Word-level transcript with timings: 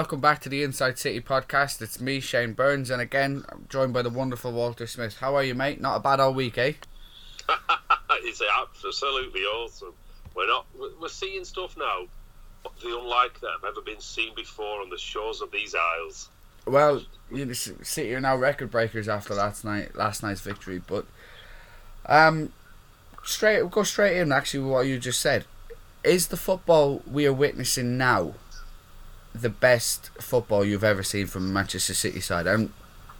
Welcome 0.00 0.20
back 0.20 0.40
to 0.40 0.48
the 0.48 0.62
Inside 0.62 0.98
City 0.98 1.20
podcast. 1.20 1.82
It's 1.82 2.00
me, 2.00 2.20
Shane 2.20 2.54
Burns, 2.54 2.88
and 2.88 3.02
again, 3.02 3.44
I'm 3.50 3.66
joined 3.68 3.92
by 3.92 4.00
the 4.00 4.08
wonderful 4.08 4.50
Walter 4.50 4.86
Smith. 4.86 5.18
How 5.18 5.34
are 5.36 5.44
you, 5.44 5.54
mate? 5.54 5.78
Not 5.78 5.96
a 5.96 6.00
bad 6.00 6.20
old 6.20 6.36
week, 6.36 6.56
eh? 6.56 6.72
it's 8.10 8.40
absolutely 8.82 9.42
awesome. 9.42 9.92
We're 10.34 10.46
not. 10.46 10.64
We're 10.98 11.08
seeing 11.08 11.44
stuff 11.44 11.76
now, 11.76 12.06
the 12.82 12.98
unlike 12.98 13.38
that 13.42 13.50
have 13.50 13.64
ever 13.68 13.82
been 13.82 14.00
seen 14.00 14.34
before 14.34 14.80
on 14.80 14.88
the 14.88 14.96
shores 14.96 15.42
of 15.42 15.52
these 15.52 15.74
isles. 15.74 16.30
Well, 16.64 17.02
you 17.30 17.52
City 17.52 18.14
are 18.14 18.22
now 18.22 18.36
record 18.36 18.70
breakers 18.70 19.06
after 19.06 19.34
last 19.34 19.66
night, 19.66 19.94
last 19.94 20.22
night's 20.22 20.40
victory. 20.40 20.80
But 20.84 21.04
um, 22.06 22.54
straight, 23.22 23.70
go 23.70 23.82
straight 23.82 24.16
in. 24.16 24.32
Actually, 24.32 24.64
what 24.64 24.86
you 24.86 24.98
just 24.98 25.20
said 25.20 25.44
is 26.02 26.28
the 26.28 26.38
football 26.38 27.02
we 27.06 27.26
are 27.26 27.34
witnessing 27.34 27.98
now 27.98 28.32
the 29.34 29.48
best 29.48 30.10
football 30.20 30.64
you've 30.64 30.84
ever 30.84 31.02
seen 31.02 31.26
from 31.26 31.52
Manchester 31.52 31.94
City 31.94 32.20
side. 32.20 32.46
And 32.46 32.72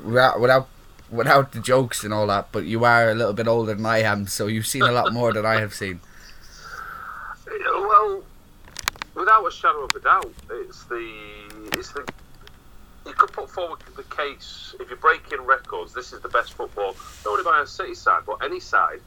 without 0.02 0.40
without 0.40 0.68
without 1.10 1.52
the 1.52 1.60
jokes 1.60 2.04
and 2.04 2.12
all 2.14 2.26
that, 2.28 2.48
but 2.52 2.64
you 2.64 2.84
are 2.84 3.10
a 3.10 3.14
little 3.14 3.32
bit 3.32 3.48
older 3.48 3.74
than 3.74 3.86
I 3.86 4.02
am, 4.02 4.26
so 4.26 4.46
you've 4.46 4.66
seen 4.66 4.82
a 4.82 4.92
lot 4.92 5.12
more 5.12 5.32
than 5.32 5.44
I 5.46 5.60
have 5.60 5.74
seen. 5.74 6.00
Well, 7.72 8.22
without 9.14 9.44
a 9.44 9.50
shadow 9.50 9.84
of 9.84 9.90
a 9.96 10.00
doubt, 10.00 10.32
it's 10.50 10.84
the 10.84 11.12
it's 11.72 11.90
the 11.90 12.06
you 13.04 13.12
could 13.12 13.32
put 13.32 13.50
forward 13.50 13.80
the 13.96 14.04
case 14.04 14.76
if 14.78 14.88
you're 14.88 14.96
breaking 14.96 15.40
records. 15.44 15.92
This 15.92 16.12
is 16.12 16.20
the 16.20 16.28
best 16.28 16.52
football, 16.54 16.94
not 17.24 17.32
only 17.32 17.42
by 17.42 17.60
a 17.60 17.66
City 17.66 17.94
side, 17.94 18.22
but 18.24 18.36
any 18.44 18.60
side. 18.60 19.00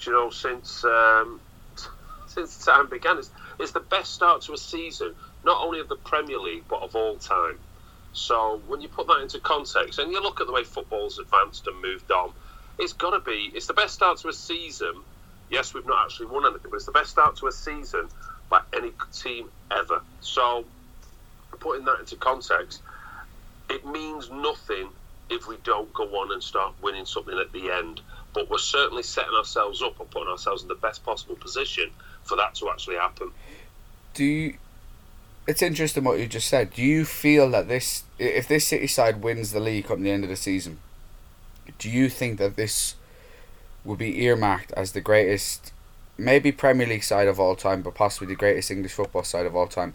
You 0.00 0.12
know, 0.12 0.30
since 0.30 0.84
um, 0.84 1.40
since 2.26 2.64
time 2.64 2.88
began, 2.88 3.18
it's, 3.18 3.30
it's 3.60 3.70
the 3.70 3.80
best 3.80 4.12
start 4.12 4.42
to 4.42 4.54
a 4.54 4.58
season 4.58 5.14
not 5.44 5.64
only 5.64 5.80
of 5.80 5.88
the 5.88 5.96
Premier 5.96 6.38
League 6.38 6.64
but 6.68 6.82
of 6.82 6.94
all 6.94 7.16
time. 7.16 7.58
So 8.12 8.60
when 8.66 8.80
you 8.80 8.88
put 8.88 9.06
that 9.06 9.20
into 9.20 9.40
context 9.40 9.98
and 9.98 10.12
you 10.12 10.22
look 10.22 10.40
at 10.40 10.46
the 10.46 10.52
way 10.52 10.64
football's 10.64 11.18
advanced 11.18 11.66
and 11.66 11.80
moved 11.80 12.10
on, 12.10 12.32
it's 12.78 12.92
got 12.92 13.10
to 13.10 13.20
be 13.20 13.50
it's 13.54 13.66
the 13.66 13.74
best 13.74 13.94
start 13.94 14.18
to 14.18 14.28
a 14.28 14.32
season. 14.32 14.94
Yes, 15.50 15.74
we've 15.74 15.86
not 15.86 16.04
actually 16.04 16.26
won 16.26 16.46
anything, 16.46 16.70
but 16.70 16.76
it's 16.76 16.86
the 16.86 16.92
best 16.92 17.10
start 17.10 17.36
to 17.36 17.46
a 17.46 17.52
season 17.52 18.08
by 18.48 18.60
any 18.74 18.92
team 19.12 19.48
ever. 19.70 20.02
So 20.20 20.64
putting 21.60 21.84
that 21.86 22.00
into 22.00 22.16
context, 22.16 22.82
it 23.70 23.86
means 23.86 24.30
nothing 24.30 24.88
if 25.30 25.48
we 25.48 25.56
don't 25.64 25.92
go 25.94 26.04
on 26.04 26.32
and 26.32 26.42
start 26.42 26.74
winning 26.82 27.06
something 27.06 27.38
at 27.38 27.52
the 27.52 27.70
end. 27.70 28.00
But 28.34 28.50
we're 28.50 28.58
certainly 28.58 29.02
setting 29.02 29.34
ourselves 29.34 29.82
up 29.82 30.00
and 30.00 30.10
putting 30.10 30.28
ourselves 30.28 30.62
in 30.62 30.68
the 30.68 30.74
best 30.74 31.04
possible 31.04 31.36
position 31.36 31.90
for 32.24 32.36
that 32.36 32.54
to 32.56 32.70
actually 32.70 32.96
happen. 32.96 33.30
Do 34.14 34.24
you, 34.24 34.58
it's 35.46 35.62
interesting 35.62 36.04
what 36.04 36.20
you 36.20 36.26
just 36.26 36.48
said. 36.48 36.72
Do 36.72 36.82
you 36.82 37.04
feel 37.04 37.50
that 37.50 37.68
this, 37.68 38.04
if 38.18 38.46
this 38.46 38.66
City 38.66 38.86
side 38.86 39.22
wins 39.22 39.52
the 39.52 39.60
league 39.60 39.86
come 39.86 40.02
the 40.02 40.10
end 40.10 40.24
of 40.24 40.30
the 40.30 40.36
season, 40.36 40.78
do 41.78 41.90
you 41.90 42.08
think 42.08 42.38
that 42.38 42.56
this 42.56 42.94
will 43.84 43.96
be 43.96 44.22
earmarked 44.22 44.72
as 44.72 44.92
the 44.92 45.00
greatest, 45.00 45.72
maybe 46.16 46.52
Premier 46.52 46.86
League 46.86 47.02
side 47.02 47.26
of 47.26 47.40
all 47.40 47.56
time, 47.56 47.82
but 47.82 47.94
possibly 47.94 48.28
the 48.28 48.38
greatest 48.38 48.70
English 48.70 48.92
football 48.92 49.24
side 49.24 49.46
of 49.46 49.56
all 49.56 49.66
time? 49.66 49.94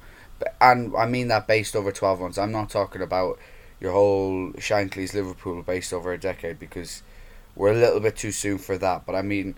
And 0.59 0.95
I 0.95 1.06
mean 1.06 1.30
that 1.30 1.47
based 1.47 1.75
over 1.75 1.91
twelve 1.91 2.19
months. 2.19 2.38
I'm 2.38 2.52
not 2.52 2.69
talking 2.69 3.02
about 3.02 3.40
your 3.80 3.94
whole 3.94 4.52
Shankly's 4.59 5.13
Liverpool 5.13 5.63
based 5.63 5.94
over 5.94 6.12
a 6.12 6.18
decade 6.18 6.59
because 6.59 7.02
we're 7.56 7.72
a 7.72 7.78
little 7.78 8.00
bit 8.00 8.18
too 8.18 8.31
soon 8.31 8.57
for 8.57 8.78
that. 8.78 9.06
But 9.06 9.16
I 9.16 9.22
mean, 9.24 9.56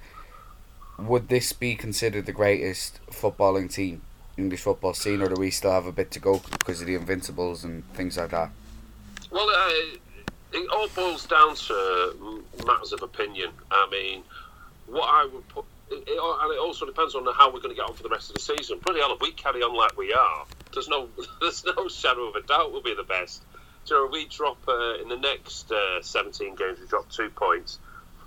would 0.97 1.27
this 1.27 1.51
be 1.51 1.75
considered 1.75 2.25
the 2.25 2.31
greatest 2.31 2.99
footballing 3.11 3.73
team 3.73 4.01
English 4.39 4.61
football 4.61 4.93
scene, 4.93 5.21
or 5.21 5.29
do 5.29 5.35
we 5.39 5.51
still 5.51 5.71
have 5.71 5.85
a 5.85 5.91
bit 5.91 6.11
to 6.11 6.19
go 6.19 6.41
because 6.51 6.81
of 6.81 6.87
the 6.87 6.95
Invincibles 6.95 7.63
and 7.63 7.83
things 7.93 8.17
like 8.17 8.31
that? 8.31 8.49
Well, 9.31 9.49
uh, 9.49 9.97
it 10.53 10.69
all 10.71 10.87
boils 10.89 11.27
down 11.27 11.55
to 11.55 12.43
matters 12.65 12.93
of 12.93 13.03
opinion. 13.03 13.51
I 13.69 13.87
mean, 13.91 14.23
what 14.87 15.07
I 15.07 15.25
would 15.31 15.47
put, 15.49 15.65
it, 15.91 16.03
it, 16.07 16.19
and 16.41 16.53
it 16.53 16.59
also 16.59 16.85
depends 16.85 17.15
on 17.15 17.25
how 17.33 17.47
we're 17.53 17.59
going 17.59 17.75
to 17.75 17.75
get 17.75 17.87
on 17.87 17.93
for 17.93 18.03
the 18.03 18.09
rest 18.09 18.29
of 18.29 18.35
the 18.35 18.41
season. 18.41 18.79
Pretty 18.79 18.99
hell, 18.99 19.13
if 19.13 19.21
we 19.21 19.31
carry 19.31 19.61
on 19.61 19.75
like 19.75 19.97
we 19.97 20.13
are, 20.13 20.45
there's 20.73 20.87
no, 20.87 21.09
there's 21.41 21.63
no 21.65 21.87
shadow 21.87 22.23
of 22.23 22.35
a 22.35 22.41
doubt 22.41 22.71
we'll 22.71 22.81
be 22.81 22.95
the 22.95 23.03
best. 23.03 23.43
So 23.85 24.07
we 24.11 24.25
drop 24.25 24.57
uh, 24.67 24.95
in 25.01 25.09
the 25.09 25.17
next 25.17 25.71
uh, 25.71 26.01
17 26.01 26.55
games, 26.55 26.79
we 26.79 26.87
drop 26.87 27.09
two 27.09 27.29
points. 27.29 27.79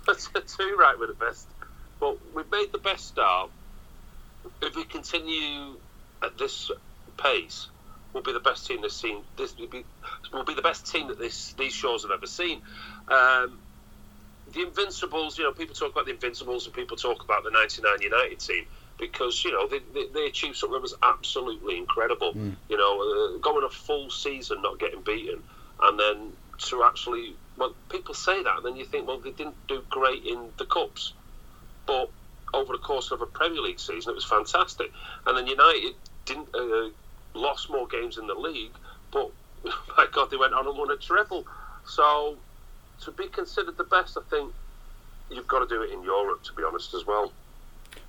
two 0.07 0.75
right, 0.77 0.95
we're 0.99 1.07
the 1.07 1.13
best. 1.13 1.47
But 1.99 2.17
we've 2.33 2.49
made 2.51 2.71
the 2.71 2.79
best 2.79 3.07
start. 3.07 3.49
If 4.61 4.75
we 4.75 4.83
continue 4.83 5.75
at 6.23 6.37
this 6.37 6.71
pace 7.17 7.67
will 8.13 8.21
be 8.21 8.33
the 8.33 8.39
best 8.39 8.67
team 8.67 8.81
this 8.81 8.95
seen. 8.95 9.23
This 9.37 9.57
will 9.57 9.67
be, 9.67 9.83
will 10.31 10.43
be 10.43 10.53
the 10.53 10.61
best 10.61 10.91
team 10.91 11.07
that 11.07 11.19
this 11.19 11.53
these 11.53 11.73
shores 11.73 12.03
have 12.03 12.11
ever 12.11 12.27
seen. 12.27 12.61
Um, 13.07 13.59
the 14.53 14.61
Invincibles, 14.61 15.37
you 15.37 15.43
know, 15.43 15.51
people 15.51 15.75
talk 15.75 15.91
about 15.91 16.05
the 16.05 16.11
Invincibles 16.11 16.65
and 16.65 16.75
people 16.75 16.97
talk 16.97 17.23
about 17.23 17.43
the 17.43 17.51
'99 17.51 18.01
United 18.01 18.39
team 18.39 18.65
because 18.99 19.43
you 19.43 19.51
know 19.51 19.67
they, 19.67 19.79
they, 19.93 20.07
they 20.13 20.25
achieved 20.27 20.55
something 20.55 20.73
that 20.73 20.81
was 20.81 20.95
absolutely 21.01 21.77
incredible. 21.77 22.33
Mm. 22.33 22.55
You 22.69 22.77
know, 22.77 23.35
uh, 23.35 23.37
going 23.39 23.65
a 23.65 23.69
full 23.69 24.09
season 24.09 24.61
not 24.61 24.79
getting 24.79 25.01
beaten, 25.01 25.41
and 25.81 25.99
then 25.99 26.33
to 26.69 26.83
actually, 26.83 27.35
well, 27.57 27.73
people 27.89 28.13
say 28.13 28.43
that, 28.43 28.57
and 28.57 28.65
then 28.65 28.75
you 28.75 28.85
think, 28.85 29.07
well, 29.07 29.17
they 29.17 29.31
didn't 29.31 29.55
do 29.67 29.83
great 29.89 30.23
in 30.23 30.49
the 30.57 30.65
cups, 30.65 31.13
but 31.87 32.09
over 32.53 32.73
the 32.73 32.79
course 32.79 33.11
of 33.11 33.21
a 33.21 33.25
Premier 33.25 33.61
League 33.61 33.79
season, 33.79 34.11
it 34.11 34.15
was 34.15 34.23
fantastic. 34.23 34.91
And 35.25 35.35
then 35.35 35.47
United 35.47 35.95
didn't 36.25 36.49
uh, 36.53 36.89
lost 37.33 37.69
more 37.69 37.87
games 37.87 38.17
in 38.17 38.27
the 38.27 38.33
league, 38.33 38.73
but 39.11 39.31
my 39.97 40.07
God, 40.11 40.31
they 40.31 40.37
went 40.37 40.53
on 40.53 40.67
and 40.67 40.77
won 40.77 40.91
a 40.91 40.97
treble. 40.97 41.45
So 41.85 42.37
to 43.01 43.11
be 43.11 43.27
considered 43.27 43.77
the 43.77 43.83
best, 43.83 44.17
I 44.17 44.21
think 44.29 44.53
you've 45.29 45.47
got 45.47 45.59
to 45.59 45.67
do 45.67 45.81
it 45.81 45.91
in 45.91 46.03
Europe, 46.03 46.43
to 46.43 46.53
be 46.53 46.63
honest, 46.63 46.93
as 46.93 47.05
well. 47.05 47.31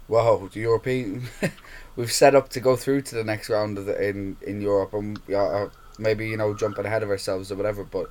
Wow, 0.06 0.48
the 0.52 0.60
European, 0.60 1.28
we've 1.96 2.12
set 2.12 2.34
up 2.34 2.50
to 2.50 2.60
go 2.60 2.76
through 2.76 3.02
to 3.02 3.14
the 3.14 3.24
next 3.24 3.48
round 3.48 3.78
of 3.78 3.86
the, 3.86 4.08
in 4.08 4.36
in 4.42 4.60
Europe, 4.60 4.92
and 4.92 5.18
uh, 5.30 5.68
maybe 5.98 6.28
you 6.28 6.36
know 6.36 6.52
jumping 6.52 6.84
ahead 6.84 7.02
of 7.02 7.08
ourselves 7.08 7.50
or 7.50 7.56
whatever. 7.56 7.84
But 7.84 8.10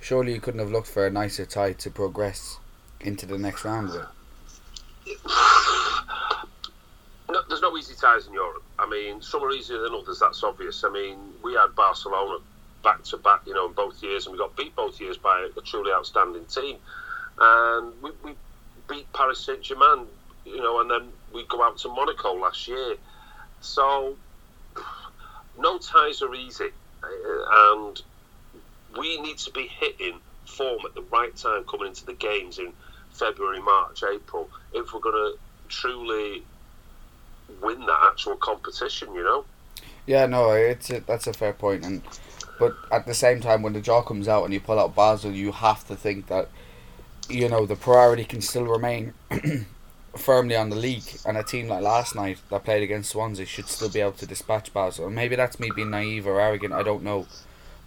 surely 0.00 0.32
you 0.32 0.40
couldn't 0.40 0.60
have 0.60 0.70
looked 0.70 0.88
for 0.88 1.06
a 1.06 1.10
nicer 1.10 1.44
tie 1.44 1.74
to 1.74 1.90
progress 1.90 2.58
into 3.00 3.26
the 3.26 3.36
next 3.36 3.64
round 3.66 3.90
with. 3.90 4.06
No, 7.28 7.42
there's 7.48 7.60
no 7.60 7.76
easy 7.76 7.94
ties 7.94 8.26
in 8.26 8.32
Europe. 8.32 8.62
I 8.78 8.88
mean, 8.88 9.20
some 9.20 9.42
are 9.42 9.50
easier 9.50 9.80
than 9.80 9.94
others. 9.94 10.20
That's 10.20 10.42
obvious. 10.44 10.84
I 10.84 10.90
mean, 10.90 11.16
we 11.42 11.54
had 11.54 11.74
Barcelona 11.74 12.38
back 12.84 13.02
to 13.04 13.16
back, 13.16 13.40
you 13.46 13.54
know, 13.54 13.66
in 13.66 13.72
both 13.72 14.00
years, 14.02 14.26
and 14.26 14.32
we 14.32 14.38
got 14.38 14.56
beat 14.56 14.76
both 14.76 15.00
years 15.00 15.16
by 15.18 15.48
a 15.56 15.60
truly 15.60 15.90
outstanding 15.92 16.44
team. 16.44 16.76
And 17.38 17.92
we, 18.00 18.10
we 18.22 18.34
beat 18.88 19.12
Paris 19.12 19.44
Saint 19.44 19.62
Germain, 19.62 20.06
you 20.44 20.58
know, 20.58 20.80
and 20.80 20.90
then 20.90 21.08
we 21.34 21.44
go 21.46 21.64
out 21.64 21.78
to 21.78 21.88
Monaco 21.88 22.34
last 22.34 22.68
year. 22.68 22.94
So, 23.60 24.14
no 25.58 25.78
ties 25.78 26.22
are 26.22 26.34
easy, 26.34 26.70
and 27.02 28.00
we 28.96 29.20
need 29.20 29.38
to 29.38 29.50
be 29.50 29.66
hitting 29.66 30.20
form 30.46 30.80
at 30.84 30.94
the 30.94 31.02
right 31.12 31.34
time 31.36 31.64
coming 31.64 31.88
into 31.88 32.06
the 32.06 32.14
games 32.14 32.58
in 32.58 32.72
February, 33.12 33.60
March, 33.60 34.04
April 34.04 34.48
if 34.72 34.94
we're 34.94 35.00
going 35.00 35.14
to 35.14 35.38
truly 35.68 36.42
win 37.62 37.80
that 37.80 37.98
actual 38.10 38.36
competition. 38.36 39.14
You 39.14 39.24
know. 39.24 39.44
Yeah, 40.06 40.26
no, 40.26 40.52
it's 40.52 40.90
a, 40.90 41.00
that's 41.00 41.26
a 41.26 41.32
fair 41.32 41.52
point, 41.52 41.84
and 41.84 42.02
but 42.58 42.76
at 42.90 43.06
the 43.06 43.14
same 43.14 43.40
time, 43.40 43.62
when 43.62 43.72
the 43.72 43.80
draw 43.80 44.02
comes 44.02 44.28
out 44.28 44.44
and 44.44 44.54
you 44.54 44.60
pull 44.60 44.78
out 44.78 44.94
Basel, 44.94 45.32
you 45.32 45.52
have 45.52 45.86
to 45.88 45.96
think 45.96 46.28
that 46.28 46.48
you 47.28 47.48
know 47.48 47.66
the 47.66 47.76
priority 47.76 48.24
can 48.24 48.40
still 48.40 48.64
remain 48.64 49.14
firmly 50.16 50.56
on 50.56 50.70
the 50.70 50.76
league, 50.76 51.18
and 51.26 51.36
a 51.36 51.42
team 51.42 51.68
like 51.68 51.82
last 51.82 52.14
night 52.14 52.38
that 52.50 52.64
played 52.64 52.82
against 52.82 53.10
Swansea 53.10 53.46
should 53.46 53.68
still 53.68 53.90
be 53.90 54.00
able 54.00 54.12
to 54.12 54.26
dispatch 54.26 54.72
Basel. 54.72 55.06
And 55.06 55.14
maybe 55.14 55.36
that's 55.36 55.60
me 55.60 55.70
being 55.74 55.90
naive 55.90 56.26
or 56.26 56.40
arrogant. 56.40 56.72
I 56.72 56.82
don't 56.82 57.02
know, 57.02 57.26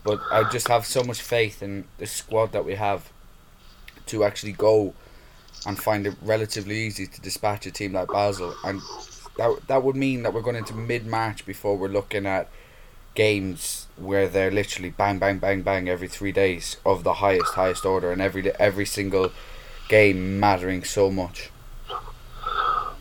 but 0.04 0.20
I 0.32 0.50
just 0.50 0.68
have 0.68 0.86
so 0.86 1.04
much 1.04 1.22
faith 1.22 1.64
in 1.64 1.86
the 1.98 2.06
squad 2.06 2.52
that 2.52 2.66
we 2.66 2.76
have 2.76 3.12
to 4.08 4.24
actually 4.24 4.54
go 4.54 4.94
and 5.66 5.78
find 5.78 6.08
it 6.08 6.16
relatively 6.22 6.80
easy 6.80 7.06
to 7.06 7.22
dispatch 7.22 7.66
a 7.66 7.72
team 7.72 7.94
like 7.94 8.10
Basel, 8.10 8.56
and 8.64 8.82
that 9.40 9.68
that 9.68 9.84
would 9.84 9.96
mean 9.96 10.24
that 10.24 10.34
we're 10.34 10.42
going 10.42 10.56
into 10.56 10.74
mid 10.74 11.08
March 11.08 11.46
before 11.46 11.78
we're 11.78 11.88
looking 11.88 12.26
at 12.26 12.50
games 13.16 13.88
where 13.98 14.28
they're 14.28 14.52
literally 14.52 14.90
bang 14.90 15.20
bang 15.20 15.40
bang 15.40 15.62
bang 15.62 15.90
every 15.90 16.08
three 16.08 16.32
days 16.32 16.78
of 16.86 17.04
the 17.04 17.16
highest 17.16 17.54
highest 17.56 17.86
order, 17.86 18.12
and 18.12 18.22
every 18.22 18.52
every 18.60 18.86
single 18.86 19.32
game 19.88 20.40
mattering 20.40 20.84
so 20.84 21.10
much. 21.10 21.50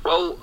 Well, 0.05 0.39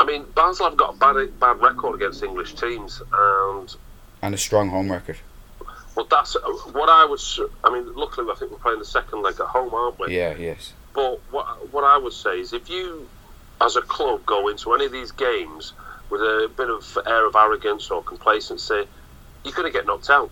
I 0.00 0.04
mean, 0.04 0.24
Basel 0.34 0.68
have 0.68 0.76
got 0.76 0.94
a 0.94 0.98
bad 0.98 1.38
bad 1.38 1.60
record 1.60 1.94
against 1.94 2.22
English 2.22 2.54
teams, 2.54 3.02
and 3.12 3.76
and 4.22 4.34
a 4.34 4.38
strong 4.38 4.68
home 4.70 4.90
record. 4.90 5.18
Well, 5.94 6.06
that's 6.10 6.36
uh, 6.36 6.40
what 6.72 6.88
I 6.88 7.04
would. 7.04 7.20
I 7.64 7.72
mean, 7.72 7.92
luckily, 7.94 8.30
I 8.30 8.34
think 8.36 8.52
we're 8.52 8.58
playing 8.58 8.78
the 8.78 8.84
second 8.84 9.22
leg 9.22 9.34
at 9.40 9.46
home, 9.46 9.74
aren't 9.74 9.98
we? 9.98 10.16
Yeah. 10.16 10.34
Yes. 10.36 10.72
But 10.94 11.20
what 11.30 11.72
what 11.72 11.84
I 11.84 11.98
would 11.98 12.12
say 12.12 12.40
is, 12.40 12.52
if 12.52 12.68
you, 12.68 13.08
as 13.60 13.76
a 13.76 13.82
club, 13.82 14.24
go 14.26 14.48
into 14.48 14.72
any 14.74 14.86
of 14.86 14.92
these 14.92 15.12
games 15.12 15.72
with 16.10 16.20
a 16.20 16.50
bit 16.56 16.70
of 16.70 16.98
air 17.06 17.26
of 17.26 17.34
arrogance 17.36 17.90
or 17.90 18.02
complacency, 18.02 18.84
you're 19.44 19.54
going 19.54 19.70
to 19.70 19.76
get 19.76 19.86
knocked 19.86 20.10
out. 20.10 20.30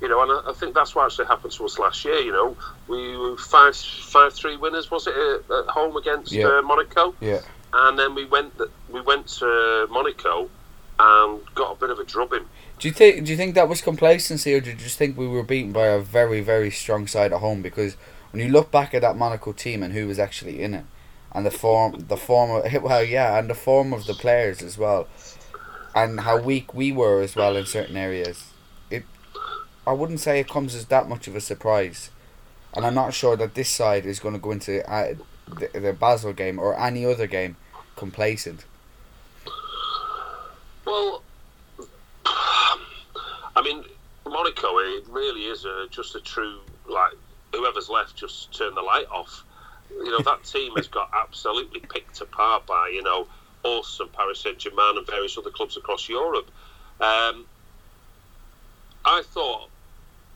You 0.00 0.08
know, 0.08 0.22
and 0.22 0.32
I, 0.32 0.50
I 0.50 0.54
think 0.54 0.74
that's 0.74 0.94
what 0.94 1.04
actually 1.06 1.26
happened 1.26 1.52
to 1.52 1.64
us 1.64 1.78
last 1.78 2.04
year. 2.04 2.18
You 2.20 2.32
know, 2.32 2.56
we 2.88 3.16
were 3.16 3.36
five 3.36 3.76
five 3.76 4.32
three 4.32 4.56
winners, 4.56 4.90
was 4.90 5.06
it 5.06 5.14
at, 5.14 5.50
at 5.50 5.66
home 5.66 5.96
against 5.96 6.32
Yeah. 6.32 6.46
uh, 6.46 6.62
Monaco? 6.62 7.14
Yeah. 7.20 7.40
and 7.72 7.98
then 7.98 8.14
we 8.14 8.24
went 8.24 8.52
we 8.88 9.00
went 9.02 9.28
to 9.28 9.86
Monaco 9.90 10.48
and 10.98 11.40
got 11.54 11.72
a 11.76 11.80
bit 11.80 11.90
of 11.90 11.98
a 11.98 12.04
drubbing. 12.04 12.44
Do 12.78 12.88
you 12.88 12.94
think? 12.94 13.24
Do 13.26 13.30
you 13.30 13.36
think 13.36 13.54
that 13.54 13.68
was 13.68 13.82
complacency, 13.82 14.54
or 14.54 14.60
do 14.60 14.70
you 14.70 14.76
just 14.76 14.96
think 14.96 15.16
we 15.18 15.28
were 15.28 15.42
beaten 15.42 15.70
by 15.72 15.86
a 15.86 16.00
very, 16.00 16.40
very 16.40 16.70
strong 16.70 17.06
side 17.06 17.32
at 17.32 17.40
home? 17.40 17.60
Because 17.60 17.96
when 18.32 18.42
you 18.42 18.50
look 18.50 18.70
back 18.70 18.94
at 18.94 19.02
that 19.02 19.16
Monaco 19.16 19.52
team 19.52 19.82
and 19.82 19.92
who 19.92 20.06
was 20.08 20.18
actually 20.18 20.62
in 20.62 20.72
it, 20.74 20.84
and 21.32 21.46
the 21.46 21.50
form, 21.50 22.06
the 22.08 22.16
form 22.16 22.50
of 22.50 22.82
well, 22.82 23.04
yeah, 23.04 23.38
and 23.38 23.48
the 23.50 23.54
form 23.54 23.92
of 23.92 24.06
the 24.06 24.14
players 24.14 24.62
as 24.62 24.76
well, 24.76 25.08
and 25.94 26.20
how 26.20 26.40
weak 26.40 26.74
we 26.74 26.92
were 26.92 27.20
as 27.20 27.36
well 27.36 27.56
in 27.56 27.66
certain 27.66 27.96
areas, 27.96 28.52
it, 28.90 29.04
I 29.86 29.92
wouldn't 29.92 30.20
say 30.20 30.40
it 30.40 30.48
comes 30.48 30.74
as 30.74 30.86
that 30.86 31.08
much 31.08 31.28
of 31.28 31.36
a 31.36 31.40
surprise, 31.40 32.10
and 32.74 32.84
I'm 32.84 32.94
not 32.94 33.14
sure 33.14 33.36
that 33.36 33.54
this 33.54 33.68
side 33.68 34.06
is 34.06 34.20
going 34.20 34.34
to 34.34 34.40
go 34.40 34.50
into 34.50 34.88
uh, 34.90 35.14
the, 35.46 35.78
the 35.78 35.92
Basel 35.92 36.32
game 36.32 36.58
or 36.58 36.78
any 36.78 37.04
other 37.04 37.26
game 37.26 37.56
complacent. 37.96 38.64
Well, 40.84 41.22
I 42.26 43.62
mean, 43.62 43.84
Monaco, 44.26 44.78
it 44.78 45.04
really 45.08 45.46
is 45.46 45.64
a, 45.64 45.86
just 45.90 46.14
a 46.14 46.20
true 46.20 46.60
like 46.88 47.12
whoever's 47.52 47.88
left 47.88 48.16
just 48.16 48.52
turn 48.56 48.74
the 48.74 48.82
light 48.82 49.06
off. 49.10 49.44
You 49.90 50.10
know 50.10 50.22
that 50.22 50.44
team 50.44 50.74
has 50.76 50.88
got 50.88 51.10
absolutely 51.12 51.80
picked 51.80 52.20
apart 52.20 52.66
by 52.66 52.90
you 52.92 53.02
know 53.02 53.26
us 53.64 53.98
and 54.00 54.12
Paris 54.12 54.40
Saint 54.40 54.58
Germain 54.58 54.96
and 54.96 55.06
various 55.06 55.36
other 55.36 55.50
clubs 55.50 55.76
across 55.76 56.08
Europe. 56.08 56.50
Um, 57.00 57.46
I 59.04 59.22
thought, 59.24 59.68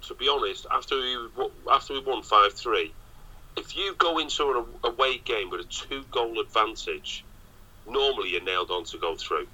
to 0.03 0.15
be 0.15 0.29
honest, 0.29 0.67
after 0.71 0.97
we 0.97 1.17
after 1.71 1.95
we 1.95 2.01
won 2.01 2.23
five 2.23 2.53
three, 2.53 2.93
if 3.57 3.77
you 3.77 3.95
go 3.99 4.19
into 4.19 4.51
an 4.51 4.65
away 4.91 5.19
game 5.19 5.51
with 5.51 5.61
a 5.61 5.65
two 5.65 6.05
goal 6.11 6.41
advantage, 6.41 7.25
normally 7.89 8.31
you're 8.31 8.43
nailed 8.43 8.71
on 8.71 8.85
to 8.85 8.99
go 8.99 9.15
through. 9.17 9.47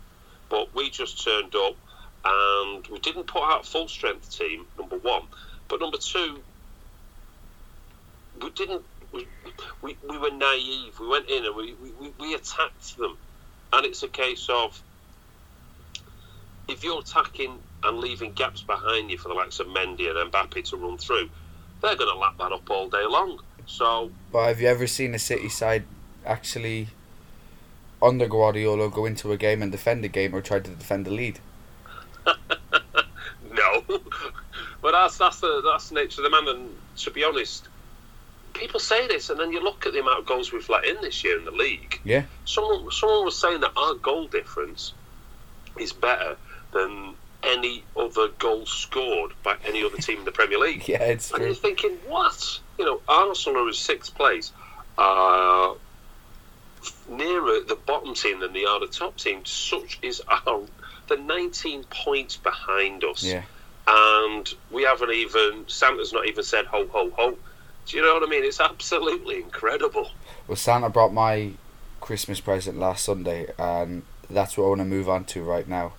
But 0.49 0.75
we 0.75 0.91
just 0.91 1.23
turned 1.23 1.55
up 1.55 1.76
and 2.25 2.87
we 2.88 2.99
didn't 2.99 3.25
put 3.25 3.43
out 3.43 3.67
full 3.67 3.88
strength 3.88 4.37
team, 4.37 4.67
number 4.79 4.97
one. 4.99 5.23
But 5.69 5.81
number 5.81 5.99
two, 5.99 6.41
we 8.43 8.50
didn't. 8.50 8.82
We, 9.12 9.26
we, 9.82 9.96
we 10.08 10.18
were 10.18 10.30
naive. 10.30 10.98
We 11.00 11.08
went 11.08 11.28
in 11.28 11.44
and 11.44 11.56
we, 11.56 11.74
we, 12.00 12.12
we 12.18 12.34
attacked 12.34 12.96
them. 12.96 13.16
And 13.72 13.86
it's 13.86 14.02
a 14.02 14.08
case 14.08 14.48
of 14.48 14.80
if 16.68 16.84
you're 16.84 17.00
attacking 17.00 17.58
and 17.82 17.98
leaving 17.98 18.32
gaps 18.32 18.62
behind 18.62 19.10
you 19.10 19.18
for 19.18 19.28
the 19.28 19.34
likes 19.34 19.60
of 19.60 19.66
Mendy 19.66 20.08
and 20.08 20.32
Mbappe 20.32 20.64
to 20.70 20.76
run 20.76 20.98
through, 20.98 21.28
they're 21.80 21.96
going 21.96 22.12
to 22.12 22.18
lap 22.18 22.34
that 22.38 22.52
up 22.52 22.68
all 22.70 22.88
day 22.88 23.04
long. 23.06 23.40
So 23.66 24.10
But 24.32 24.48
have 24.48 24.60
you 24.60 24.68
ever 24.68 24.86
seen 24.86 25.14
a 25.14 25.18
City 25.18 25.48
side 25.48 25.84
actually 26.26 26.88
under 28.02 28.26
Guardiola 28.26 28.90
go 28.90 29.06
into 29.06 29.32
a 29.32 29.36
game 29.36 29.62
and 29.62 29.70
defend 29.70 30.04
a 30.04 30.08
game 30.08 30.34
or 30.34 30.40
try 30.40 30.60
to 30.60 30.70
defend 30.70 31.06
a 31.06 31.10
lead? 31.10 31.38
no, 32.26 33.84
but 34.82 34.92
that's 34.92 35.18
that's 35.18 35.40
the 35.40 35.62
that's 35.64 35.88
the 35.88 35.94
nature 35.94 36.22
of 36.22 36.30
the 36.30 36.30
man. 36.30 36.48
And 36.48 36.70
to 36.98 37.10
be 37.10 37.24
honest, 37.24 37.68
people 38.60 38.78
say 38.78 39.08
this, 39.08 39.30
and 39.30 39.40
then 39.40 39.50
you 39.50 39.62
look 39.62 39.86
at 39.86 39.92
the 39.92 40.00
amount 40.00 40.20
of 40.20 40.26
goals 40.26 40.52
we've 40.52 40.68
let 40.68 40.84
in 40.84 40.96
this 41.00 41.24
year 41.24 41.38
in 41.38 41.44
the 41.44 41.50
league. 41.50 41.98
Yeah. 42.04 42.24
Someone 42.44 42.90
someone 42.92 43.24
was 43.24 43.36
saying 43.36 43.60
that 43.60 43.72
our 43.76 43.94
goal 43.94 44.28
difference 44.28 44.92
is 45.78 45.92
better 45.92 46.36
than 46.72 47.14
any 47.42 47.82
other 47.96 48.28
goal 48.38 48.66
scored 48.66 49.32
by 49.42 49.56
any 49.64 49.82
other 49.82 49.96
team 49.96 50.18
in 50.18 50.24
the 50.24 50.32
Premier 50.32 50.58
League. 50.58 50.84
Yeah, 50.88 51.02
it's 51.04 51.32
And 51.32 51.42
you're 51.42 51.54
thinking, 51.54 51.92
what? 52.06 52.60
You 52.78 52.84
know, 52.84 53.00
Arsenal 53.08 53.64
are 53.64 53.68
in 53.68 53.74
sixth 53.74 54.14
place, 54.14 54.52
are 54.98 55.76
nearer 57.08 57.60
the 57.66 57.78
bottom 57.86 58.14
team 58.14 58.40
than 58.40 58.52
they 58.52 58.64
are 58.64 58.78
the 58.80 58.86
top 58.86 59.16
team. 59.16 59.44
Such 59.44 59.98
is 60.02 60.22
our. 60.28 60.60
They're 61.08 61.18
19 61.18 61.84
points 61.90 62.36
behind 62.36 63.04
us. 63.04 63.24
Yeah. 63.24 63.42
And 63.86 64.48
we 64.70 64.82
haven't 64.82 65.12
even. 65.12 65.64
Santa's 65.66 66.12
not 66.12 66.26
even 66.26 66.44
said 66.44 66.66
ho, 66.66 66.86
ho, 66.92 67.10
ho. 67.16 67.38
Do 67.86 67.96
you 67.96 68.02
know 68.02 68.14
what 68.14 68.22
I 68.22 68.26
mean? 68.26 68.44
It's 68.44 68.60
absolutely 68.60 69.36
incredible. 69.36 70.10
Well, 70.46 70.56
Santa 70.56 70.88
brought 70.88 71.12
my 71.12 71.52
Christmas 72.00 72.40
present 72.40 72.78
last 72.78 73.04
Sunday, 73.04 73.48
and 73.58 74.02
that's 74.28 74.56
what 74.56 74.64
I 74.64 74.68
want 74.68 74.80
to 74.80 74.84
move 74.84 75.08
on 75.08 75.24
to 75.26 75.42
right 75.42 75.66
now. 75.66 75.94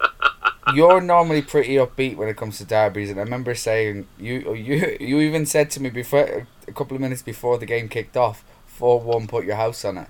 You're 0.74 1.00
normally 1.00 1.42
pretty 1.42 1.74
upbeat 1.74 2.16
when 2.16 2.28
it 2.28 2.36
comes 2.36 2.58
to 2.58 2.64
derbies, 2.64 3.10
and 3.10 3.18
I 3.18 3.22
remember 3.22 3.54
saying 3.54 4.06
you 4.18 4.54
you 4.54 4.96
you 5.00 5.20
even 5.20 5.44
said 5.44 5.70
to 5.72 5.82
me 5.82 5.90
before 5.90 6.46
a 6.66 6.72
couple 6.72 6.94
of 6.94 7.00
minutes 7.00 7.22
before 7.22 7.58
the 7.58 7.66
game 7.66 7.88
kicked 7.88 8.16
off, 8.16 8.44
four 8.66 9.00
one, 9.00 9.26
put 9.26 9.44
your 9.44 9.56
house 9.56 9.84
on 9.84 9.98
it. 9.98 10.08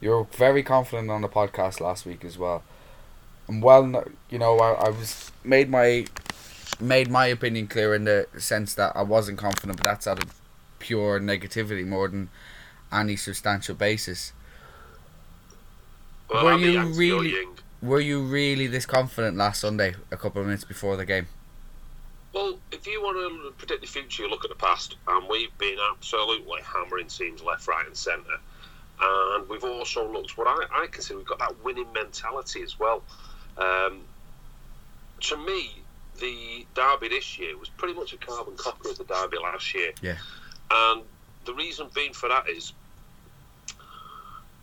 You 0.00 0.10
were 0.10 0.24
very 0.24 0.62
confident 0.62 1.10
on 1.10 1.20
the 1.22 1.28
podcast 1.28 1.80
last 1.80 2.06
week 2.06 2.24
as 2.24 2.38
well, 2.38 2.62
and 3.46 3.62
well, 3.62 4.04
you 4.30 4.38
know 4.38 4.58
I, 4.58 4.86
I 4.86 4.88
was 4.88 5.30
made 5.44 5.70
my 5.70 6.06
made 6.80 7.10
my 7.10 7.26
opinion 7.26 7.68
clear 7.68 7.94
in 7.94 8.04
the 8.04 8.26
sense 8.38 8.74
that 8.74 8.92
I 8.96 9.02
wasn't 9.02 9.38
confident, 9.38 9.78
but 9.78 9.84
that's 9.84 10.06
out 10.06 10.22
of 10.22 10.40
pure 10.78 11.20
negativity 11.20 11.86
more 11.86 12.08
than 12.08 12.28
any 12.92 13.16
substantial 13.16 13.74
basis. 13.74 14.32
Well, 16.28 16.44
Were 16.44 16.52
I'm 16.52 16.60
you 16.60 16.82
really-. 16.82 17.46
Were 17.82 18.00
you 18.00 18.22
really 18.22 18.68
this 18.68 18.86
confident 18.86 19.36
last 19.36 19.60
Sunday, 19.60 19.94
a 20.12 20.16
couple 20.16 20.40
of 20.40 20.46
minutes 20.46 20.62
before 20.64 20.96
the 20.96 21.04
game? 21.04 21.26
Well, 22.32 22.58
if 22.70 22.86
you 22.86 23.02
want 23.02 23.18
to 23.18 23.50
predict 23.58 23.80
the 23.82 23.88
future, 23.88 24.22
you 24.22 24.30
look 24.30 24.44
at 24.44 24.50
the 24.50 24.56
past, 24.56 24.96
and 25.08 25.28
we've 25.28 25.56
been 25.58 25.76
absolutely 25.90 26.62
hammering 26.62 27.08
teams 27.08 27.42
left, 27.42 27.66
right, 27.66 27.84
and 27.84 27.96
centre. 27.96 28.38
And 29.00 29.48
we've 29.48 29.64
also 29.64 30.10
looked 30.10 30.38
what 30.38 30.46
I, 30.46 30.84
I 30.84 30.86
consider 30.86 31.18
we've 31.18 31.26
got 31.26 31.40
that 31.40 31.64
winning 31.64 31.92
mentality 31.92 32.62
as 32.62 32.78
well. 32.78 33.02
Um, 33.58 34.02
to 35.22 35.36
me, 35.36 35.81
the 36.22 36.64
derby 36.74 37.08
this 37.08 37.36
year 37.38 37.58
was 37.58 37.68
pretty 37.68 37.94
much 37.94 38.12
a 38.12 38.16
carbon 38.16 38.56
copy 38.56 38.88
of 38.90 38.96
the 38.96 39.04
derby 39.04 39.38
last 39.42 39.74
year. 39.74 39.92
Yeah. 40.00 40.16
And 40.70 41.02
the 41.44 41.52
reason 41.52 41.88
being 41.94 42.12
for 42.12 42.28
that 42.28 42.48
is 42.48 42.72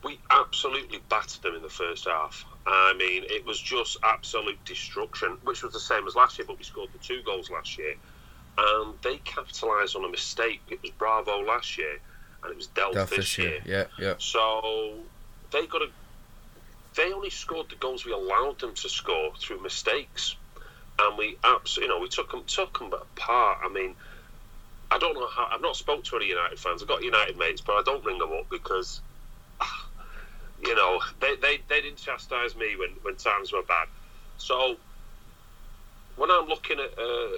we 0.03 0.17
absolutely 0.29 0.99
battered 1.09 1.41
them 1.41 1.55
in 1.55 1.61
the 1.61 1.69
first 1.69 2.07
half. 2.07 2.45
I 2.65 2.93
mean, 2.97 3.23
it 3.25 3.45
was 3.45 3.59
just 3.59 3.97
absolute 4.03 4.63
destruction, 4.63 5.37
which 5.43 5.61
was 5.61 5.73
the 5.73 5.79
same 5.79 6.07
as 6.07 6.15
last 6.15 6.37
year, 6.37 6.45
but 6.47 6.57
we 6.57 6.63
scored 6.63 6.89
the 6.93 6.99
two 6.99 7.21
goals 7.23 7.49
last 7.49 7.77
year. 7.77 7.95
And 8.57 8.93
they 9.03 9.17
capitalised 9.17 9.95
on 9.97 10.05
a 10.05 10.09
mistake. 10.09 10.61
It 10.69 10.81
was 10.81 10.91
Bravo 10.91 11.45
last 11.45 11.77
year, 11.77 11.99
and 12.43 12.51
it 12.51 12.55
was 12.55 12.67
Delph, 12.69 12.93
Delph 12.93 13.09
this 13.09 13.17
this 13.17 13.37
year. 13.37 13.49
year. 13.65 13.87
Yeah, 13.99 14.05
yeah. 14.05 14.13
So 14.19 14.93
they 15.51 15.67
got 15.67 15.81
a. 15.81 15.89
They 16.95 17.13
only 17.13 17.29
scored 17.29 17.69
the 17.69 17.75
goals 17.75 18.05
we 18.05 18.11
allowed 18.11 18.59
them 18.59 18.73
to 18.73 18.89
score 18.89 19.31
through 19.39 19.61
mistakes, 19.61 20.35
and 20.99 21.17
we 21.17 21.37
absolutely, 21.43 21.93
you 21.93 21.99
know, 21.99 22.01
we 22.01 22.09
took 22.09 22.31
them 22.31 22.43
took 22.45 22.79
them 22.79 22.91
apart. 22.93 23.59
I 23.63 23.69
mean, 23.69 23.95
I 24.91 24.97
don't 24.97 25.13
know 25.13 25.27
how. 25.27 25.47
I've 25.51 25.61
not 25.61 25.75
spoke 25.75 26.03
to 26.05 26.15
any 26.17 26.27
United 26.27 26.59
fans. 26.59 26.81
I've 26.81 26.87
got 26.87 27.03
United 27.03 27.37
mates, 27.37 27.61
but 27.61 27.73
I 27.73 27.83
don't 27.83 28.03
ring 28.03 28.17
them 28.17 28.31
up 28.33 28.49
because, 28.49 29.01
you 30.65 30.75
know, 30.75 30.99
they, 31.21 31.35
they, 31.35 31.59
they 31.69 31.81
didn't 31.81 31.97
chastise 31.97 32.55
me 32.55 32.75
when, 32.75 32.89
when 33.03 33.15
times 33.15 33.53
were 33.53 33.63
bad. 33.63 33.87
So 34.37 34.77
when 36.15 36.31
I'm 36.31 36.47
looking 36.47 36.79
at 36.79 36.97
uh, 36.99 37.37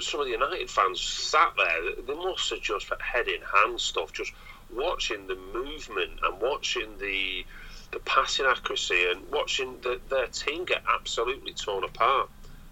some 0.00 0.20
of 0.20 0.26
the 0.26 0.32
United 0.32 0.70
fans 0.70 1.00
sat 1.00 1.52
there, 1.56 2.02
they 2.06 2.14
must 2.14 2.50
have 2.50 2.60
just 2.60 2.90
head 3.00 3.26
in 3.26 3.40
hand 3.40 3.80
stuff, 3.80 4.12
just 4.12 4.32
watching 4.74 5.26
the 5.26 5.36
movement 5.52 6.20
and 6.22 6.40
watching 6.40 6.98
the 6.98 7.44
the 7.92 7.98
passing 8.00 8.46
accuracy 8.46 9.10
and 9.10 9.28
watching 9.32 9.74
the, 9.82 10.00
their 10.08 10.28
team 10.28 10.64
get 10.64 10.80
absolutely 10.94 11.52
torn 11.52 11.82
apart. 11.82 12.28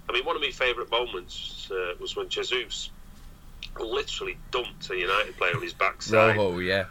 I 0.08 0.12
mean, 0.12 0.24
one 0.24 0.36
of 0.36 0.42
my 0.42 0.50
favourite 0.50 0.90
moments 0.90 1.70
uh, 1.70 1.94
was 2.00 2.16
when 2.16 2.28
Jesus 2.28 2.90
literally 3.78 4.38
dumped 4.50 4.90
a 4.90 4.96
United 4.96 5.36
player 5.36 5.54
on 5.54 5.62
his 5.62 5.74
backside. 5.74 6.36
Rojo, 6.36 6.58
yeah. 6.58 6.86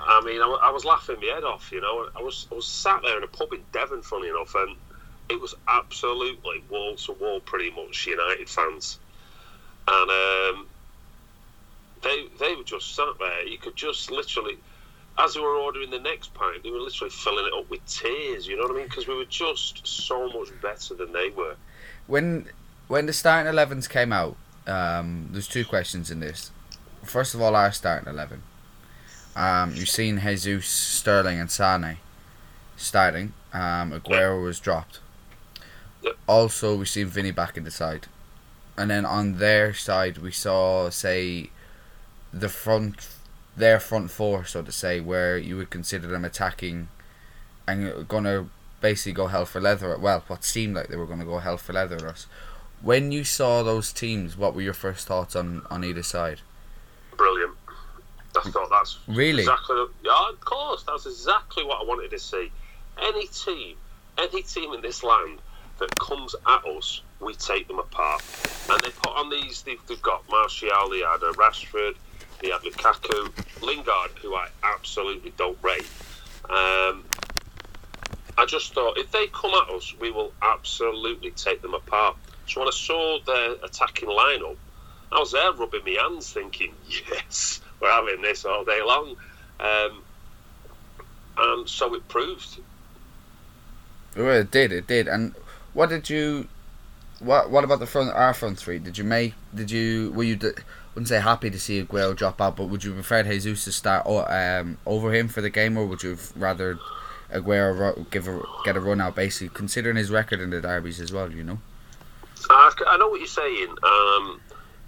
I 0.00 0.20
mean, 0.24 0.40
I, 0.40 0.58
I 0.64 0.70
was 0.70 0.84
laughing 0.84 1.16
my 1.20 1.32
head 1.34 1.44
off. 1.44 1.70
You 1.72 1.80
know, 1.80 2.08
I 2.16 2.22
was 2.22 2.46
I 2.50 2.54
was 2.54 2.66
sat 2.66 3.02
there 3.02 3.16
in 3.16 3.22
a 3.22 3.28
pub 3.28 3.52
in 3.52 3.60
Devon, 3.72 4.02
funny 4.02 4.28
enough, 4.28 4.54
and 4.54 4.76
it 5.30 5.40
was 5.40 5.54
absolutely 5.68 6.62
wall 6.68 6.96
to 6.96 7.12
wall, 7.12 7.40
pretty 7.40 7.70
much 7.70 8.06
United 8.06 8.48
fans, 8.48 8.98
and 9.88 10.10
um, 10.10 10.66
they 12.02 12.26
they 12.38 12.54
were 12.54 12.64
just 12.64 12.94
sat 12.94 13.14
there. 13.18 13.46
You 13.46 13.58
could 13.58 13.76
just 13.76 14.10
literally, 14.10 14.58
as 15.18 15.34
they 15.34 15.40
were 15.40 15.56
ordering 15.56 15.90
the 15.90 16.00
next 16.00 16.34
pint, 16.34 16.64
they 16.64 16.70
were 16.70 16.80
literally 16.80 17.10
filling 17.10 17.46
it 17.46 17.52
up 17.56 17.70
with 17.70 17.84
tears. 17.86 18.46
You 18.46 18.56
know 18.56 18.64
what 18.64 18.72
I 18.72 18.78
mean? 18.78 18.88
Because 18.88 19.06
we 19.06 19.16
were 19.16 19.24
just 19.24 19.86
so 19.86 20.26
much 20.28 20.48
better 20.60 20.94
than 20.94 21.12
they 21.12 21.30
were. 21.30 21.54
When 22.06 22.46
when 22.88 23.06
the 23.06 23.12
starting 23.12 23.52
11s 23.52 23.88
came 23.88 24.12
out, 24.12 24.36
um, 24.66 25.28
there's 25.32 25.48
two 25.48 25.64
questions 25.64 26.10
in 26.10 26.20
this. 26.20 26.50
First 27.02 27.34
of 27.34 27.40
all, 27.40 27.56
our 27.56 27.72
starting 27.72 28.08
11. 28.08 28.42
Um, 29.34 29.74
you've 29.74 29.88
seen 29.88 30.18
Jesus, 30.20 30.66
Sterling, 30.66 31.40
and 31.40 31.50
Sane 31.50 31.96
starting. 32.76 33.32
Um, 33.52 33.92
Aguero 33.92 34.42
was 34.42 34.60
dropped. 34.60 35.00
Also, 36.26 36.76
we've 36.76 36.88
seen 36.88 37.06
Vinny 37.06 37.30
back 37.30 37.56
in 37.56 37.64
the 37.64 37.70
side, 37.70 38.06
and 38.76 38.90
then 38.90 39.04
on 39.04 39.38
their 39.38 39.72
side 39.72 40.18
we 40.18 40.32
saw 40.32 40.90
say 40.90 41.50
the 42.32 42.48
front, 42.48 43.08
their 43.56 43.78
front 43.78 44.10
four, 44.10 44.44
so 44.44 44.62
to 44.62 44.72
say, 44.72 45.00
where 45.00 45.38
you 45.38 45.56
would 45.56 45.70
consider 45.70 46.08
them 46.08 46.24
attacking, 46.24 46.88
and 47.66 48.08
gonna 48.08 48.46
basically 48.82 49.12
go 49.12 49.28
hell 49.28 49.46
for 49.46 49.60
leather. 49.60 49.96
Well, 49.96 50.22
what 50.26 50.44
seemed 50.44 50.74
like 50.74 50.88
they 50.88 50.96
were 50.96 51.06
gonna 51.06 51.24
go 51.24 51.38
hell 51.38 51.56
for 51.56 51.72
leather 51.72 51.96
at 51.96 52.02
us. 52.02 52.26
When 52.82 53.12
you 53.12 53.24
saw 53.24 53.62
those 53.62 53.92
teams, 53.92 54.36
what 54.36 54.54
were 54.54 54.60
your 54.62 54.74
first 54.74 55.06
thoughts 55.06 55.34
on 55.34 55.62
on 55.70 55.84
either 55.84 56.02
side? 56.02 56.40
Brilliant. 57.16 57.52
I 58.36 58.50
thought 58.50 58.70
that's 58.70 58.98
Really? 59.06 59.42
exactly. 59.42 59.84
Yeah, 60.02 60.28
of 60.30 60.40
course, 60.40 60.82
that's 60.84 61.06
exactly 61.06 61.64
what 61.64 61.80
I 61.80 61.84
wanted 61.84 62.10
to 62.10 62.18
see. 62.18 62.50
Any 63.00 63.26
team, 63.28 63.76
any 64.18 64.42
team 64.42 64.72
in 64.72 64.80
this 64.80 65.02
land 65.02 65.38
that 65.78 65.96
comes 65.98 66.34
at 66.46 66.64
us, 66.66 67.02
we 67.20 67.34
take 67.34 67.68
them 67.68 67.78
apart. 67.78 68.22
And 68.70 68.80
they 68.80 68.90
put 68.90 69.14
on 69.16 69.28
these. 69.30 69.62
They've, 69.62 69.80
they've 69.86 70.00
got 70.02 70.28
Martial, 70.30 70.88
they 70.88 71.00
had 71.00 71.22
uh, 71.22 71.32
Rashford, 71.34 71.96
they 72.40 72.50
had 72.50 72.62
Lukaku, 72.62 73.30
Lingard, 73.62 74.10
who 74.22 74.34
I 74.34 74.48
absolutely 74.62 75.32
don't 75.36 75.58
rate. 75.62 75.88
Um, 76.50 77.04
I 78.38 78.46
just 78.46 78.72
thought 78.74 78.98
if 78.98 79.10
they 79.12 79.26
come 79.28 79.50
at 79.50 79.74
us, 79.74 79.94
we 80.00 80.10
will 80.10 80.32
absolutely 80.42 81.30
take 81.32 81.62
them 81.62 81.74
apart. 81.74 82.16
So 82.46 82.60
when 82.60 82.68
I 82.68 82.72
saw 82.72 83.18
their 83.24 83.52
attacking 83.62 84.08
lineup, 84.08 84.56
I 85.10 85.18
was 85.18 85.32
there 85.32 85.52
rubbing 85.52 85.84
my 85.84 85.98
hands, 86.00 86.32
thinking, 86.32 86.74
"Yes, 87.10 87.60
we're 87.80 87.90
having 87.90 88.22
this 88.22 88.44
all 88.44 88.64
day 88.64 88.80
long." 88.82 89.16
Um, 89.60 90.02
and 91.38 91.68
so 91.68 91.94
it 91.94 92.06
proved. 92.08 92.58
Well, 94.16 94.40
it 94.40 94.50
did, 94.50 94.72
it 94.72 94.86
did. 94.86 95.08
And 95.08 95.34
what 95.74 95.88
did 95.90 96.08
you? 96.10 96.48
What 97.20 97.50
What 97.50 97.64
about 97.64 97.80
the 97.80 97.86
front? 97.86 98.10
Our 98.12 98.34
front 98.34 98.58
three? 98.58 98.78
Did 98.78 98.98
you 98.98 99.04
make? 99.04 99.34
Did 99.54 99.70
you? 99.70 100.12
Were 100.12 100.24
you? 100.24 100.38
Wouldn't 100.94 101.08
say 101.08 101.20
happy 101.20 101.48
to 101.48 101.58
see 101.58 101.82
Aguero 101.82 102.14
drop 102.14 102.40
out, 102.40 102.56
but 102.56 102.66
would 102.66 102.84
you 102.84 102.92
prefer 102.92 103.22
Jesus 103.22 103.64
to 103.64 103.72
start 103.72 104.06
um, 104.06 104.76
over 104.84 105.14
him 105.14 105.28
for 105.28 105.40
the 105.40 105.48
game, 105.48 105.78
or 105.78 105.86
would 105.86 106.02
you 106.02 106.18
rather 106.36 106.78
Aguero 107.32 108.10
give 108.10 108.28
a, 108.28 108.42
get 108.64 108.76
a 108.76 108.80
run 108.80 109.00
out? 109.00 109.14
Basically, 109.14 109.48
considering 109.54 109.96
his 109.96 110.10
record 110.10 110.40
in 110.40 110.50
the 110.50 110.60
derbies 110.60 111.00
as 111.00 111.12
well, 111.12 111.30
you 111.30 111.42
know. 111.42 111.58
I, 112.50 112.72
I 112.88 112.96
know 112.96 113.08
what 113.08 113.20
you're 113.20 113.26
saying. 113.26 113.76
Um, 113.82 114.40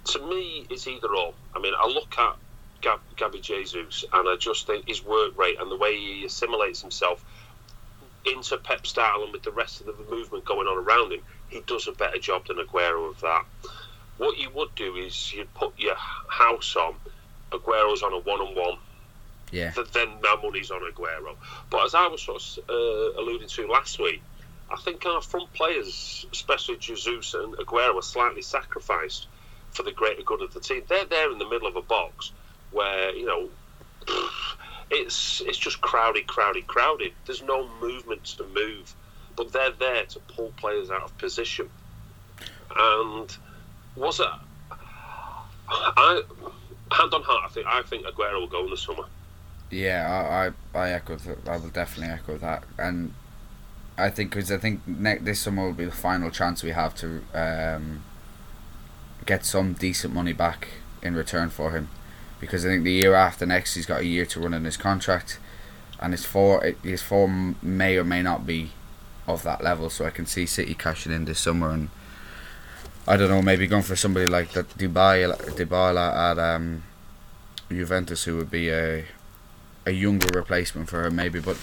to 0.05 0.27
me, 0.27 0.65
it's 0.69 0.87
either 0.87 1.07
or. 1.07 1.33
I 1.55 1.59
mean, 1.59 1.73
I 1.77 1.87
look 1.87 2.17
at 2.17 2.35
Gab, 2.81 2.99
Gabby 3.15 3.41
Jesus 3.41 4.05
and 4.13 4.29
I 4.29 4.35
just 4.35 4.67
think 4.67 4.87
his 4.87 5.03
work 5.03 5.37
rate 5.37 5.59
and 5.59 5.71
the 5.71 5.75
way 5.75 5.97
he 5.97 6.25
assimilates 6.25 6.81
himself 6.81 7.23
into 8.25 8.57
Pep 8.57 8.85
style 8.85 9.23
and 9.23 9.31
with 9.31 9.43
the 9.43 9.51
rest 9.51 9.81
of 9.81 9.87
the 9.87 10.15
movement 10.15 10.45
going 10.45 10.67
on 10.67 10.77
around 10.77 11.11
him, 11.11 11.21
he 11.47 11.61
does 11.61 11.87
a 11.87 11.91
better 11.91 12.17
job 12.17 12.47
than 12.47 12.57
Aguero 12.57 13.09
of 13.09 13.21
that. 13.21 13.45
What 14.17 14.37
you 14.37 14.49
would 14.51 14.73
do 14.75 14.95
is 14.95 15.33
you'd 15.33 15.53
put 15.53 15.77
your 15.79 15.95
house 15.95 16.75
on, 16.75 16.95
Aguero's 17.51 18.03
on 18.03 18.13
a 18.13 18.19
one 18.19 18.39
on 18.39 18.55
one, 18.55 18.77
Yeah. 19.51 19.71
th- 19.71 19.91
then 19.91 20.09
my 20.21 20.35
money's 20.41 20.71
on 20.71 20.81
Aguero. 20.81 21.35
But 21.69 21.85
as 21.85 21.95
I 21.95 22.07
was 22.07 22.21
sort 22.21 22.41
of 22.41 22.69
uh, 22.69 23.21
alluding 23.21 23.47
to 23.47 23.67
last 23.67 23.99
week, 23.99 24.21
I 24.69 24.77
think 24.77 25.05
our 25.05 25.21
front 25.21 25.51
players, 25.53 26.25
especially 26.31 26.77
Jesus 26.77 27.33
and 27.33 27.55
Aguero, 27.57 27.97
are 27.97 28.01
slightly 28.01 28.41
sacrificed 28.41 29.27
for 29.71 29.83
the 29.83 29.91
greater 29.91 30.23
good 30.23 30.41
of 30.41 30.53
the 30.53 30.59
team. 30.59 30.83
They're 30.87 31.05
there 31.05 31.31
in 31.31 31.37
the 31.37 31.47
middle 31.47 31.67
of 31.67 31.75
a 31.75 31.81
box 31.81 32.31
where 32.71 33.15
you 33.15 33.25
know 33.25 33.49
it's 34.91 35.41
it's 35.45 35.57
just 35.57 35.81
crowded, 35.81 36.27
crowded, 36.27 36.67
crowded. 36.67 37.11
There's 37.25 37.43
no 37.43 37.69
movement 37.79 38.23
to 38.37 38.45
move, 38.47 38.95
but 39.35 39.51
they're 39.51 39.71
there 39.71 40.05
to 40.05 40.19
pull 40.35 40.51
players 40.57 40.89
out 40.89 41.03
of 41.03 41.17
position. 41.17 41.67
And 42.75 43.35
was 43.95 44.19
it? 44.19 44.27
I 45.69 46.21
hand 46.91 47.13
on 47.13 47.23
heart, 47.23 47.43
I 47.45 47.49
think 47.49 47.67
I 47.67 47.81
think 47.83 48.05
Aguero 48.05 48.39
will 48.39 48.47
go 48.47 48.63
in 48.63 48.69
the 48.71 48.77
summer. 48.77 49.03
Yeah, 49.71 50.51
I 50.75 50.79
I, 50.79 50.87
I 50.87 50.91
echo. 50.91 51.15
That. 51.15 51.37
I 51.47 51.57
will 51.57 51.69
definitely 51.69 52.13
echo 52.13 52.37
that, 52.37 52.63
and 52.77 53.13
I 53.97 54.09
think 54.09 54.31
because 54.31 54.51
I 54.51 54.57
think 54.57 54.81
ne- 54.87 55.17
this 55.19 55.39
summer 55.39 55.65
will 55.65 55.73
be 55.73 55.85
the 55.85 55.91
final 55.91 56.29
chance 56.29 56.63
we 56.63 56.71
have 56.71 56.95
to 56.97 57.21
um, 57.33 58.03
get 59.25 59.45
some 59.45 59.73
decent 59.73 60.13
money 60.13 60.33
back 60.33 60.67
in 61.01 61.15
return 61.15 61.49
for 61.49 61.71
him, 61.71 61.89
because 62.39 62.65
I 62.65 62.69
think 62.69 62.83
the 62.83 62.91
year 62.91 63.15
after 63.15 63.45
next 63.45 63.75
he's 63.75 63.85
got 63.85 64.01
a 64.01 64.05
year 64.05 64.25
to 64.27 64.39
run 64.39 64.53
in 64.53 64.65
his 64.65 64.77
contract, 64.77 65.39
and 65.99 66.13
his 66.13 66.25
form 66.25 66.75
his 66.83 67.01
form 67.01 67.55
may 67.61 67.97
or 67.97 68.03
may 68.03 68.21
not 68.21 68.45
be 68.45 68.71
of 69.27 69.43
that 69.43 69.63
level. 69.63 69.89
So 69.89 70.05
I 70.05 70.11
can 70.11 70.25
see 70.25 70.45
City 70.45 70.75
cashing 70.75 71.11
in 71.11 71.25
this 71.25 71.39
summer 71.39 71.71
and. 71.71 71.89
I 73.07 73.17
don't 73.17 73.29
know, 73.29 73.41
maybe 73.41 73.67
going 73.67 73.83
for 73.83 73.95
somebody 73.95 74.25
like 74.25 74.53
that 74.53 74.69
Dybala, 74.77 75.37
Dybala 75.55 76.31
at 76.31 76.39
um, 76.39 76.83
Juventus, 77.69 78.23
who 78.23 78.37
would 78.37 78.49
be 78.49 78.69
a 78.69 79.05
a 79.85 79.91
younger 79.91 80.27
replacement 80.33 80.89
for 80.89 81.03
her 81.03 81.11
maybe 81.11 81.39
but 81.39 81.57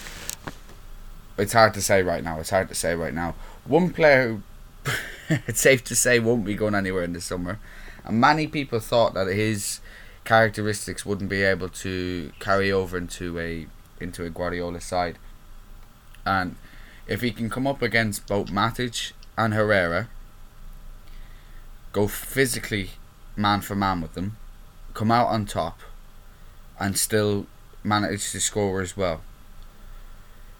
it's 1.38 1.52
hard 1.52 1.74
to 1.74 1.82
say 1.82 2.02
right 2.02 2.22
now 2.22 2.38
it's 2.38 2.50
hard 2.50 2.68
to 2.68 2.74
say 2.74 2.94
right 2.94 3.14
now. 3.14 3.34
One 3.64 3.90
player 3.90 4.40
it's 5.28 5.60
safe 5.60 5.84
to 5.84 5.96
say 5.96 6.18
won't 6.18 6.44
be 6.44 6.54
going 6.54 6.74
anywhere 6.74 7.04
in 7.04 7.12
the 7.12 7.20
summer. 7.20 7.58
And 8.04 8.20
many 8.20 8.46
people 8.46 8.80
thought 8.80 9.14
that 9.14 9.28
his 9.28 9.80
characteristics 10.24 11.04
wouldn't 11.06 11.30
be 11.30 11.42
able 11.42 11.68
to 11.68 12.32
carry 12.38 12.70
over 12.70 12.96
into 12.96 13.38
a 13.38 13.66
into 14.00 14.24
a 14.24 14.30
Guardiola 14.30 14.80
side. 14.80 15.18
And 16.26 16.56
if 17.06 17.20
he 17.20 17.30
can 17.30 17.50
come 17.50 17.66
up 17.66 17.82
against 17.82 18.26
both 18.26 18.48
Matic 18.48 19.12
and 19.36 19.54
Herrera 19.54 20.08
go 21.92 22.08
physically 22.08 22.90
man 23.36 23.60
for 23.60 23.74
man 23.74 24.00
with 24.00 24.14
them 24.14 24.36
come 24.94 25.10
out 25.10 25.26
on 25.28 25.44
top 25.44 25.80
and 26.78 26.98
still 26.98 27.46
manage 27.84 28.30
to 28.32 28.40
score 28.40 28.80
as 28.80 28.96
well. 28.96 29.22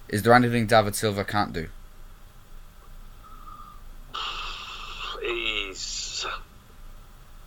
Is 0.09 0.23
there 0.23 0.35
anything 0.35 0.67
David 0.67 0.95
Silva 0.95 1.25
can't 1.25 1.53
do? 1.53 1.69
he's 5.23 6.27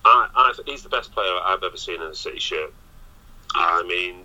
I, 0.04 0.28
I, 0.36 0.54
he's 0.66 0.84
the 0.84 0.90
best 0.90 1.12
player 1.12 1.32
I've 1.44 1.64
ever 1.64 1.78
seen 1.78 2.02
in 2.02 2.08
a 2.08 2.16
City 2.16 2.40
shirt. 2.40 2.74
I 3.54 3.84
mean, 3.84 4.24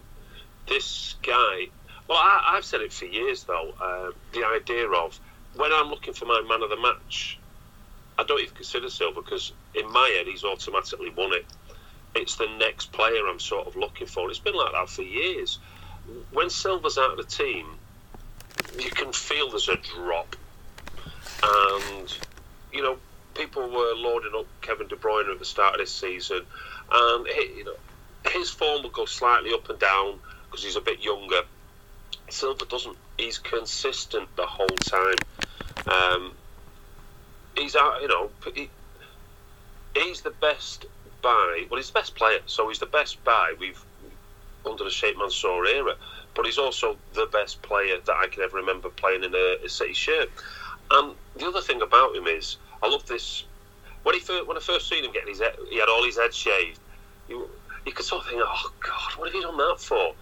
this 0.69 1.14
guy. 1.23 1.69
Well, 2.09 2.19
I, 2.19 2.54
I've 2.57 2.64
said 2.64 2.80
it 2.80 2.92
for 2.92 3.07
years 3.07 3.45
though. 3.45 3.73
Uh, 3.80 4.11
the 4.33 4.45
idea 4.45 4.88
of 4.88 5.19
when 5.57 5.73
I'm 5.73 5.88
looking 5.88 6.14
for 6.14 6.26
my 6.26 6.42
man 6.49 6.62
of 6.62 6.71
the 6.71 6.76
match, 6.76 7.38
I 8.19 8.25
don't 8.25 8.40
even 8.40 8.54
consider 8.54 8.90
Silva 8.90 9.23
because 9.23 9.52
in 9.75 9.90
my 9.90 10.09
head 10.16 10.26
he's 10.26 10.45
automatically 10.45 11.11
won 11.11 11.33
it. 11.33 11.47
It's 12.14 12.37
the 12.37 12.49
next 12.59 12.93
player 12.93 13.26
I'm 13.29 13.38
sort 13.38 13.67
of 13.67 13.76
looking 13.76 14.07
for. 14.07 14.29
It's 14.31 14.38
been 14.38 14.55
like 14.55 14.73
that 14.73 14.88
for 14.88 15.02
years. 15.02 15.59
When 16.33 16.50
Silva's 16.50 16.99
out 16.99 17.12
of 17.12 17.17
the 17.19 17.25
team, 17.25 17.67
you 18.79 18.90
can 18.90 19.12
feel 19.12 19.50
there's 19.50 19.69
a 19.69 19.76
drop, 19.76 20.35
and 21.43 22.19
you 22.73 22.83
know 22.83 22.99
people 23.35 23.62
were 23.62 23.95
lauding 23.95 24.33
up 24.37 24.47
Kevin 24.61 24.88
De 24.88 24.97
Bruyne 24.97 25.31
at 25.31 25.38
the 25.38 25.45
start 25.45 25.75
of 25.75 25.81
this 25.81 25.93
season, 25.93 26.43
and 26.90 27.26
he, 27.29 27.59
you 27.59 27.64
know 27.64 27.76
his 28.29 28.50
form 28.50 28.83
will 28.83 28.90
go 28.90 29.05
slightly 29.05 29.52
up 29.52 29.69
and 29.71 29.79
down 29.79 30.19
because 30.45 30.64
he's 30.64 30.76
a 30.76 30.81
bit 30.81 31.00
younger. 31.00 31.43
Silva 32.29 32.64
doesn't. 32.67 32.97
He's 33.19 33.38
consistent 33.38 34.35
the 34.37 34.47
whole 34.47 34.67
time. 34.67 35.14
Um, 35.87 36.33
he's 37.57 37.76
out. 37.76 38.02
You 38.02 38.09
know, 38.09 38.31
he, 38.55 38.71
he's 39.95 40.21
the 40.23 40.31
best 40.31 40.87
buy. 41.23 41.67
Well, 41.71 41.79
he's 41.79 41.89
the 41.89 41.99
best 41.99 42.15
player, 42.15 42.41
so 42.47 42.69
he's 42.69 42.79
the 42.79 42.87
best 42.87 43.23
buy 43.25 43.55
we've 43.59 43.83
under 44.65 44.85
the 44.85 44.91
Sheikh 44.91 45.17
Mansour 45.17 45.65
era. 45.67 45.95
But 46.35 46.47
he's 46.47 46.59
also 46.59 46.97
the 47.15 47.27
best 47.27 47.61
player 47.62 47.99
that 48.05 48.17
I 48.17 48.29
can 48.29 48.43
ever 48.43 48.59
remember 48.59 48.89
playing 48.89 49.25
in 49.25 49.35
a, 49.35 49.57
a 49.65 49.69
City 49.69 49.95
shirt. 49.95 50.31
And 50.91 51.15
the 51.37 51.47
other 51.47 51.61
thing 51.61 51.83
about 51.83 52.15
him 52.15 52.27
is, 52.27 52.57
I 52.83 52.89
love 52.89 53.07
this. 53.07 53.45
When 54.03 54.15
he 54.15 54.21
first, 54.21 54.47
when 54.47 54.57
I 54.57 54.61
first 54.61 54.89
seen 54.89 55.05
him 55.05 55.12
getting 55.12 55.29
his, 55.29 55.41
head, 55.41 55.57
he 55.69 55.79
had 55.79 55.89
all 55.89 56.05
his 56.05 56.19
head 56.19 56.33
shaved. 56.33 56.79
You, 57.29 57.49
you 57.85 57.93
could 57.93 58.07
sort 58.07 58.25
of 58.25 58.31
think, 58.31 58.43
oh 58.45 58.73
God, 58.81 59.12
what 59.17 59.29
have 59.29 59.35
you 59.35 59.43
done 59.43 59.57
that 59.57 59.77
for? 59.79 60.15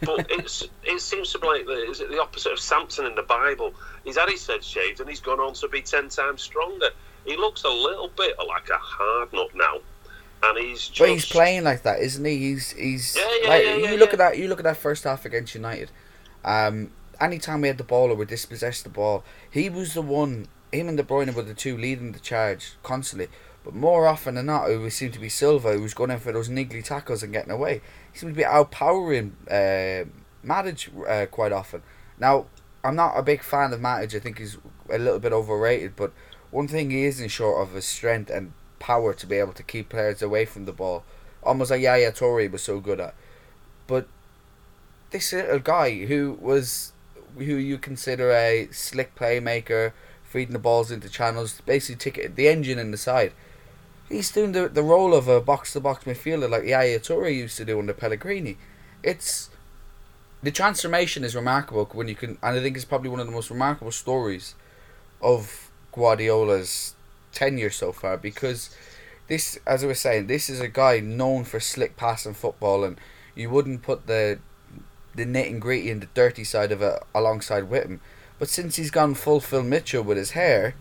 but 0.00 0.26
it's 0.30 0.64
it 0.84 1.00
seems 1.00 1.32
to 1.32 1.38
be 1.38 1.46
like 1.46 1.66
the, 1.66 1.90
is 1.90 2.00
it 2.00 2.10
the 2.10 2.20
opposite 2.20 2.52
of 2.52 2.58
Samson 2.58 3.06
in 3.06 3.14
the 3.14 3.22
Bible? 3.22 3.72
He's 4.04 4.16
had 4.16 4.28
his 4.28 4.46
head 4.46 4.64
shaved 4.64 5.00
and 5.00 5.08
he's 5.08 5.20
gone 5.20 5.40
on 5.40 5.54
to 5.54 5.68
be 5.68 5.82
ten 5.82 6.08
times 6.08 6.42
stronger. 6.42 6.90
He 7.24 7.36
looks 7.36 7.64
a 7.64 7.68
little 7.68 8.08
bit 8.08 8.36
like 8.38 8.68
a 8.70 8.78
hard 8.78 9.32
nut 9.32 9.50
now, 9.54 9.78
and 10.42 10.58
he's 10.58 10.88
just. 10.88 10.98
But 10.98 11.08
he's 11.10 11.26
playing 11.26 11.64
like 11.64 11.82
that, 11.82 12.00
isn't 12.00 12.24
he? 12.24 12.38
He's 12.38 12.72
he's 12.72 13.16
Yeah, 13.16 13.22
yeah, 13.42 13.48
like 13.48 13.64
yeah, 13.64 13.76
yeah, 13.76 13.90
you 13.90 13.96
look 13.98 14.12
at 14.12 14.18
that. 14.18 14.38
You 14.38 14.48
look 14.48 14.58
at 14.58 14.64
that 14.64 14.76
first 14.76 15.04
half 15.04 15.24
against 15.24 15.54
United. 15.54 15.90
Um, 16.44 16.92
anytime 17.20 17.60
we 17.60 17.68
had 17.68 17.78
the 17.78 17.84
ball 17.84 18.10
or 18.10 18.14
we 18.14 18.24
dispossessed 18.24 18.84
the 18.84 18.90
ball, 18.90 19.24
he 19.50 19.68
was 19.68 19.94
the 19.94 20.02
one. 20.02 20.48
Him 20.72 20.88
and 20.88 20.96
De 20.96 21.02
Bruyne 21.02 21.32
were 21.32 21.42
the 21.42 21.54
two 21.54 21.76
leading 21.76 22.12
the 22.12 22.18
charge 22.18 22.72
constantly. 22.82 23.28
But 23.64 23.74
more 23.74 24.06
often 24.06 24.36
than 24.36 24.46
not, 24.46 24.70
it 24.70 24.78
would 24.78 24.92
seem 24.92 25.10
to 25.10 25.18
be 25.18 25.28
Silva 25.28 25.72
who 25.72 25.82
was 25.82 25.94
going 25.94 26.10
in 26.10 26.20
for 26.20 26.30
those 26.30 26.48
niggly 26.48 26.84
tackles 26.84 27.24
and 27.24 27.32
getting 27.32 27.50
away. 27.50 27.80
He 28.12 28.18
seemed 28.18 28.34
to 28.34 28.36
be 28.36 28.44
outpowering 28.44 29.32
uh, 29.48 30.08
Matic 30.44 30.88
uh, 31.08 31.26
quite 31.26 31.50
often. 31.50 31.82
Now, 32.18 32.46
I'm 32.84 32.94
not 32.94 33.16
a 33.16 33.22
big 33.22 33.42
fan 33.42 33.72
of 33.72 33.80
Matic. 33.80 34.14
I 34.14 34.20
think 34.20 34.38
he's 34.38 34.58
a 34.88 34.98
little 34.98 35.18
bit 35.18 35.32
overrated. 35.32 35.96
But 35.96 36.12
one 36.52 36.68
thing 36.68 36.90
he 36.90 37.04
isn't 37.06 37.28
short 37.28 37.66
of 37.66 37.76
is 37.76 37.84
strength 37.84 38.30
and 38.30 38.52
power 38.78 39.14
to 39.14 39.26
be 39.26 39.36
able 39.36 39.52
to 39.54 39.62
keep 39.62 39.88
players 39.88 40.22
away 40.22 40.44
from 40.44 40.64
the 40.64 40.72
ball, 40.72 41.04
almost 41.42 41.70
like 41.70 41.80
Yaya 41.80 42.12
Toure 42.12 42.50
was 42.50 42.62
so 42.62 42.80
good 42.80 43.00
at. 43.00 43.14
But 43.86 44.08
this 45.10 45.32
little 45.32 45.58
guy 45.58 46.06
who 46.06 46.38
was 46.40 46.92
who 47.36 47.44
you 47.44 47.78
consider 47.78 48.30
a 48.30 48.68
slick 48.72 49.14
playmaker, 49.14 49.92
feeding 50.24 50.52
the 50.52 50.58
balls 50.58 50.90
into 50.90 51.08
channels, 51.08 51.60
basically 51.66 51.96
ticket 51.96 52.36
the 52.36 52.48
engine 52.48 52.78
in 52.78 52.90
the 52.90 52.96
side. 52.96 53.32
He's 54.08 54.30
doing 54.30 54.52
the 54.52 54.68
the 54.68 54.82
role 54.82 55.14
of 55.14 55.28
a 55.28 55.40
box 55.40 55.72
to 55.72 55.80
box 55.80 56.04
midfielder 56.04 56.50
like 56.50 56.64
Yaya 56.64 57.00
Toure 57.00 57.34
used 57.34 57.56
to 57.58 57.64
do 57.64 57.78
under 57.78 57.94
Pellegrini. 57.94 58.56
It's 59.02 59.50
the 60.42 60.50
transformation 60.50 61.24
is 61.24 61.34
remarkable 61.34 61.88
when 61.92 62.08
you 62.08 62.14
can, 62.14 62.38
and 62.42 62.58
I 62.58 62.62
think 62.62 62.76
it's 62.76 62.84
probably 62.84 63.10
one 63.10 63.20
of 63.20 63.26
the 63.26 63.32
most 63.32 63.50
remarkable 63.50 63.92
stories 63.92 64.54
of 65.22 65.70
Guardiola's 65.92 66.95
tenure 67.36 67.70
so 67.70 67.92
far 67.92 68.16
because 68.16 68.74
this, 69.28 69.58
as 69.66 69.84
I 69.84 69.88
was 69.88 70.00
saying, 70.00 70.26
this 70.26 70.48
is 70.48 70.60
a 70.60 70.68
guy 70.68 71.00
known 71.00 71.44
for 71.44 71.60
slick 71.60 71.96
passing 71.96 72.34
football, 72.34 72.82
and 72.82 72.98
you 73.34 73.50
wouldn't 73.50 73.82
put 73.82 74.06
the 74.06 74.38
the 75.14 75.26
nit 75.26 75.50
and 75.50 75.60
gritty 75.60 75.90
and 75.90 76.02
the 76.02 76.08
dirty 76.12 76.44
side 76.44 76.72
of 76.72 76.82
it 76.82 77.02
alongside 77.14 77.70
with 77.70 77.84
him. 77.84 78.00
But 78.38 78.48
since 78.48 78.76
he's 78.76 78.90
gone 78.90 79.14
full 79.14 79.40
Phil 79.40 79.62
Mitchell 79.62 80.02
with 80.02 80.18
his 80.18 80.32
hair, 80.32 80.74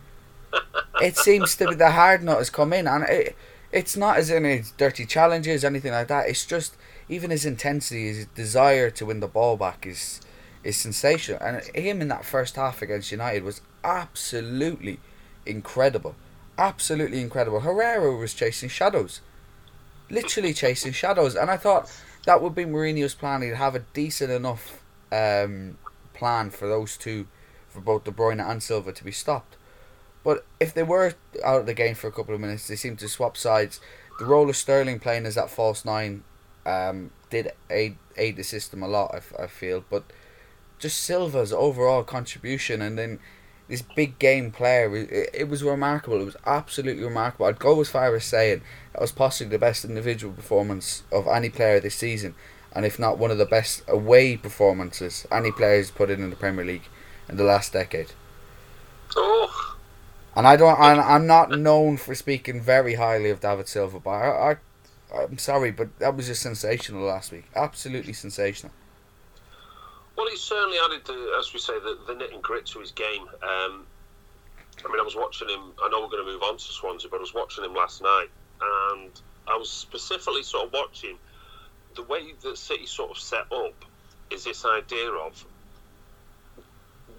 it 1.01 1.17
seems 1.17 1.55
to 1.55 1.67
be 1.69 1.75
the 1.75 1.91
hard 1.91 2.23
nut 2.23 2.37
has 2.37 2.49
come 2.49 2.73
in, 2.73 2.87
and 2.87 3.03
it, 3.03 3.35
it's 3.71 3.97
not 3.97 4.17
as 4.17 4.29
in 4.29 4.43
his 4.43 4.71
dirty 4.71 5.05
challenges, 5.05 5.63
anything 5.63 5.91
like 5.91 6.07
that. 6.07 6.29
It's 6.29 6.45
just 6.45 6.75
even 7.09 7.31
his 7.31 7.45
intensity, 7.45 8.07
his 8.07 8.25
desire 8.27 8.89
to 8.91 9.05
win 9.05 9.19
the 9.19 9.27
ball 9.27 9.57
back 9.57 9.85
is 9.85 10.21
is 10.63 10.77
sensational. 10.77 11.39
And 11.41 11.63
him 11.75 12.01
in 12.01 12.07
that 12.09 12.25
first 12.25 12.55
half 12.55 12.81
against 12.81 13.11
United 13.11 13.43
was 13.43 13.61
absolutely 13.83 14.99
incredible, 15.45 16.15
absolutely 16.57 17.21
incredible. 17.21 17.61
Herrera 17.61 18.15
was 18.15 18.33
chasing 18.33 18.69
shadows, 18.69 19.21
literally 20.09 20.53
chasing 20.53 20.93
shadows, 20.93 21.35
and 21.35 21.49
I 21.49 21.57
thought 21.57 21.91
that 22.25 22.41
would 22.41 22.55
be 22.55 22.65
Mourinho's 22.65 23.15
plan. 23.15 23.41
He'd 23.41 23.55
have 23.55 23.75
a 23.75 23.85
decent 23.93 24.31
enough 24.31 24.81
um, 25.11 25.77
plan 26.13 26.49
for 26.49 26.67
those 26.67 26.97
two, 26.97 27.27
for 27.69 27.81
both 27.81 28.03
De 28.03 28.11
Bruyne 28.11 28.43
and 28.43 28.61
Silva 28.61 28.91
to 28.93 29.03
be 29.03 29.11
stopped. 29.11 29.55
But 30.23 30.45
if 30.59 30.73
they 30.73 30.83
were 30.83 31.13
out 31.43 31.61
of 31.61 31.65
the 31.67 31.73
game 31.73 31.93
for 31.93 32.07
a 32.07 32.11
couple 32.11 32.33
of 32.33 32.41
minutes, 32.41 32.67
they 32.67 32.75
seemed 32.75 32.99
to 32.99 33.07
swap 33.07 33.37
sides. 33.37 33.79
The 34.17 34.25
role 34.25 34.49
of 34.49 34.55
Sterling 34.55 34.99
playing 34.99 35.25
as 35.25 35.35
that 35.35 35.51
false 35.51 35.85
nine 35.85 36.23
um, 36.65 37.11
did 37.29 37.51
aid 37.69 37.97
aid 38.17 38.37
the 38.37 38.43
system 38.43 38.81
a 38.81 38.87
lot. 38.87 39.13
I, 39.13 39.43
I 39.43 39.47
feel, 39.47 39.85
but 39.89 40.03
just 40.79 41.03
Silva's 41.03 41.53
overall 41.53 42.03
contribution 42.03 42.81
and 42.81 42.97
then 42.97 43.19
this 43.67 43.81
big 43.81 44.19
game 44.19 44.51
player, 44.51 44.95
it, 44.95 45.29
it 45.33 45.49
was 45.49 45.63
remarkable. 45.63 46.21
It 46.21 46.25
was 46.25 46.37
absolutely 46.45 47.03
remarkable. 47.03 47.47
I'd 47.47 47.59
go 47.59 47.81
as 47.81 47.89
far 47.89 48.15
as 48.15 48.25
saying 48.25 48.61
that 48.93 49.01
was 49.01 49.11
possibly 49.11 49.51
the 49.51 49.59
best 49.59 49.85
individual 49.85 50.33
performance 50.33 51.03
of 51.11 51.27
any 51.27 51.49
player 51.49 51.79
this 51.79 51.95
season, 51.95 52.35
and 52.73 52.85
if 52.85 52.99
not 52.99 53.17
one 53.17 53.31
of 53.31 53.37
the 53.37 53.45
best 53.45 53.83
away 53.87 54.37
performances 54.37 55.25
any 55.31 55.51
player 55.51 55.77
has 55.77 55.91
put 55.91 56.09
in 56.09 56.21
in 56.21 56.29
the 56.29 56.35
Premier 56.35 56.65
League 56.65 56.87
in 57.27 57.37
the 57.37 57.43
last 57.43 57.73
decade. 57.73 58.11
Oh. 59.15 59.77
And 60.35 60.45
I 60.45 60.57
don't. 60.57 60.77
I'm, 60.79 60.99
I'm 60.99 61.27
not 61.27 61.51
known 61.51 61.97
for 61.97 62.13
speaking 62.13 62.61
very 62.61 62.95
highly 62.95 63.29
of 63.29 63.39
David 63.39 63.69
Silva, 63.69 63.99
but 63.99 64.09
I, 64.11 64.51
I 64.51 64.57
I'm 65.15 65.37
sorry, 65.37 65.71
but 65.71 65.97
that 65.99 66.15
was 66.15 66.27
just 66.27 66.41
sensational 66.41 67.03
last 67.03 67.31
week. 67.31 67.45
Absolutely 67.55 68.13
sensational. 68.13 68.73
Well, 70.15 70.27
he 70.29 70.37
certainly 70.37 70.77
added, 70.83 71.05
the, 71.05 71.35
as 71.39 71.53
we 71.53 71.59
say, 71.59 71.73
the, 71.79 71.97
the 72.07 72.15
nit 72.15 72.31
and 72.31 72.41
grit 72.41 72.65
to 72.67 72.79
his 72.79 72.91
game. 72.91 73.23
Um, 73.43 73.85
I 74.83 74.87
mean, 74.87 74.99
I 74.99 75.03
was 75.03 75.15
watching 75.15 75.49
him. 75.49 75.73
I 75.83 75.89
know 75.89 76.01
we're 76.01 76.09
going 76.09 76.25
to 76.25 76.31
move 76.31 76.43
on 76.43 76.57
to 76.57 76.63
Swansea, 76.63 77.09
but 77.09 77.17
I 77.17 77.21
was 77.21 77.33
watching 77.33 77.63
him 77.63 77.73
last 77.73 78.01
night, 78.01 78.27
and 78.61 79.11
I 79.47 79.57
was 79.57 79.69
specifically 79.69 80.43
sort 80.43 80.67
of 80.67 80.73
watching 80.73 81.17
the 81.95 82.03
way 82.03 82.33
that 82.43 82.57
City 82.57 82.85
sort 82.85 83.11
of 83.11 83.17
set 83.17 83.51
up. 83.51 83.85
Is 84.31 84.43
this 84.43 84.65
idea 84.65 85.09
of 85.11 85.45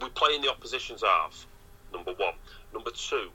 we 0.03 0.09
play 0.11 0.35
in 0.35 0.43
the 0.43 0.51
opposition's 0.51 1.03
half? 1.03 1.47
Number 1.93 2.13
one. 2.13 2.35
Number 2.73 2.91
two, 2.91 3.31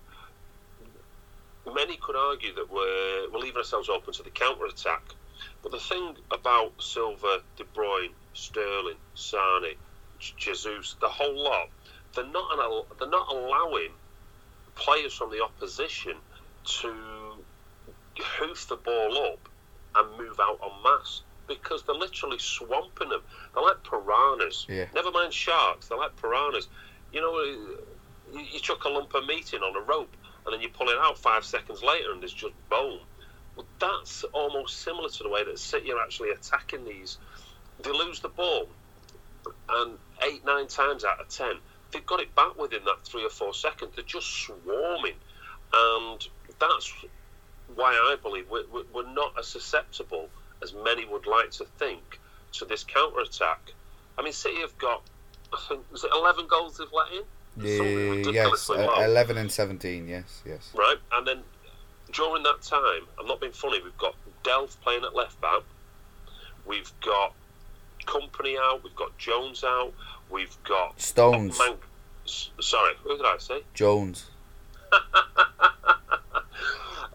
many 1.74 1.97
could 1.97 2.15
argue 2.15 2.54
that 2.56 2.71
we're, 2.71 3.32
we're 3.32 3.39
leaving 3.39 3.58
ourselves 3.58 3.89
open 3.89 4.13
to 4.13 4.24
the 4.24 4.30
counter 4.30 4.65
attack. 4.65 5.04
But 5.63 5.71
the 5.71 5.80
thing 5.80 6.15
about 6.32 6.74
Silva, 6.80 7.41
De 7.58 7.63
Bruyne, 7.63 8.12
Sterling, 8.34 8.98
Sane, 9.13 9.76
Jesus, 10.20 10.96
the 11.02 11.10
whole 11.10 11.44
lot, 11.44 11.70
they're 12.15 12.26
not 12.26 12.46
an, 12.54 12.84
they're 13.00 13.10
not 13.10 13.32
allowing 13.32 13.89
players 14.76 15.13
from 15.13 15.32
the 15.32 15.44
opposition 15.44 16.13
to 16.82 16.94
hoof 18.39 18.67
the 18.67 18.76
ball 18.76 19.17
up 19.34 19.50
and 19.96 20.17
move 20.17 20.39
out 20.39 20.60
en 20.63 20.84
masse 20.84 21.22
because 21.48 21.84
they're 21.84 21.96
literally 21.96 22.38
swamping 22.39 23.10
them. 23.10 23.22
They're 23.54 23.63
like 23.63 23.84
piranhas. 23.84 24.65
Yeah. 24.70 24.86
Never 24.94 25.12
mind 25.12 25.34
sharks. 25.34 25.88
They're 25.88 25.98
like 25.98 26.15
piranhas. 26.22 26.67
You 27.12 27.22
know, 27.22 27.36
uh, 27.36 28.38
you, 28.38 28.46
you 28.54 28.60
chuck 28.60 28.86
a 28.86 28.89
lump 28.89 29.13
of 29.13 29.26
meat 29.26 29.54
in 29.54 29.62
on 29.62 29.76
a 29.76 29.86
rope 29.86 30.15
and 30.46 30.54
then 30.54 30.62
you 30.62 30.70
pull 30.70 30.89
it 30.89 30.98
out 31.00 31.17
five 31.17 31.44
seconds 31.44 31.84
later 31.84 32.12
and 32.13 32.22
there's 32.22 32.34
just 32.34 32.54
bone. 32.70 33.00
Well, 33.56 33.65
that's 33.80 34.24
almost 34.34 34.82
similar 34.82 35.10
to 35.10 35.24
the 35.24 35.30
way 35.30 35.44
that 35.44 35.60
City 35.60 35.91
are 35.91 36.02
actually 36.02 36.30
attacking 36.32 36.86
these. 36.86 37.17
They 37.84 37.91
lose 37.91 38.20
the 38.20 38.30
ball, 38.30 38.67
and 39.70 39.98
eight, 40.24 40.46
nine 40.46 40.67
times 40.67 41.04
out 41.04 41.20
of 41.20 41.30
ten, 41.30 41.56
they've 41.91 42.06
got 42.06 42.20
it 42.20 42.34
back 42.36 42.58
within 42.60 42.84
that 42.86 43.04
three 43.04 43.26
or 43.26 43.30
four 43.30 43.54
seconds. 43.54 43.91
They're 43.96 44.06
just 44.06 44.28
swarming, 44.28 45.15
and 45.74 46.28
that's 46.60 46.94
why 47.76 47.91
I 47.91 48.15
believe 48.22 48.50
we're, 48.50 48.65
we're 48.94 49.13
not 49.13 49.34
as 49.39 49.48
susceptible 49.48 50.30
as 50.62 50.74
many 50.74 51.06
would 51.06 51.26
like 51.26 51.52
to 51.52 51.65
think 51.80 52.20
to 52.54 52.65
this 52.65 52.84
counter 52.84 53.22
attack. 53.22 53.72
I 54.17 54.24
mean, 54.24 54.34
City 54.34 54.62
have 54.62 54.78
got, 54.78 55.02
I 55.54 55.60
think, 55.70 55.91
was 55.91 56.04
it 56.04 56.12
11 56.13 56.48
goals 56.48 56.78
they've 56.78 56.88
let 56.94 57.12
in? 57.12 57.24
Yeah, 57.58 58.32
yes, 58.32 58.70
uh, 58.70 59.04
11 59.04 59.38
and 59.38 59.52
17, 59.52 60.08
yes, 60.08 60.41
yes. 60.46 60.72
Right, 60.74 60.98
and 61.13 61.28
then 61.28 61.39
during 62.13 62.44
that 62.44 62.62
time, 62.62 63.08
I'm 63.20 63.28
not 63.28 63.41
being 63.41 63.54
funny, 63.54 63.82
we've 63.82 63.98
got 63.98 64.15
Delph 64.44 64.80
playing 64.82 65.04
at 65.04 65.15
left 65.15 65.39
back, 65.41 65.62
we've 66.65 66.91
got 67.02 67.34
Kompany 68.06 68.58
out, 68.58 68.84
we've 68.84 68.96
got 68.96 69.18
Jones 69.18 69.64
out, 69.64 69.94
we've 70.30 70.56
got 70.64 71.00
Stones. 71.00 71.58
Man- 71.60 71.78
sorry, 72.26 72.94
who 73.04 73.18
did 73.18 73.26
I 73.26 73.38
say? 73.40 73.62
Jones. 73.74 74.26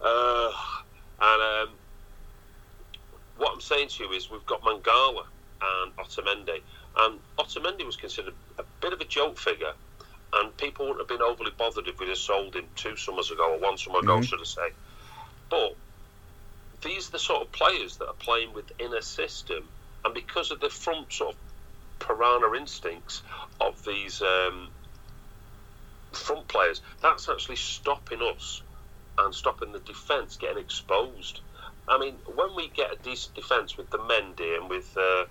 uh, 0.03 0.51
and 1.21 1.41
um, 1.41 1.69
what 3.37 3.53
I'm 3.53 3.61
saying 3.61 3.89
to 3.89 4.03
you 4.03 4.11
is 4.11 4.31
we've 4.31 4.45
got 4.45 4.61
Mangala 4.61 5.25
and 5.61 5.95
Otamendi, 5.97 6.61
and 6.99 7.19
Otamendi 7.37 7.85
was 7.85 7.95
considered 7.95 8.33
a 8.57 8.63
bit 8.81 8.93
of 8.93 9.01
a 9.01 9.05
joke 9.05 9.37
figure 9.37 9.73
and 10.33 10.55
people 10.57 10.87
wouldn't 10.87 11.01
have 11.01 11.07
been 11.07 11.25
overly 11.25 11.51
bothered 11.57 11.87
if 11.87 11.99
we'd 11.99 12.09
have 12.09 12.17
sold 12.17 12.55
him 12.55 12.65
two 12.75 12.95
summers 12.95 13.31
ago 13.31 13.53
or 13.53 13.59
one 13.59 13.77
summer 13.77 13.99
ago, 13.99 14.15
mm-hmm. 14.15 14.23
should 14.23 14.41
I 14.41 14.43
say. 14.43 14.69
But 15.49 15.75
these 16.81 17.09
are 17.09 17.11
the 17.11 17.19
sort 17.19 17.43
of 17.43 17.51
players 17.51 17.97
that 17.97 18.07
are 18.07 18.13
playing 18.13 18.53
within 18.53 18.93
a 18.93 19.01
system, 19.01 19.67
and 20.07 20.13
because 20.13 20.51
of 20.51 20.61
the 20.61 20.69
front 20.69 21.11
sort 21.11 21.35
of 21.35 21.39
piranha 21.99 22.53
instincts 22.57 23.23
of 23.59 23.83
these 23.83 24.21
um, 24.21 24.69
front 26.13 26.47
players, 26.47 26.81
that's 27.01 27.27
actually 27.27 27.57
stopping 27.57 28.21
us 28.21 28.61
and 29.17 29.35
stopping 29.35 29.73
the 29.73 29.79
defence 29.79 30.37
getting 30.37 30.63
exposed. 30.63 31.41
I 31.89 31.97
mean, 31.97 32.13
when 32.35 32.55
we 32.55 32.69
get 32.69 32.93
a 32.93 32.95
decent 33.03 33.35
defence 33.35 33.75
with 33.75 33.89
the 33.89 33.97
Mendy 33.97 34.57
and 34.57 34.69
with 34.69 34.95
uh, 34.97 35.25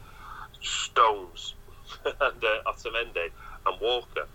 Stones 0.60 1.54
and 2.04 2.44
uh, 2.44 2.72
and 3.66 3.80
Walker, 3.80 4.26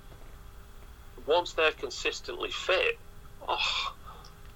once 1.28 1.54
they're 1.54 1.72
consistently 1.72 2.50
fit, 2.50 2.98
oh, 3.48 3.94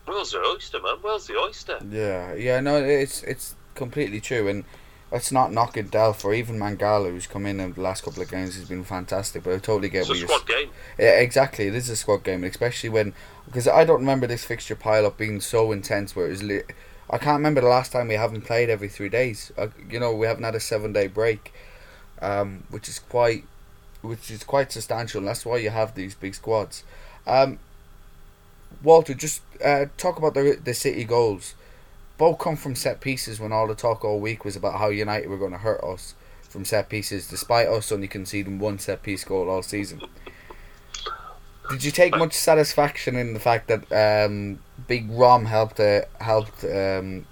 world's 0.08 0.32
the 0.32 0.40
oyster, 0.40 0.82
man. 0.82 0.98
Where's 1.02 1.28
the 1.28 1.38
oyster. 1.38 1.78
Yeah, 1.88 2.34
yeah, 2.34 2.60
no, 2.60 2.84
it's 2.84 3.22
it's 3.22 3.54
completely 3.76 4.20
true, 4.20 4.48
and 4.48 4.64
let's 5.12 5.32
not 5.32 5.52
knock 5.52 5.78
it 5.78 5.92
Delph 5.92 6.24
or 6.26 6.34
even 6.34 6.58
Mangala, 6.60 7.10
who's 7.10 7.28
come 7.28 7.46
in 7.46 7.60
in 7.60 7.74
the 7.74 7.82
last 7.82 8.04
couple 8.04 8.22
of 8.22 8.30
games, 8.30 8.56
has 8.56 8.68
been 8.68 8.84
fantastic. 8.84 9.44
But 9.44 9.54
I 9.54 9.58
totally 9.60 9.90
get 9.90 10.02
it's 10.02 10.10
what 10.10 10.18
a 10.18 10.20
you're. 10.20 10.28
squad 10.28 10.48
game. 10.48 10.70
Yeah, 10.98 11.20
exactly. 11.20 11.68
It 11.68 11.76
is 11.76 11.90
a 11.90 11.96
squad 11.96 12.24
game, 12.24 12.44
especially 12.44 12.90
when 12.90 13.14
because 13.46 13.68
I 13.68 13.86
don't 13.86 14.00
remember 14.00 14.28
this 14.28 14.44
fixture 14.46 14.76
pile 14.76 15.06
up 15.06 15.18
being 15.18 15.40
so 15.42 15.72
intense 15.72 16.16
where 16.16 16.28
it 16.28 16.30
was. 16.32 16.44
Li- 16.44 16.64
I 17.10 17.18
can't 17.20 17.38
remember 17.38 17.62
the 17.62 17.68
last 17.68 17.92
time 17.92 18.08
we 18.08 18.16
haven't 18.16 18.42
played 18.42 18.70
every 18.70 18.90
three 18.90 19.10
days. 19.10 19.52
Uh, 19.58 19.68
you 19.90 20.00
know, 20.00 20.14
we 20.16 20.26
haven't 20.26 20.44
had 20.44 20.56
a 20.56 20.60
seven 20.60 20.92
day 20.92 21.08
break, 21.08 21.54
um, 22.22 22.64
which 22.70 22.90
is 22.90 23.00
quite 23.00 23.44
which 24.02 24.30
is 24.32 24.44
quite 24.44 24.72
substantial, 24.72 25.20
and 25.20 25.28
that's 25.28 25.46
why 25.46 25.58
you 25.58 25.70
have 25.70 25.96
these 25.96 26.16
big 26.16 26.36
squads. 26.36 26.84
Um, 27.28 27.60
Walter, 28.84 29.14
just 29.14 29.42
uh, 29.64 29.86
talk 29.98 30.18
about 30.18 30.34
the 30.34 30.60
the 30.64 30.74
City 30.74 31.04
goals. 31.04 31.54
Both 32.18 32.40
come 32.40 32.56
from 32.56 32.76
set 32.76 33.02
pieces 33.02 33.40
when 33.40 33.52
all 33.52 33.68
the 33.68 33.76
talk 33.76 34.06
all 34.06 34.20
week 34.20 34.46
was 34.46 34.56
about 34.56 34.80
how 34.80 34.90
United 34.90 35.30
were 35.30 35.38
going 35.38 35.52
to 35.52 35.58
hurt 35.58 35.84
us 35.84 36.16
from 36.48 36.64
set 36.64 36.88
pieces, 36.88 37.28
despite 37.28 37.68
us 37.68 37.92
only 37.92 38.08
conceding 38.08 38.60
one 38.60 38.80
set 38.80 39.04
piece 39.04 39.26
goal 39.26 39.50
all 39.50 39.62
season. 39.62 40.02
Did 41.70 41.84
you 41.84 41.92
take 41.92 42.16
much 42.16 42.34
satisfaction 42.34 43.16
in 43.16 43.34
the 43.34 43.40
fact 43.40 43.68
that 43.68 44.26
um, 44.26 44.60
Big 44.88 45.10
Rom 45.10 45.46
helped 45.46 45.80
uh, 45.80 46.02
helped 46.22 46.64
um, 46.64 47.26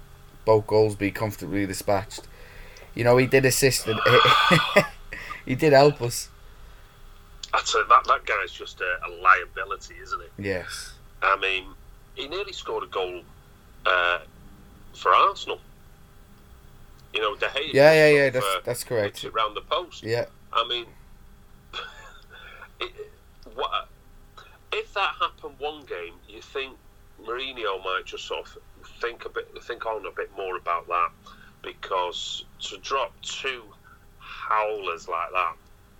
both 0.44 0.66
goals 0.66 0.96
be 0.96 1.10
comfortably 1.10 1.66
dispatched? 1.66 2.22
You 2.94 3.04
know, 3.04 3.16
he 3.16 3.26
did 3.26 3.44
assist. 3.44 3.86
And 3.86 3.98
he 5.46 5.54
did 5.54 5.72
help 5.72 6.02
us. 6.02 6.28
That's 7.52 7.74
a, 7.74 7.84
that 7.88 8.04
that 8.08 8.26
guy's 8.26 8.52
just 8.52 8.80
a, 8.80 8.98
a 9.06 9.10
liability, 9.22 9.94
isn't 10.02 10.20
he? 10.20 10.48
Yes. 10.48 10.94
I 11.22 11.36
mean, 11.36 11.64
he 12.14 12.28
nearly 12.28 12.52
scored 12.52 12.84
a 12.84 12.88
goal 12.88 13.22
uh, 13.86 14.18
for 14.94 15.14
Arsenal. 15.14 15.60
You 17.12 17.20
know, 17.20 17.36
De 17.36 17.46
Gea. 17.46 17.72
Yeah, 17.72 17.92
yeah, 17.92 18.08
yeah. 18.08 18.30
That's 18.30 18.44
uh, 18.44 18.60
that's 18.64 18.84
correct. 18.84 19.14
puts 19.14 19.24
it 19.24 19.34
round 19.34 19.56
the 19.56 19.60
post. 19.60 20.02
Yeah. 20.02 20.26
I 20.52 20.66
mean, 20.68 20.86
it, 22.80 22.92
what 23.54 23.88
if 24.72 24.92
that 24.94 25.14
happened 25.20 25.54
one 25.58 25.84
game? 25.84 26.14
You 26.28 26.40
think 26.40 26.76
Mourinho 27.22 27.82
might 27.84 28.02
just 28.04 28.26
sort 28.26 28.46
of 28.46 28.58
think 29.00 29.24
a 29.24 29.28
bit, 29.28 29.48
think 29.62 29.86
on 29.86 30.04
a 30.06 30.10
bit 30.10 30.30
more 30.36 30.56
about 30.56 30.88
that, 30.88 31.10
because 31.62 32.44
to 32.60 32.78
drop 32.78 33.12
two 33.22 33.62
howlers 34.18 35.08
like 35.08 35.30
that, 35.32 35.54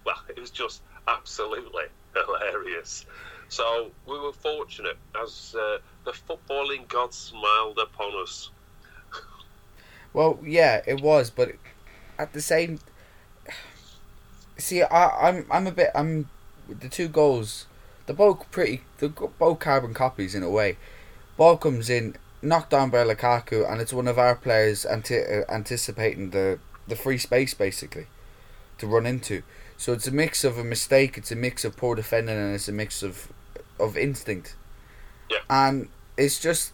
well, 0.04 0.18
it 0.28 0.38
was 0.38 0.50
just 0.50 0.82
absolutely 1.08 1.84
hilarious. 2.14 3.06
So 3.48 3.90
we 4.06 4.18
were 4.18 4.32
fortunate 4.32 4.96
as 5.20 5.54
uh, 5.58 5.78
the 6.04 6.12
footballing 6.12 6.88
god 6.88 7.14
smiled 7.14 7.78
upon 7.78 8.12
us. 8.22 8.50
Well, 10.14 10.38
yeah, 10.44 10.80
it 10.86 11.02
was, 11.02 11.28
but 11.28 11.56
at 12.18 12.32
the 12.32 12.40
same, 12.40 12.78
see, 14.56 14.82
I, 14.82 15.28
I'm, 15.28 15.46
I'm 15.50 15.66
a 15.66 15.72
bit, 15.72 15.90
I'm, 15.94 16.30
the 16.68 16.88
two 16.88 17.08
goals, 17.08 17.66
they're 18.06 18.14
both 18.14 18.50
pretty, 18.52 18.82
they're 18.98 19.08
both 19.08 19.58
carbon 19.58 19.92
copies 19.92 20.34
in 20.36 20.44
a 20.44 20.48
way. 20.48 20.78
Ball 21.36 21.56
comes 21.56 21.90
in, 21.90 22.14
knocked 22.40 22.70
down 22.70 22.90
by 22.90 23.04
Lukaku, 23.04 23.70
and 23.70 23.80
it's 23.80 23.92
one 23.92 24.06
of 24.06 24.16
our 24.16 24.36
players 24.36 24.84
anti- 24.84 25.20
uh, 25.20 25.42
anticipating 25.48 26.30
the, 26.30 26.60
the 26.86 26.94
free 26.94 27.18
space 27.18 27.52
basically, 27.52 28.06
to 28.78 28.86
run 28.86 29.06
into. 29.06 29.42
So 29.76 29.92
it's 29.92 30.06
a 30.06 30.12
mix 30.12 30.44
of 30.44 30.58
a 30.58 30.64
mistake, 30.64 31.18
it's 31.18 31.32
a 31.32 31.36
mix 31.36 31.64
of 31.64 31.76
poor 31.76 31.96
defending, 31.96 32.36
and 32.36 32.54
it's 32.54 32.68
a 32.68 32.72
mix 32.72 33.02
of, 33.02 33.32
of 33.80 33.96
instinct. 33.96 34.54
Yeah. 35.28 35.38
And 35.50 35.88
it's 36.16 36.38
just, 36.38 36.72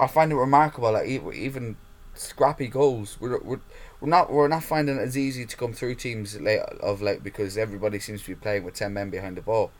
I 0.00 0.08
find 0.08 0.32
it 0.32 0.36
remarkable 0.36 0.92
that 0.94 1.06
e- 1.06 1.20
even 1.32 1.76
scrappy 2.18 2.68
goals. 2.68 3.16
We're, 3.20 3.38
we're, 3.38 3.60
we're 4.00 4.08
not 4.08 4.32
we're 4.32 4.48
not 4.48 4.64
finding 4.64 4.96
it 4.96 5.02
as 5.02 5.16
easy 5.16 5.46
to 5.46 5.56
come 5.56 5.72
through 5.72 5.96
teams 5.96 6.38
late 6.40 6.60
of 6.60 7.02
late 7.02 7.22
because 7.22 7.56
everybody 7.56 7.98
seems 7.98 8.22
to 8.22 8.28
be 8.28 8.34
playing 8.34 8.64
with 8.64 8.74
ten 8.74 8.92
men 8.92 9.10
behind 9.10 9.36
the 9.36 9.42
ball. 9.42 9.70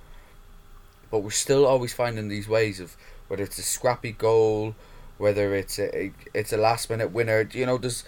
But 1.11 1.21
we're 1.21 1.31
still 1.31 1.67
always 1.67 1.93
finding 1.93 2.29
these 2.29 2.49
ways 2.49 2.81
of 2.81 2.97
whether 3.29 3.43
it's 3.43 3.59
a 3.59 3.63
scrappy 3.63 4.13
goal, 4.13 4.75
whether 5.19 5.55
it's 5.55 5.79
a 5.79 6.13
it's 6.35 6.53
a 6.53 6.57
last 6.57 6.91
minute 6.91 7.13
winner. 7.13 7.49
You 7.53 7.67
know, 7.67 7.79
does 7.79 8.05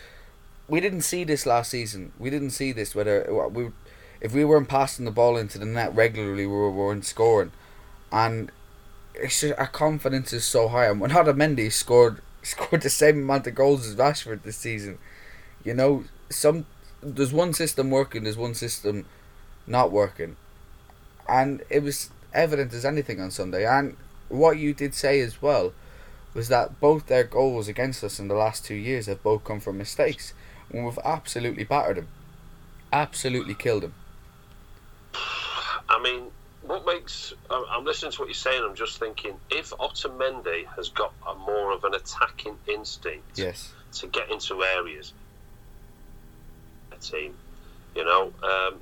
we 0.69 0.81
didn't 0.81 1.03
see 1.03 1.25
this 1.25 1.47
last 1.47 1.71
season. 1.71 2.13
We 2.19 2.31
didn't 2.31 2.51
see 2.51 2.73
this 2.73 2.95
whether 2.95 3.49
we 3.53 3.71
if 4.21 4.35
we 4.35 4.45
weren't 4.45 4.69
passing 4.69 5.05
the 5.05 5.11
ball 5.11 5.37
into 5.37 5.59
the 5.59 5.65
net 5.65 5.95
regularly, 5.95 6.47
we 6.47 6.53
were, 6.53 6.71
weren't 6.71 7.05
scoring, 7.05 7.53
and 8.11 8.51
it's 9.15 9.41
just, 9.41 9.59
our 9.59 9.67
confidence 9.69 10.33
is 10.33 10.45
so 10.45 10.69
high. 10.69 10.87
And 10.87 11.01
when 11.01 11.11
Otamendi 11.11 11.71
scored 11.71 12.21
scored 12.57 12.83
the 12.83 12.91
same 12.91 13.19
amount 13.19 13.47
of 13.47 13.55
goals 13.55 13.87
as 13.87 13.97
Rashford 13.97 14.43
this 14.43 14.57
season. 14.57 14.99
You 15.65 15.75
know, 15.75 16.05
some 16.31 16.67
there's 17.03 17.33
one 17.33 17.53
system 17.53 17.91
working, 17.91 18.25
there's 18.25 18.37
one 18.37 18.55
system 18.55 19.07
not 19.67 19.93
working, 19.93 20.37
and 21.29 21.63
it 21.71 21.83
was 21.83 22.11
evident 22.33 22.73
as 22.73 22.85
anything 22.85 23.21
on 23.21 23.31
Sunday. 23.31 23.67
And 23.67 23.97
what 24.29 24.59
you 24.59 24.75
did 24.75 24.95
say 24.95 25.21
as 25.21 25.41
well 25.41 25.73
was 26.35 26.49
that 26.49 26.81
both 26.81 27.07
their 27.07 27.25
goals 27.25 27.69
against 27.69 28.05
us 28.05 28.19
in 28.19 28.29
the 28.29 28.35
last 28.35 28.65
two 28.65 28.75
years 28.75 29.07
have 29.07 29.23
both 29.23 29.45
come 29.45 29.61
from 29.61 29.79
mistakes, 29.79 30.35
and 30.71 30.85
we've 30.85 30.99
absolutely 31.05 31.65
battered 31.65 31.99
them, 31.99 32.09
absolutely 32.93 33.55
killed 33.55 33.83
them. 33.83 33.95
I 35.89 36.01
mean, 36.03 36.31
what 36.69 36.85
makes 36.87 37.33
I'm 37.51 37.85
listening 37.85 38.13
to 38.13 38.21
what 38.21 38.29
you're 38.29 38.35
saying. 38.35 38.63
I'm 38.63 38.75
just 38.75 38.99
thinking 38.99 39.35
if 39.51 39.71
Otamendi 39.71 40.67
has 40.77 40.91
got 40.91 41.13
a 41.27 41.35
more 41.35 41.73
of 41.73 41.85
an 41.85 41.95
attacking 41.95 42.57
instinct 42.69 43.39
Yes. 43.39 43.73
to 43.95 44.07
get 44.07 44.31
into 44.31 44.63
areas, 44.63 45.13
a 46.93 46.97
team, 46.97 47.35
you 47.97 48.05
know, 48.05 48.33
um, 48.43 48.75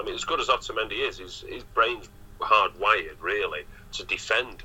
I 0.00 0.02
mean, 0.04 0.14
as 0.14 0.24
good 0.24 0.40
as 0.40 0.48
Otamendi 0.48 1.06
is, 1.06 1.18
his 1.18 1.40
his 1.48 1.62
brain's 1.62 2.08
hardwired 2.40 3.20
really 3.20 3.62
to 3.92 4.04
defend. 4.04 4.62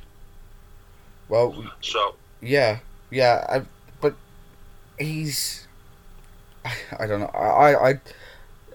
Well, 1.29 1.71
So 1.81 2.15
Yeah, 2.41 2.79
yeah, 3.09 3.45
I, 3.49 3.61
but 4.01 4.15
he's, 4.97 5.67
I 6.65 7.05
don't 7.07 7.19
know, 7.19 7.27
I, 7.33 7.91
I, 7.91 8.01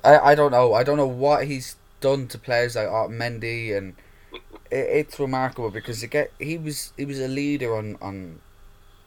I, 0.04 0.18
I 0.30 0.34
don't 0.34 0.50
know, 0.50 0.72
I 0.74 0.82
don't 0.82 0.96
know 0.96 1.06
what 1.06 1.46
he's 1.46 1.76
done 2.00 2.28
to 2.28 2.38
players 2.38 2.76
like 2.76 2.88
Otamendi, 2.88 3.76
and 3.76 3.94
it, 4.70 4.76
it's 4.76 5.18
remarkable 5.18 5.70
because 5.70 6.04
he 6.38 6.58
was 6.58 6.92
he 6.96 7.04
was 7.04 7.20
a 7.20 7.28
leader 7.28 7.74
on 7.76 7.96
on, 8.00 8.40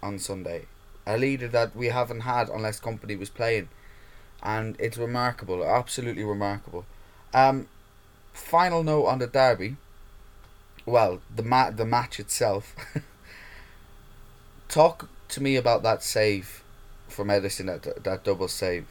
on 0.02 0.20
Sunday, 0.20 0.66
a 1.06 1.18
leader 1.18 1.48
that 1.48 1.76
we 1.76 1.88
haven't 1.88 2.22
had 2.22 2.50
unless 2.50 2.80
Kompany 2.80 3.18
was 3.18 3.30
playing, 3.30 3.70
and 4.42 4.76
it's 4.80 4.98
remarkable, 4.98 5.64
absolutely 5.66 6.24
remarkable. 6.24 6.86
Um, 7.34 7.68
final 8.34 8.84
note 8.84 9.06
on 9.06 9.20
the 9.20 9.28
derby. 9.28 9.78
Well, 10.86 11.22
the 11.36 11.44
ma- 11.44 11.72
the 11.72 11.86
match 11.86 12.20
itself. 12.20 12.76
talk 14.70 15.10
to 15.28 15.42
me 15.42 15.56
about 15.56 15.84
that 15.84 16.02
save 16.04 16.64
from 17.10 17.28
Ederson, 17.28 17.66
that 17.66 18.04
that 18.04 18.24
double 18.24 18.48
save. 18.48 18.86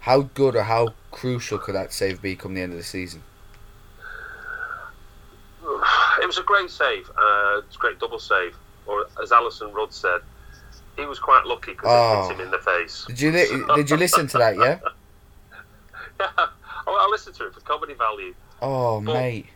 How 0.00 0.22
good 0.22 0.56
or 0.56 0.62
how 0.62 0.94
crucial 1.10 1.58
could 1.58 1.74
that 1.74 1.92
save 1.92 2.22
be 2.22 2.34
come 2.36 2.54
the 2.54 2.62
end 2.62 2.72
of 2.72 2.78
the 2.78 2.84
season? 2.84 3.22
it 6.22 6.26
was 6.26 6.38
a 6.38 6.42
great 6.42 6.70
save. 6.70 7.08
Uh, 7.10 7.58
it's 7.66 7.76
a 7.76 7.78
great 7.78 7.98
double 7.98 8.18
save. 8.18 8.54
Or 8.86 9.06
as 9.22 9.32
Alison 9.32 9.72
Rudd 9.72 9.92
said, 9.92 10.20
he 10.96 11.06
was 11.06 11.18
quite 11.18 11.44
lucky 11.46 11.72
because 11.72 11.88
Oh. 11.90 12.24
it 12.24 12.28
hit 12.32 12.34
him 12.36 12.44
in 12.46 12.50
the 12.50 12.58
face. 12.58 13.04
Did 13.06 13.20
you 13.20 13.30
li- 13.32 13.64
did 13.76 13.90
you 13.90 13.96
listen 13.96 14.26
to 14.28 14.38
that? 14.38 14.56
Yeah. 14.56 14.78
Yeah, 16.20 16.28
I, 16.36 16.46
I 16.86 17.08
listened 17.10 17.34
to 17.36 17.46
it 17.46 17.54
for 17.54 17.60
comedy 17.60 17.94
value. 17.94 18.34
Oh 18.60 19.00
But- 19.00 19.14
mate. 19.14 19.46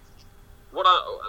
What 0.73 0.87
I, 0.87 1.29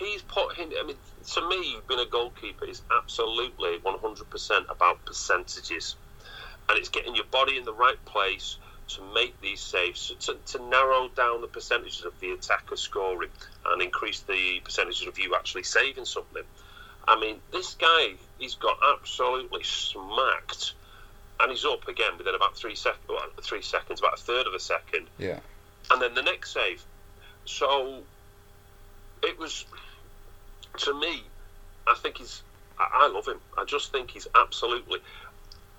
he's 0.00 0.22
put 0.22 0.54
him. 0.56 0.72
I 0.76 0.84
mean, 0.84 0.96
to 1.34 1.48
me, 1.48 1.76
being 1.88 2.00
a 2.00 2.04
goalkeeper 2.06 2.64
is 2.64 2.82
absolutely 3.00 3.78
one 3.82 3.96
hundred 4.00 4.28
percent 4.30 4.66
about 4.68 5.04
percentages, 5.04 5.94
and 6.68 6.78
it's 6.78 6.88
getting 6.88 7.14
your 7.14 7.24
body 7.26 7.56
in 7.56 7.64
the 7.64 7.72
right 7.72 8.02
place 8.04 8.56
to 8.86 9.02
make 9.14 9.40
these 9.40 9.60
saves, 9.60 10.12
to, 10.20 10.34
to 10.46 10.62
narrow 10.68 11.08
down 11.08 11.40
the 11.40 11.46
percentages 11.46 12.04
of 12.04 12.18
the 12.20 12.30
attacker 12.32 12.76
scoring 12.76 13.30
and 13.66 13.80
increase 13.82 14.20
the 14.20 14.60
percentages 14.62 15.06
of 15.06 15.18
you 15.18 15.34
actually 15.34 15.62
saving 15.62 16.04
something. 16.04 16.42
I 17.08 17.18
mean, 17.18 17.36
this 17.52 17.74
guy, 17.74 18.14
he's 18.38 18.54
got 18.54 18.78
absolutely 18.94 19.62
smacked, 19.62 20.74
and 21.40 21.50
he's 21.50 21.64
up 21.64 21.86
again 21.88 22.16
within 22.18 22.34
about 22.34 22.56
three 22.56 22.74
seconds. 22.74 23.02
Well, 23.08 23.20
three 23.42 23.62
seconds, 23.62 24.00
about 24.00 24.14
a 24.14 24.22
third 24.22 24.46
of 24.46 24.54
a 24.54 24.60
second 24.60 25.06
Yeah. 25.18 25.40
and 25.90 26.00
then 26.00 26.14
the 26.14 26.22
next 26.22 26.52
save. 26.52 26.82
So 27.46 28.02
it 29.22 29.38
was 29.38 29.64
to 30.78 30.94
me. 30.98 31.22
I 31.86 31.94
think 31.94 32.18
he's. 32.18 32.42
I, 32.78 32.88
I 33.04 33.08
love 33.08 33.26
him. 33.26 33.40
I 33.58 33.64
just 33.64 33.92
think 33.92 34.10
he's 34.10 34.26
absolutely. 34.34 35.00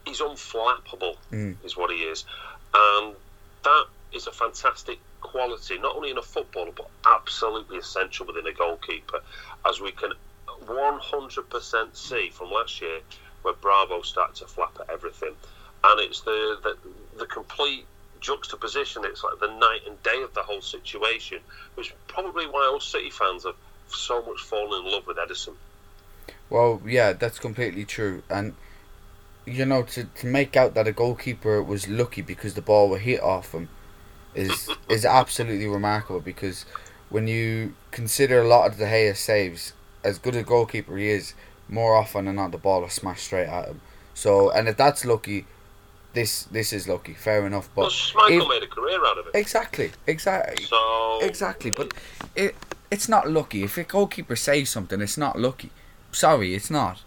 He's 0.06 0.20
unflappable, 0.22 1.18
Mm. 1.32 1.56
is 1.64 1.76
what 1.76 1.92
he 1.92 2.04
is, 2.04 2.26
and 2.74 3.16
that 3.64 3.86
is 4.12 4.28
a 4.28 4.32
fantastic 4.32 5.00
quality, 5.22 5.78
not 5.80 5.96
only 5.96 6.12
in 6.12 6.18
a 6.18 6.22
footballer 6.22 6.72
but 6.72 6.90
absolutely 7.06 7.78
essential 7.78 8.26
within 8.26 8.46
a 8.48 8.54
goalkeeper, 8.54 9.20
as 9.68 9.82
we 9.82 9.92
can 9.92 10.14
100% 10.68 11.96
see 11.96 12.30
from 12.30 12.52
last 12.52 12.82
year 12.82 13.00
where 13.42 13.54
Bravo 13.54 14.02
started 14.02 14.36
to 14.38 14.48
flap 14.48 14.78
at 14.80 14.90
everything, 14.90 15.36
and 15.84 16.00
it's 16.00 16.22
the 16.22 16.60
the, 16.64 16.78
the 17.20 17.26
complete 17.26 17.86
juxtaposition. 18.22 19.04
It's 19.06 19.24
like 19.24 19.40
the 19.40 19.48
night 19.48 19.82
and 19.88 20.02
day 20.04 20.22
of 20.24 20.34
the 20.34 20.42
whole 20.42 20.62
situation, 20.62 21.40
which 21.76 21.88
is 21.88 21.94
probably 22.08 22.48
why 22.48 22.66
all 22.72 22.80
City 22.80 23.10
fans 23.10 23.44
have 23.44 23.56
so 23.88 24.24
much 24.24 24.42
fallen 24.42 24.86
in 24.86 24.92
love 24.92 25.06
with 25.06 25.18
Ederson. 25.18 25.56
Well, 26.50 26.82
yeah, 26.86 27.14
that's 27.14 27.40
completely 27.40 27.86
true. 27.86 28.24
And 28.30 28.56
you 29.46 29.66
know, 29.66 29.84
to, 29.84 30.06
to 30.06 30.28
make 30.28 30.56
out 30.58 30.74
that 30.74 30.88
a 30.88 30.92
goalkeeper 30.92 31.62
was 31.62 31.88
lucky 31.88 32.22
because 32.22 32.54
the 32.56 32.62
ball 32.62 32.90
was 32.90 33.02
hit 33.02 33.22
off 33.22 33.54
him 33.54 33.70
is 34.34 34.70
is 34.90 35.06
absolutely 35.06 35.68
remarkable. 35.68 36.20
Because 36.20 36.66
when 37.10 37.28
you 37.28 37.76
consider 37.92 38.42
a 38.42 38.48
lot 38.48 38.72
of 38.72 38.78
De 38.78 38.86
Gea 38.86 39.16
saves, 39.16 39.74
as 40.04 40.18
good 40.18 40.36
a 40.36 40.44
goalkeeper 40.44 40.98
he 40.98 41.10
is, 41.10 41.34
more 41.70 41.96
often 41.96 42.26
than 42.26 42.36
not 42.36 42.52
the 42.52 42.58
ball 42.58 42.84
is 42.86 42.94
smashed 42.94 43.26
straight 43.26 43.48
at 43.48 43.68
him. 43.68 43.82
So, 44.14 44.50
and 44.52 44.68
if 44.68 44.78
that's 44.78 45.04
lucky, 45.06 45.46
this 46.14 46.44
this 46.44 46.72
is 46.74 46.88
lucky. 46.88 47.14
Fair 47.14 47.46
enough, 47.46 47.70
Well, 47.76 47.88
but 47.88 47.92
Schmeichel 47.94 48.42
if- 48.44 48.50
made 48.50 48.64
a 48.64 48.68
career 48.68 49.06
out 49.06 49.18
of 49.18 49.28
it. 49.28 49.36
exactly, 49.36 49.92
exactly, 50.08 50.66
So 50.66 51.20
exactly. 51.22 51.72
But 51.72 51.94
it 52.36 52.56
it's 52.92 53.10
not 53.10 53.30
lucky. 53.30 53.64
If 53.64 53.78
a 53.78 53.84
goalkeeper 53.84 54.36
saves 54.36 54.70
something, 54.70 55.02
it's 55.02 55.18
not 55.18 55.38
lucky. 55.40 55.72
Sorry, 56.12 56.56
it's 56.56 56.70
not. 56.72 57.02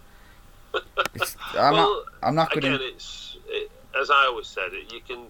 It's, 1.15 1.35
I'm 1.53 1.73
well, 1.73 2.03
not. 2.21 2.27
I'm 2.27 2.35
not 2.35 2.51
going 2.51 2.77
to. 2.77 2.85
it's 2.85 3.37
it, 3.47 3.71
as 3.99 4.09
I 4.09 4.25
always 4.25 4.47
said, 4.47 4.73
it, 4.73 4.93
you 4.93 5.01
can 5.01 5.25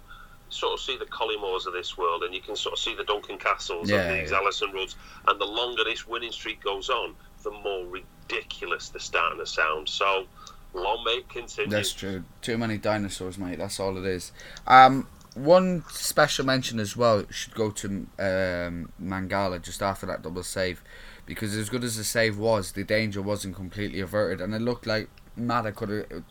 sort 0.50 0.74
of 0.74 0.80
see 0.80 0.98
the 0.98 1.06
Collymores 1.06 1.68
of 1.68 1.74
this 1.74 1.98
world, 1.98 2.24
and 2.24 2.34
you 2.34 2.42
can 2.42 2.56
sort 2.56 2.74
of 2.74 2.80
see 2.80 2.96
the 2.96 3.04
Duncan 3.04 3.38
Castles 3.38 3.90
Yeah, 3.90 4.02
and 4.02 4.22
these 4.22 4.32
yeah. 4.32 4.38
Alison 4.38 4.72
Rudds. 4.72 4.96
And 5.28 5.40
the 5.40 5.46
longer 5.46 5.84
this 5.84 6.08
winning 6.08 6.32
streak 6.32 6.64
goes 6.64 6.90
on, 6.90 7.16
the 7.44 7.52
more 7.52 7.86
ridiculous 7.86 8.90
they're 8.90 9.00
starting 9.00 9.40
to 9.40 9.46
sound. 9.46 9.88
So 9.88 10.26
long 10.74 11.04
may 11.04 11.12
it 11.12 11.30
continue. 11.30 11.70
That's 11.70 11.94
true. 11.94 12.24
Too 12.42 12.58
many 12.58 12.78
dinosaurs, 12.78 13.38
mate. 13.38 13.60
That's 13.60 13.80
all 13.80 13.98
it 13.98 14.06
is. 14.06 14.32
Um, 14.68 15.08
one 15.36 15.84
special 15.90 16.46
mention 16.46 16.80
as 16.80 16.98
well 16.98 17.24
should 17.30 17.54
go 17.54 17.70
to 17.72 17.88
um, 17.88 18.92
Mangala 19.02 19.62
just 19.62 19.82
after 19.82 20.06
that 20.08 20.24
double 20.24 20.44
save, 20.44 20.84
because 21.26 21.56
as 21.56 21.70
good 21.70 21.84
as 21.84 21.96
the 21.96 22.04
save 22.04 22.38
was, 22.38 22.72
the 22.72 22.84
danger 22.84 23.22
wasn't 23.22 23.56
completely 23.56 24.00
averted, 24.00 24.42
and 24.42 24.54
it 24.54 24.62
looked 24.62 24.88
like 24.88 25.10
Matt 25.36 25.76
could 25.76 25.90
have. 25.90 26.24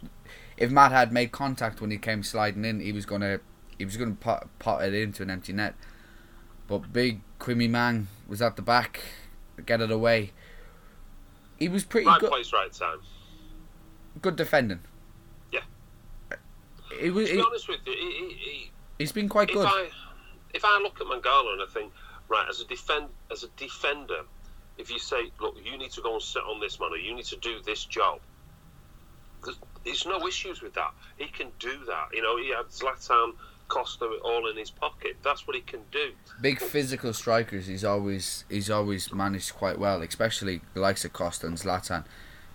If 0.56 0.70
Matt 0.70 0.92
had 0.92 1.12
made 1.12 1.32
contact 1.32 1.80
when 1.80 1.90
he 1.90 1.98
came 1.98 2.22
sliding 2.22 2.64
in, 2.64 2.80
he 2.80 2.92
was 2.92 3.06
gonna 3.06 3.40
he 3.78 3.84
was 3.84 3.96
gonna 3.96 4.14
pot, 4.14 4.48
pot 4.58 4.84
it 4.84 4.94
into 4.94 5.22
an 5.22 5.30
empty 5.30 5.52
net. 5.52 5.74
But 6.66 6.92
big 6.92 7.20
Quimmy 7.38 7.68
Man 7.68 8.08
was 8.26 8.42
at 8.42 8.56
the 8.56 8.62
back, 8.62 9.00
get 9.64 9.80
it 9.80 9.90
away. 9.90 10.32
He 11.58 11.68
was 11.68 11.84
pretty 11.84 12.06
right 12.06 12.20
good 12.20 12.30
place, 12.30 12.52
right 12.52 12.72
time. 12.72 12.98
good 14.20 14.37
defending. 14.37 14.80
Yeah. 15.52 15.61
He 17.00 17.11
was. 17.11 17.28
To 17.28 17.32
be 17.32 17.38
He, 17.38 17.44
honest 17.44 17.68
with 17.68 17.80
you, 17.87 17.92
he, 17.92 18.34
he, 18.34 18.70
he's 18.98 19.12
been 19.12 19.28
quite 19.28 19.48
if 19.50 19.56
good. 19.56 19.66
I 19.66 19.88
if 20.54 20.64
I 20.64 20.80
look 20.82 21.00
at 21.00 21.06
Mangala 21.06 21.52
and 21.54 21.62
I 21.62 21.66
think, 21.72 21.92
right, 22.28 22.46
as 22.48 22.61
a 22.61 22.64
defend 22.66 23.06
as 23.30 23.44
a 23.44 23.48
defender, 23.56 24.22
if 24.76 24.90
you 24.90 24.98
say, 24.98 25.30
look, 25.40 25.56
you 25.64 25.76
need 25.76 25.90
to 25.92 26.00
go 26.00 26.14
and 26.14 26.22
sit 26.22 26.42
on 26.42 26.61
this 26.61 26.78
man, 26.80 26.90
or 26.92 26.96
you 26.96 27.14
need 27.14 27.26
to 27.26 27.37
do 27.37 27.61
this 27.64 27.84
job, 27.84 28.20
there's, 29.84 30.06
no 30.06 30.26
issues 30.26 30.62
with 30.62 30.74
that. 30.74 30.92
He 31.16 31.26
can 31.26 31.48
do 31.58 31.84
that. 31.86 32.08
You 32.12 32.22
know, 32.22 32.36
he 32.36 32.50
had 32.50 32.66
Zlatan, 32.66 33.34
Costa 33.68 34.06
all 34.24 34.48
in 34.48 34.56
his 34.56 34.70
pocket. 34.70 35.16
That's 35.22 35.46
what 35.46 35.56
he 35.56 35.62
can 35.62 35.80
do. 35.90 36.12
Big 36.40 36.60
physical 36.60 37.12
strikers. 37.12 37.66
He's 37.66 37.84
always 37.84 38.44
he's 38.48 38.70
always 38.70 39.12
managed 39.12 39.54
quite 39.54 39.78
well, 39.78 40.02
especially 40.02 40.62
the 40.74 40.80
likes 40.80 41.04
of 41.04 41.12
Costa 41.12 41.46
and 41.46 41.56
Zlatan. 41.56 42.04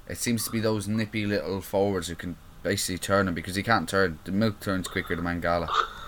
It 0.08 0.18
seems 0.18 0.44
to 0.46 0.52
be 0.52 0.60
those 0.60 0.88
nippy 0.88 1.26
little 1.26 1.62
forwards 1.62 2.08
who 2.08 2.16
can 2.16 2.36
basically 2.64 2.98
turn 2.98 3.28
him 3.28 3.34
because 3.34 3.56
he 3.56 3.64
can't 3.64 3.88
turn. 3.88 4.20
The 4.24 4.32
milk 4.32 4.60
turns 4.60 4.88
quicker 4.88 5.16
than 5.16 5.26
Mangala. 5.26 5.70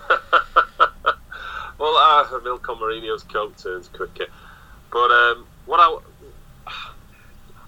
Well, 1.78 1.94
uh, 1.96 2.24
Milko 2.40 2.78
Mourinho's 2.78 3.22
coat 3.22 3.58
turns 3.58 3.88
quicker. 3.88 4.26
But 4.90 5.10
um, 5.10 5.46
what 5.66 5.78
I, 5.78 5.98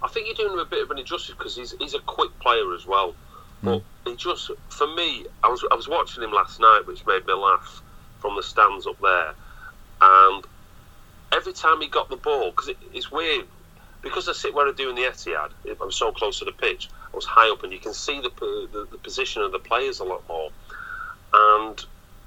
I 0.02 0.08
think 0.08 0.26
you're 0.26 0.34
doing 0.34 0.52
him 0.52 0.58
a 0.58 0.64
bit 0.64 0.82
of 0.82 0.90
an 0.90 0.98
injustice 0.98 1.34
because 1.37 1.56
he's 1.56 1.74
he's 1.78 1.94
a 1.94 2.00
quick 2.00 2.37
player 2.40 2.74
as 2.74 2.87
well. 2.87 3.14
But 3.62 3.79
mm. 3.79 3.85
he 4.07 4.16
just, 4.16 4.51
for 4.68 4.87
me, 4.94 5.27
I 5.42 5.49
was 5.49 5.64
I 5.71 5.75
was 5.75 5.88
watching 5.88 6.23
him 6.23 6.33
last 6.33 6.61
night, 6.61 6.83
which 6.87 7.07
made 7.07 7.27
me 7.27 7.35
laugh 7.35 7.83
from 8.21 8.37
the 8.37 8.42
stands 8.42 8.87
up 8.87 9.01
there, 9.01 9.35
and 10.01 10.44
every 11.33 11.53
time 11.53 11.81
he 11.81 11.88
got 11.88 12.09
the 12.09 12.16
ball, 12.16 12.51
because 12.51 12.68
it, 12.68 12.77
it's 12.92 13.11
weird, 13.11 13.47
because 14.03 14.29
I 14.29 14.33
sit 14.33 14.55
where 14.55 14.66
I 14.66 14.73
do 14.73 14.90
in 14.90 14.97
the 14.97 15.03
Etihad, 15.03 15.51
I'm 15.81 15.92
so 15.92 16.12
close 16.12 16.38
to 16.40 16.44
the 16.44 16.53
pitch. 16.53 16.88
I 17.12 17.16
was 17.16 17.25
high 17.25 17.51
up, 17.51 17.62
and 17.64 17.73
you 17.73 17.79
can 17.79 17.94
see 17.94 18.21
the 18.21 18.31
the, 18.73 18.88
the 18.90 18.99
position 18.99 19.42
of 19.42 19.53
the 19.53 19.59
players 19.59 20.01
a 20.01 20.05
lot 20.05 20.27
more, 20.29 20.51
and 21.33 21.85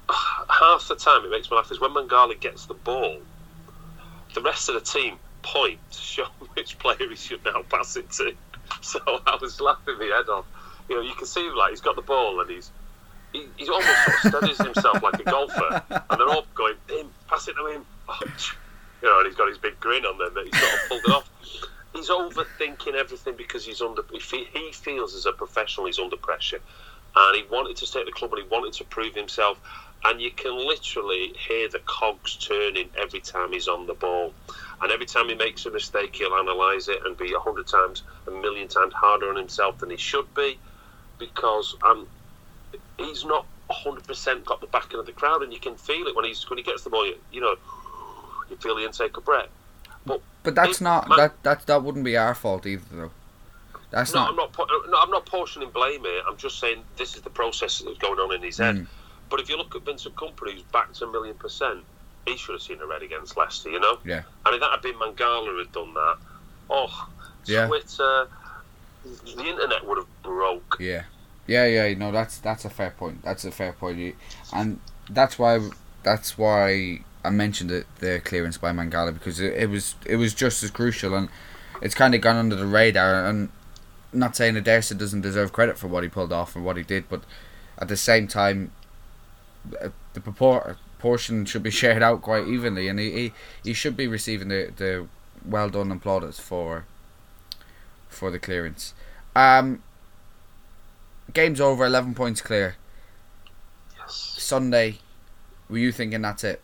half 0.48 0.88
the 0.88 0.96
time 0.96 1.24
it 1.24 1.30
makes 1.30 1.50
me 1.50 1.56
laugh 1.56 1.70
is 1.70 1.80
when 1.80 1.92
Mangala 1.92 2.38
gets 2.38 2.66
the 2.66 2.74
ball, 2.74 3.18
the 4.34 4.42
rest 4.42 4.68
of 4.68 4.74
the 4.74 4.80
team 4.80 5.18
point 5.42 5.78
to 5.90 5.98
show 5.98 6.26
which 6.54 6.78
player 6.78 7.08
he 7.08 7.16
should 7.16 7.44
now 7.44 7.62
pass 7.68 7.96
it 7.96 8.10
to. 8.12 8.34
So 8.80 8.98
I 9.26 9.36
was 9.40 9.60
laughing 9.60 9.98
my 9.98 10.06
head 10.06 10.28
off. 10.30 10.46
You 10.92 10.98
know, 10.98 11.04
you 11.04 11.14
can 11.14 11.26
see 11.26 11.48
like 11.56 11.70
he's 11.70 11.80
got 11.80 11.96
the 11.96 12.02
ball 12.02 12.38
and 12.42 12.50
he's 12.50 12.70
he, 13.32 13.46
he's 13.56 13.70
almost 13.70 13.88
sort 14.04 14.34
of 14.34 14.40
steadies 14.42 14.58
himself 14.58 15.02
like 15.02 15.18
a 15.20 15.24
golfer, 15.24 15.82
and 15.88 16.20
they're 16.20 16.28
all 16.28 16.44
going 16.54 16.74
him, 16.86 17.08
pass 17.28 17.48
it 17.48 17.54
to 17.54 17.66
him. 17.66 17.86
Oh, 18.10 18.20
you 19.00 19.08
know, 19.08 19.20
and 19.20 19.26
he's 19.26 19.34
got 19.34 19.48
his 19.48 19.56
big 19.56 19.80
grin 19.80 20.04
on 20.04 20.18
them 20.18 20.34
that 20.34 20.44
he's 20.44 20.60
sort 20.60 20.74
of 20.74 20.88
pulled 20.90 21.00
it 21.00 21.10
off. 21.10 21.30
He's 21.94 22.10
overthinking 22.10 22.92
everything 22.92 23.36
because 23.38 23.64
he's 23.64 23.80
under. 23.80 24.02
He 24.12 24.44
he 24.52 24.72
feels 24.72 25.14
as 25.14 25.24
a 25.24 25.32
professional 25.32 25.86
he's 25.86 25.98
under 25.98 26.16
pressure, 26.16 26.60
and 27.16 27.36
he 27.36 27.44
wanted 27.50 27.76
to 27.78 27.86
stay 27.86 28.00
at 28.00 28.06
the 28.06 28.12
club 28.12 28.34
and 28.34 28.42
he 28.42 28.48
wanted 28.50 28.74
to 28.74 28.84
prove 28.84 29.14
himself. 29.14 29.58
And 30.04 30.20
you 30.20 30.30
can 30.30 30.54
literally 30.54 31.32
hear 31.48 31.70
the 31.70 31.78
cogs 31.86 32.36
turning 32.36 32.90
every 33.00 33.20
time 33.20 33.52
he's 33.52 33.68
on 33.68 33.86
the 33.86 33.94
ball. 33.94 34.34
And 34.82 34.90
every 34.90 35.06
time 35.06 35.28
he 35.28 35.36
makes 35.36 35.64
a 35.64 35.70
mistake, 35.70 36.16
he'll 36.16 36.38
analyse 36.38 36.88
it 36.88 36.98
and 37.06 37.16
be 37.16 37.32
a 37.32 37.38
hundred 37.38 37.68
times, 37.68 38.02
a 38.26 38.30
million 38.32 38.66
times 38.66 38.92
harder 38.92 39.30
on 39.30 39.36
himself 39.36 39.78
than 39.78 39.90
he 39.90 39.96
should 39.96 40.34
be, 40.34 40.58
because 41.26 41.76
um, 41.82 42.06
he's 42.98 43.24
not 43.24 43.46
hundred 43.70 44.06
percent 44.06 44.44
got 44.44 44.60
the 44.60 44.66
backing 44.66 44.98
of 45.00 45.06
the 45.06 45.12
crowd, 45.12 45.42
and 45.42 45.52
you 45.52 45.58
can 45.58 45.76
feel 45.76 46.06
it 46.06 46.14
when 46.14 46.24
he's 46.26 46.48
when 46.50 46.58
he 46.58 46.62
gets 46.62 46.82
the 46.84 46.90
ball. 46.90 47.06
You, 47.06 47.16
you 47.32 47.40
know, 47.40 47.56
you 48.50 48.56
feel 48.56 48.76
the 48.76 48.84
intake 48.84 49.16
of 49.16 49.24
breath. 49.24 49.48
But 50.04 50.20
But 50.42 50.54
that's 50.54 50.76
If 50.76 50.80
not 50.80 51.08
Man- 51.08 51.18
that 51.18 51.42
that 51.42 51.66
that 51.66 51.82
wouldn't 51.82 52.04
be 52.04 52.16
our 52.16 52.34
fault 52.34 52.66
either, 52.66 52.82
though. 52.90 53.10
That's 53.90 54.12
no, 54.14 54.20
not. 54.20 54.30
I'm 54.30 54.36
not. 54.36 54.52
po- 54.52 54.66
No, 54.88 54.98
I'm 54.98 55.10
not 55.10 55.26
portioning 55.26 55.70
blame 55.70 56.02
here. 56.02 56.22
I'm 56.28 56.36
just 56.36 56.58
saying 56.58 56.82
this 56.96 57.14
is 57.14 57.22
the 57.22 57.30
process 57.30 57.78
that's 57.78 57.98
going 57.98 58.18
on 58.18 58.34
in 58.34 58.42
his 58.42 58.58
head. 58.58 58.76
Mm. 58.76 58.86
But 59.30 59.40
if 59.40 59.48
you 59.48 59.56
look 59.56 59.74
at 59.76 59.82
Vincent 59.82 60.14
Kompany, 60.16 60.52
who's 60.52 60.62
backed 60.64 61.00
a 61.02 61.06
million 61.06 61.34
percent, 61.34 61.80
he 62.26 62.36
should 62.36 62.52
have 62.54 62.62
seen 62.62 62.80
a 62.80 62.86
red 62.86 63.02
against 63.02 63.36
Leicester, 63.36 63.70
you 63.70 63.80
know. 63.80 63.98
Yeah. 64.04 64.22
And 64.44 64.54
if 64.54 64.60
that 64.60 64.70
had 64.70 64.82
been 64.82 64.94
Mangala 64.94 65.46
who 65.46 65.58
had 65.58 65.72
done 65.72 65.94
that, 65.94 66.16
oh, 66.70 67.08
Yeah. 67.46 67.66
Twitter, 67.68 68.28
the 69.04 69.44
internet 69.44 69.86
would 69.86 69.98
have 69.98 70.22
broke. 70.22 70.76
Yeah, 70.80 71.04
yeah, 71.46 71.66
yeah. 71.66 71.94
No, 71.94 72.12
that's 72.12 72.38
that's 72.38 72.64
a 72.64 72.70
fair 72.70 72.90
point. 72.90 73.22
That's 73.22 73.44
a 73.44 73.50
fair 73.50 73.72
point, 73.72 74.14
and 74.52 74.80
that's 75.10 75.38
why 75.38 75.60
that's 76.02 76.36
why 76.38 77.00
I 77.24 77.30
mentioned 77.30 77.70
it, 77.70 77.86
the 77.98 78.20
clearance 78.24 78.58
by 78.58 78.72
Mangala 78.72 79.14
because 79.14 79.40
it, 79.40 79.54
it 79.54 79.70
was 79.70 79.94
it 80.06 80.16
was 80.16 80.34
just 80.34 80.62
as 80.62 80.70
crucial, 80.70 81.14
and 81.14 81.28
it's 81.80 81.94
kind 81.94 82.14
of 82.14 82.20
gone 82.20 82.36
under 82.36 82.56
the 82.56 82.66
radar. 82.66 83.26
And 83.26 83.50
not 84.12 84.36
saying 84.36 84.54
that 84.54 84.64
Dersa 84.64 84.96
doesn't 84.96 85.22
deserve 85.22 85.52
credit 85.52 85.78
for 85.78 85.88
what 85.88 86.02
he 86.02 86.08
pulled 86.08 86.32
off 86.32 86.54
and 86.56 86.64
what 86.64 86.76
he 86.76 86.82
did, 86.82 87.08
but 87.08 87.22
at 87.78 87.88
the 87.88 87.96
same 87.96 88.28
time, 88.28 88.72
uh, 89.80 89.88
the 90.12 90.20
propor- 90.20 90.76
portion 90.98 91.44
should 91.44 91.62
be 91.62 91.70
shared 91.82 92.02
out 92.02 92.22
quite 92.22 92.46
evenly, 92.46 92.88
and 92.88 92.98
he 92.98 93.10
he, 93.12 93.32
he 93.64 93.72
should 93.72 93.96
be 93.96 94.06
receiving 94.06 94.48
the 94.48 94.72
the 94.76 95.06
well 95.44 95.68
done 95.68 95.90
and 95.90 96.02
plaudits 96.02 96.38
for 96.40 96.84
for 98.12 98.30
the 98.30 98.38
clearance. 98.38 98.94
Um, 99.34 99.82
game's 101.32 101.60
over, 101.60 101.84
eleven 101.84 102.14
points 102.14 102.40
clear. 102.40 102.76
Yes. 103.98 104.14
Sunday, 104.38 104.98
were 105.68 105.78
you 105.78 105.92
thinking 105.92 106.22
that's 106.22 106.44
it? 106.44 106.60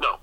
No. 0.00 0.16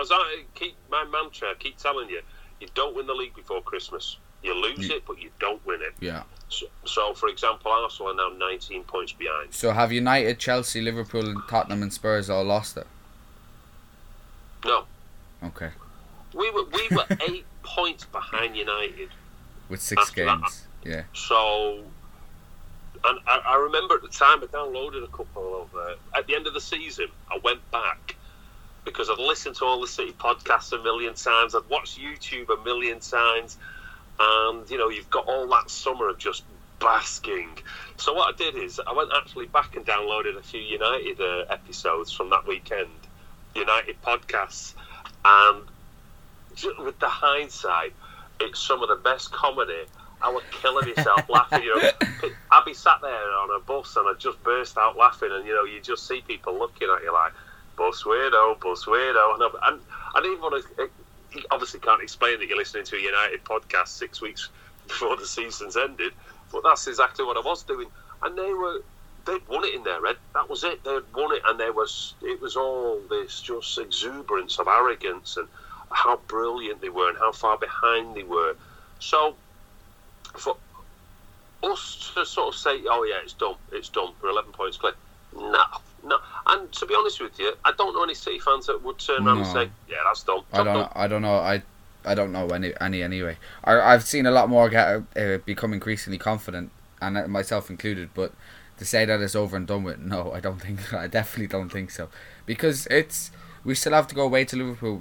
As 0.00 0.08
I 0.10 0.42
keep 0.54 0.74
my 0.90 1.04
mantra, 1.04 1.48
I 1.50 1.54
keep 1.58 1.76
telling 1.76 2.08
you, 2.08 2.20
you 2.60 2.68
don't 2.74 2.94
win 2.96 3.06
the 3.06 3.14
league 3.14 3.34
before 3.34 3.62
Christmas. 3.62 4.16
You 4.42 4.54
lose 4.54 4.88
Yeah. 4.88 4.96
it, 4.96 5.04
but 5.06 5.20
you 5.20 5.30
don't 5.40 5.64
win 5.66 5.80
it. 5.82 5.94
Yeah. 6.00 6.22
So, 6.48 6.66
so, 6.84 7.14
for 7.14 7.28
example, 7.28 7.70
Arsenal 7.72 8.12
are 8.12 8.14
now 8.30 8.36
19 8.36 8.84
points 8.84 9.12
behind. 9.12 9.52
So 9.54 9.72
have 9.72 9.90
United, 9.90 10.38
Chelsea, 10.38 10.80
Liverpool, 10.82 11.26
and 11.28 11.40
Tottenham 11.48 11.82
and 11.82 11.92
Spurs 11.92 12.28
all 12.28 12.44
lost 12.44 12.76
it? 12.76 12.86
No, 14.64 14.84
Okay, 15.42 15.70
we 16.32 16.50
were 16.50 16.64
we 16.64 16.88
were 16.96 17.04
eight 17.28 17.44
points 17.64 18.04
behind 18.04 18.56
United. 18.56 19.08
with 19.68 19.80
six 19.82 20.00
After 20.02 20.24
that- 20.26 20.40
games. 20.42 20.66
Yeah. 20.84 21.02
So, 21.14 21.80
and 23.04 23.18
I, 23.26 23.40
I 23.46 23.56
remember 23.56 23.94
at 23.94 24.02
the 24.02 24.08
time 24.08 24.42
I 24.42 24.46
downloaded 24.46 25.02
a 25.02 25.08
couple 25.08 25.62
of. 25.62 25.74
Uh, 25.74 25.94
at 26.18 26.26
the 26.26 26.34
end 26.36 26.46
of 26.46 26.52
the 26.54 26.60
season, 26.60 27.06
I 27.30 27.38
went 27.42 27.68
back 27.70 28.16
because 28.84 29.08
I'd 29.08 29.18
listened 29.18 29.56
to 29.56 29.64
all 29.64 29.80
the 29.80 29.86
City 29.86 30.12
podcasts 30.12 30.72
a 30.78 30.82
million 30.82 31.14
times. 31.14 31.54
I'd 31.54 31.68
watched 31.70 31.98
YouTube 31.98 32.50
a 32.50 32.62
million 32.64 33.00
times, 33.00 33.56
and 34.20 34.68
you 34.70 34.76
know 34.76 34.90
you've 34.90 35.08
got 35.10 35.26
all 35.26 35.46
that 35.48 35.70
summer 35.70 36.08
of 36.10 36.18
just 36.18 36.44
basking. 36.80 37.48
So 37.96 38.12
what 38.12 38.34
I 38.34 38.36
did 38.36 38.56
is 38.56 38.78
I 38.86 38.92
went 38.92 39.10
actually 39.16 39.46
back 39.46 39.76
and 39.76 39.86
downloaded 39.86 40.36
a 40.36 40.42
few 40.42 40.60
United 40.60 41.18
uh, 41.18 41.46
episodes 41.48 42.12
from 42.12 42.28
that 42.28 42.46
weekend, 42.46 42.90
United 43.54 43.96
podcasts, 44.02 44.74
and 45.24 45.62
with 46.78 46.98
the 47.00 47.08
hindsight, 47.08 47.92
it's 48.40 48.60
some 48.60 48.82
of 48.82 48.88
the 48.88 48.96
best 48.96 49.32
comedy. 49.32 49.84
I 50.22 50.30
was 50.30 50.42
killing 50.50 50.92
myself 50.96 51.28
laughing. 51.28 51.62
You 51.62 51.76
know, 51.76 51.90
I'd 52.50 52.64
be 52.64 52.74
sat 52.74 52.98
there 53.02 53.10
on 53.32 53.50
a 53.54 53.60
bus 53.60 53.94
and 53.96 54.08
I'd 54.08 54.18
just 54.18 54.42
burst 54.42 54.78
out 54.78 54.96
laughing, 54.96 55.30
and 55.32 55.46
you 55.46 55.54
know, 55.54 55.64
you 55.64 55.80
just 55.80 56.06
see 56.06 56.20
people 56.22 56.58
looking 56.58 56.88
at 56.94 57.02
you 57.02 57.12
like, 57.12 57.32
"Bus 57.76 58.02
weirdo, 58.04 58.58
bus 58.60 58.84
weirdo," 58.86 59.34
and, 59.34 59.42
I- 59.42 59.68
and 59.68 59.80
I 60.14 60.20
didn't 60.22 60.40
want 60.40 60.64
to. 60.76 60.88
Obviously 61.50 61.80
can't 61.80 62.00
explain 62.00 62.38
that 62.38 62.46
you're 62.46 62.56
listening 62.56 62.84
to 62.84 62.96
a 62.96 63.00
United 63.00 63.42
podcast 63.44 63.88
six 63.88 64.20
weeks 64.20 64.48
before 64.86 65.16
the 65.16 65.26
season's 65.26 65.76
ended, 65.76 66.12
but 66.52 66.62
that's 66.62 66.86
exactly 66.86 67.24
what 67.24 67.36
I 67.36 67.40
was 67.40 67.64
doing, 67.64 67.88
and 68.22 68.38
they 68.38 68.52
were 68.54 68.80
they'd 69.26 69.46
won 69.48 69.64
it 69.64 69.74
in 69.74 69.82
their 69.82 70.04
head. 70.06 70.16
That 70.34 70.48
was 70.48 70.62
it. 70.62 70.84
They'd 70.84 71.02
won 71.14 71.34
it, 71.34 71.42
and 71.46 71.58
there 71.58 71.72
was 71.72 72.14
it 72.22 72.40
was 72.40 72.54
all 72.56 73.00
this 73.10 73.40
just 73.40 73.76
exuberance 73.78 74.58
of 74.60 74.68
arrogance 74.68 75.36
and 75.36 75.48
how 75.94 76.16
brilliant 76.28 76.80
they 76.80 76.88
were 76.88 77.08
and 77.08 77.18
how 77.18 77.32
far 77.32 77.56
behind 77.56 78.14
they 78.14 78.24
were. 78.24 78.56
So 78.98 79.34
for 80.36 80.56
us 81.62 82.12
to 82.14 82.26
sort 82.26 82.54
of 82.54 82.60
say, 82.60 82.82
"Oh 82.88 83.04
yeah, 83.04 83.20
it's 83.22 83.32
done, 83.32 83.54
it's 83.72 83.88
done," 83.88 84.12
we're 84.22 84.30
eleven 84.30 84.52
points 84.52 84.76
clear. 84.76 84.94
No, 85.34 85.64
no. 86.04 86.18
And 86.46 86.70
to 86.72 86.86
be 86.86 86.94
honest 86.94 87.20
with 87.20 87.38
you, 87.38 87.54
I 87.64 87.72
don't 87.72 87.94
know 87.94 88.02
any 88.02 88.14
City 88.14 88.38
fans 88.38 88.66
that 88.66 88.82
would 88.82 88.98
turn 88.98 89.26
around 89.26 89.38
and 89.38 89.46
say, 89.46 89.70
"Yeah, 89.88 89.98
that's 90.04 90.22
done." 90.24 90.42
I 90.52 90.62
don't. 90.62 90.74
done." 90.74 90.88
I 90.94 91.06
don't 91.06 91.22
know. 91.22 91.36
I. 91.36 91.62
I 92.04 92.14
don't 92.14 92.32
know 92.32 92.48
any. 92.48 92.74
Any 92.80 93.02
anyway. 93.02 93.38
I, 93.64 93.80
I've 93.80 94.04
seen 94.04 94.26
a 94.26 94.30
lot 94.30 94.48
more 94.48 94.68
get 94.68 95.02
uh, 95.16 95.38
become 95.44 95.72
increasingly 95.72 96.18
confident, 96.18 96.70
and 97.00 97.16
uh, 97.16 97.28
myself 97.28 97.70
included. 97.70 98.10
But 98.14 98.32
to 98.78 98.84
say 98.84 99.04
that 99.04 99.20
it's 99.20 99.36
over 99.36 99.56
and 99.56 99.66
done 99.66 99.84
with, 99.84 99.98
no, 100.00 100.32
I 100.32 100.40
don't 100.40 100.60
think. 100.60 100.92
I 100.92 101.06
definitely 101.06 101.46
don't 101.46 101.70
think 101.70 101.90
so, 101.90 102.08
because 102.46 102.86
it's 102.88 103.30
we 103.64 103.74
still 103.74 103.92
have 103.92 104.08
to 104.08 104.14
go 104.14 104.24
away 104.24 104.44
to 104.44 104.56
Liverpool. 104.56 105.00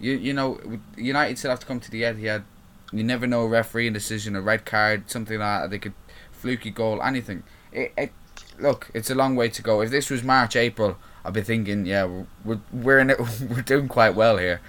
You, 0.00 0.12
you, 0.12 0.32
know, 0.32 0.60
United 0.96 1.38
still 1.38 1.50
have 1.50 1.60
to 1.60 1.66
come 1.66 1.80
to 1.80 1.90
the 1.90 2.02
Etihad. 2.02 2.44
You 2.92 3.04
never 3.04 3.26
know 3.26 3.42
a 3.42 3.48
referee 3.48 3.90
decision, 3.90 4.36
a 4.36 4.40
red 4.40 4.64
card, 4.64 5.10
something 5.10 5.38
like 5.38 5.62
that. 5.62 5.70
They 5.70 5.78
could 5.78 5.94
fluky 6.30 6.70
goal, 6.70 7.02
anything. 7.02 7.42
It, 7.72 7.92
it, 7.96 8.12
look, 8.58 8.90
it's 8.94 9.10
a 9.10 9.14
long 9.14 9.36
way 9.36 9.48
to 9.48 9.62
go. 9.62 9.80
If 9.80 9.90
this 9.90 10.10
was 10.10 10.22
March, 10.22 10.56
April, 10.56 10.96
I'd 11.24 11.34
be 11.34 11.42
thinking, 11.42 11.84
yeah, 11.84 12.24
we're 12.44 12.60
we're, 12.72 12.98
in 12.98 13.10
it. 13.10 13.18
We're 13.50 13.62
doing 13.62 13.88
quite 13.88 14.14
well 14.14 14.38
here, 14.38 14.60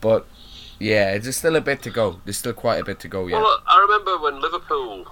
but 0.00 0.26
yeah, 0.78 1.16
there's 1.18 1.36
still 1.36 1.56
a 1.56 1.60
bit 1.60 1.82
to 1.82 1.90
go. 1.90 2.20
There's 2.24 2.36
still 2.36 2.52
quite 2.52 2.80
a 2.80 2.84
bit 2.84 3.00
to 3.00 3.08
go 3.08 3.26
yet. 3.26 3.40
Well, 3.40 3.62
I 3.66 3.80
remember 3.80 4.18
when 4.18 4.40
Liverpool 4.40 5.06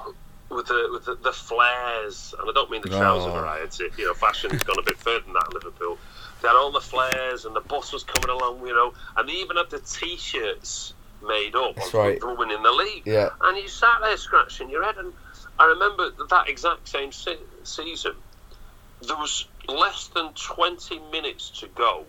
with 0.50 0.66
the 0.66 0.88
with 0.92 1.04
the, 1.06 1.14
the 1.16 1.32
flares, 1.32 2.34
and 2.38 2.48
I 2.48 2.52
don't 2.52 2.70
mean 2.70 2.82
the 2.82 2.94
oh. 2.94 2.98
trouser 2.98 3.30
Oh. 3.30 3.32
variety. 3.32 3.88
You 3.96 4.06
know, 4.06 4.14
fashion's 4.14 4.62
gone 4.62 4.78
a 4.78 4.82
bit 4.82 4.98
further 4.98 5.24
than 5.24 5.32
that 5.34 5.52
Liverpool. 5.52 5.98
They 6.42 6.48
had 6.48 6.56
all 6.56 6.72
the 6.72 6.80
flares, 6.80 7.44
and 7.44 7.54
the 7.54 7.60
bus 7.60 7.92
was 7.92 8.02
coming 8.04 8.28
along. 8.30 8.66
You 8.66 8.74
know, 8.74 8.94
and 9.16 9.28
they 9.28 9.34
even 9.34 9.56
had 9.56 9.70
the 9.70 9.78
T-shirts 9.78 10.94
made 11.26 11.54
up 11.54 11.76
That's 11.76 11.94
right. 11.94 12.14
people 12.14 12.36
winning 12.36 12.62
the 12.62 12.72
league. 12.72 13.02
Yeah. 13.06 13.30
And 13.42 13.56
you 13.56 13.68
sat 13.68 14.00
there 14.02 14.16
scratching 14.16 14.68
your 14.70 14.84
head, 14.84 14.98
and 14.98 15.12
I 15.58 15.66
remember 15.66 16.10
that 16.28 16.48
exact 16.48 16.88
same 16.88 17.12
se- 17.12 17.38
season. 17.64 18.14
There 19.02 19.16
was 19.16 19.46
less 19.68 20.08
than 20.08 20.32
20 20.34 21.00
minutes 21.10 21.50
to 21.60 21.68
go 21.68 22.04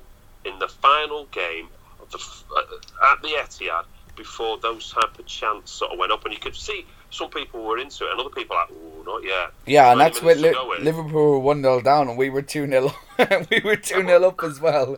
in 0.46 0.58
the 0.60 0.68
final 0.68 1.26
game 1.26 1.68
of 2.02 2.12
the, 2.12 2.18
f- 2.18 2.44
uh, 2.56 3.12
at 3.14 3.22
the 3.22 3.30
Etihad 3.30 3.86
before 4.16 4.58
those 4.60 4.92
type 4.92 5.18
of 5.18 5.26
chants 5.26 5.72
sort 5.72 5.92
of 5.92 6.00
went 6.00 6.12
up, 6.12 6.24
and 6.26 6.34
you 6.34 6.40
could 6.40 6.56
see 6.56 6.86
some 7.14 7.30
people 7.30 7.64
were 7.64 7.78
into 7.78 8.06
it, 8.06 8.12
and 8.12 8.20
other 8.20 8.30
people 8.30 8.56
like, 8.56 8.70
"Oh, 8.72 9.04
not 9.04 9.24
yet." 9.24 9.54
Yeah, 9.66 9.92
and 9.92 10.02
that's 10.02 10.22
when 10.22 10.42
Li- 10.42 10.50
to 10.50 10.54
go 10.54 10.74
in. 10.74 10.84
Liverpool 10.84 11.32
were 11.32 11.40
one 11.40 11.62
0 11.62 11.82
down, 11.82 12.10
and 12.10 12.18
we 12.18 12.30
were 12.30 12.42
two 12.42 12.68
0 12.68 12.92
We 13.52 13.62
were 13.64 13.76
two 13.76 14.02
0 14.02 14.24
up 14.24 14.44
as 14.44 14.60
well. 14.60 14.98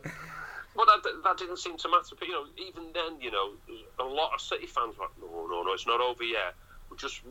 Well, 0.75 0.85
that, 0.87 1.21
that 1.23 1.37
didn't 1.37 1.57
seem 1.57 1.77
to 1.77 1.89
matter. 1.89 2.15
But 2.17 2.27
you 2.27 2.33
know, 2.33 2.45
even 2.57 2.91
then, 2.93 3.19
you 3.21 3.31
know, 3.31 3.51
a 3.99 4.03
lot 4.03 4.33
of 4.33 4.41
City 4.41 4.65
fans 4.65 4.97
were 4.97 5.05
like, 5.05 5.17
"No, 5.19 5.47
no, 5.47 5.63
no, 5.63 5.73
it's 5.73 5.87
not 5.87 6.01
over 6.01 6.23
yet." 6.23 6.55
We 6.89 6.97
just 6.97 7.21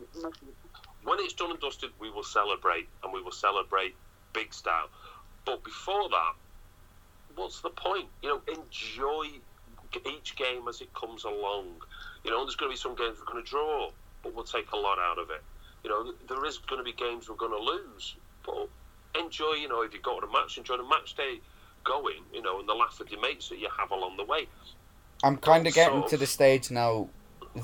when 1.03 1.19
it's 1.19 1.33
done 1.33 1.51
and 1.51 1.59
dusted, 1.59 1.91
we 1.99 2.09
will 2.09 2.23
celebrate, 2.23 2.87
and 3.03 3.13
we 3.13 3.21
will 3.21 3.31
celebrate 3.31 3.95
big 4.33 4.53
style. 4.53 4.89
But 5.45 5.63
before 5.63 6.09
that, 6.09 6.33
what's 7.35 7.61
the 7.61 7.69
point? 7.69 8.07
You 8.21 8.29
know, 8.29 8.41
enjoy 8.47 9.39
each 10.05 10.35
game 10.35 10.67
as 10.67 10.81
it 10.81 10.93
comes 10.93 11.23
along. 11.23 11.81
You 12.23 12.31
know, 12.31 12.43
there's 12.43 12.55
going 12.55 12.71
to 12.71 12.73
be 12.73 12.79
some 12.79 12.95
games 12.95 13.17
we're 13.19 13.31
going 13.31 13.43
to 13.43 13.49
draw, 13.49 13.91
but 14.25 14.35
we'll 14.35 14.43
take 14.43 14.71
a 14.71 14.77
lot 14.77 14.97
out 14.97 15.19
of 15.19 15.29
it. 15.29 15.43
You 15.83 15.91
know, 15.91 16.13
there 16.27 16.43
is 16.45 16.57
going 16.57 16.79
to 16.79 16.83
be 16.83 16.93
games 16.93 17.29
we're 17.29 17.35
going 17.35 17.51
to 17.51 17.63
lose, 17.63 18.15
but 18.43 18.67
enjoy. 19.17 19.53
You 19.53 19.69
know, 19.69 19.83
if 19.83 19.93
you 19.93 20.01
go 20.01 20.19
to 20.19 20.25
a 20.25 20.31
match, 20.31 20.57
enjoy 20.57 20.77
the 20.77 20.83
match 20.83 21.15
day 21.15 21.39
going. 21.83 22.23
You 22.33 22.41
know, 22.41 22.59
and 22.59 22.67
the 22.67 22.73
laugh 22.73 22.97
with 22.97 23.11
your 23.11 23.21
mates 23.21 23.49
that 23.49 23.59
you 23.59 23.69
have 23.77 23.91
along 23.91 24.17
the 24.17 24.25
way. 24.25 24.47
I'm 25.23 25.37
kind 25.37 25.67
of 25.67 25.73
getting 25.73 25.99
Sort 25.99 26.09
to 26.09 26.17
the 26.17 26.25
stage 26.25 26.71
now 26.71 27.07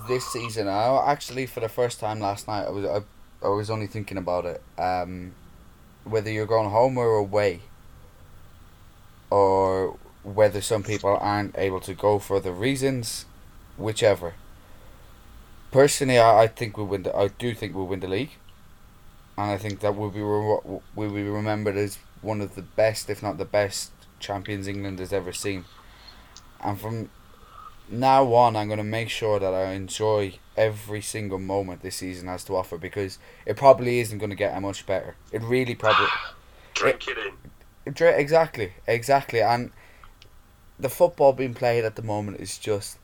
this 0.08 0.26
season. 0.28 0.68
I 0.68 1.12
actually, 1.12 1.48
for 1.48 1.62
the 1.62 1.70
first 1.70 2.00
time 2.00 2.20
last 2.20 2.48
night, 2.48 2.66
I 2.66 2.70
was 2.70 2.86
I, 2.86 3.46
I 3.46 3.50
was 3.50 3.72
only 3.72 3.88
thinking 3.88 4.18
about 4.18 4.46
it. 4.46 4.62
Um, 4.78 5.34
whether 6.04 6.32
you're 6.32 6.46
going 6.46 6.70
home 6.70 6.98
or 6.98 7.16
away, 7.16 7.62
or 9.32 9.98
whether 10.24 10.62
some 10.62 10.84
people 10.84 11.18
aren't 11.20 11.58
able 11.58 11.80
to 11.80 11.96
go 11.96 12.20
for 12.20 12.40
the 12.40 12.52
reasons, 12.52 13.26
whichever. 13.78 14.36
Personally, 15.72 16.20
I, 16.20 16.44
I 16.44 16.48
think 16.48 16.78
we 16.78 16.84
win. 16.84 17.04
The, 17.04 17.16
I 17.16 17.30
do 17.30 17.54
think 17.54 17.76
we'll 17.76 17.88
win 17.88 18.02
the 18.02 18.08
league, 18.08 18.32
and 19.38 19.52
I 19.52 19.58
think 19.58 19.80
that 19.80 19.96
we'll 19.96 20.10
be 20.10 20.22
re- 20.22 20.80
we'll 20.96 21.14
be 21.14 21.24
remembered 21.24 21.78
as 21.78 21.98
one 22.22 22.42
of 22.42 22.56
the 22.56 22.62
best, 22.62 23.10
if 23.10 23.24
not 23.24 23.38
the 23.38 23.46
best, 23.46 23.92
champions 24.20 24.68
England 24.68 25.00
has 25.00 25.14
ever 25.14 25.32
seen. 25.32 25.66
And 26.64 26.80
from 26.80 27.10
now 27.90 28.34
on, 28.34 28.56
I'm 28.56 28.68
going 28.68 28.78
to 28.78 28.84
make 28.84 29.10
sure 29.10 29.40
that 29.40 29.54
I 29.54 29.72
enjoy 29.72 30.36
every 30.58 31.02
single 31.02 31.40
moment 31.40 31.82
this 31.82 31.98
season 31.98 32.28
has 32.28 32.44
to 32.46 32.56
offer 32.56 32.78
because 32.78 33.18
it 33.46 33.58
probably 33.58 34.00
isn't 34.00 34.20
going 34.20 34.30
to 34.30 34.36
get 34.36 34.60
much 34.62 34.86
better. 34.86 35.16
It 35.32 35.42
really 35.42 35.76
probably. 35.76 36.08
Drink 36.74 37.08
it 37.08 37.18
in. 37.18 37.94
Dre- 37.94 38.20
Exactly, 38.20 38.74
exactly. 38.88 39.42
And 39.42 39.72
the 40.80 40.90
football 40.90 41.34
being 41.34 41.54
played 41.54 41.86
at 41.86 41.96
the 41.96 42.02
moment 42.02 42.40
is 42.40 42.58
just 42.58 42.98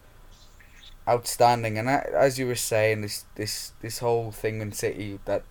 outstanding. 1.08 1.78
And 1.78 1.90
as 1.90 2.38
you 2.38 2.48
were 2.48 2.56
saying, 2.56 3.02
this 3.02 3.26
this 3.36 3.72
this 3.82 4.00
whole 4.00 4.32
thing 4.32 4.62
in 4.62 4.72
City 4.72 5.20
that 5.26 5.44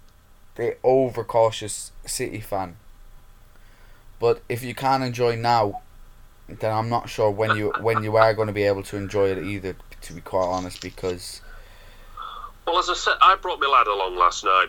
the 0.57 0.77
overcautious 0.85 1.93
City 2.05 2.41
fan. 2.41 2.77
But 4.19 4.43
if 4.49 4.63
you 4.63 4.75
can't 4.75 5.03
enjoy 5.03 5.37
now, 5.37 5.83
then 6.49 6.73
I'm 6.73 6.89
not 6.89 7.09
sure 7.09 7.31
when 7.31 7.57
you 7.57 7.73
when 7.81 8.03
you 8.03 8.17
are 8.17 8.35
going 8.35 8.49
to 8.49 8.53
be 8.53 8.65
able 8.65 8.83
to 8.85 8.97
enjoy 8.97 9.31
it 9.31 9.39
either. 9.39 9.77
To 10.03 10.13
be 10.13 10.21
quite 10.21 10.47
honest, 10.47 10.81
because 10.83 11.41
Well, 12.67 12.79
as 12.79 12.89
I 12.89 12.95
said, 12.95 13.15
I 13.21 13.37
brought 13.37 13.59
my 13.59 13.67
lad 13.67 13.89
along 13.89 14.17
last 14.17 14.45
night, 14.45 14.69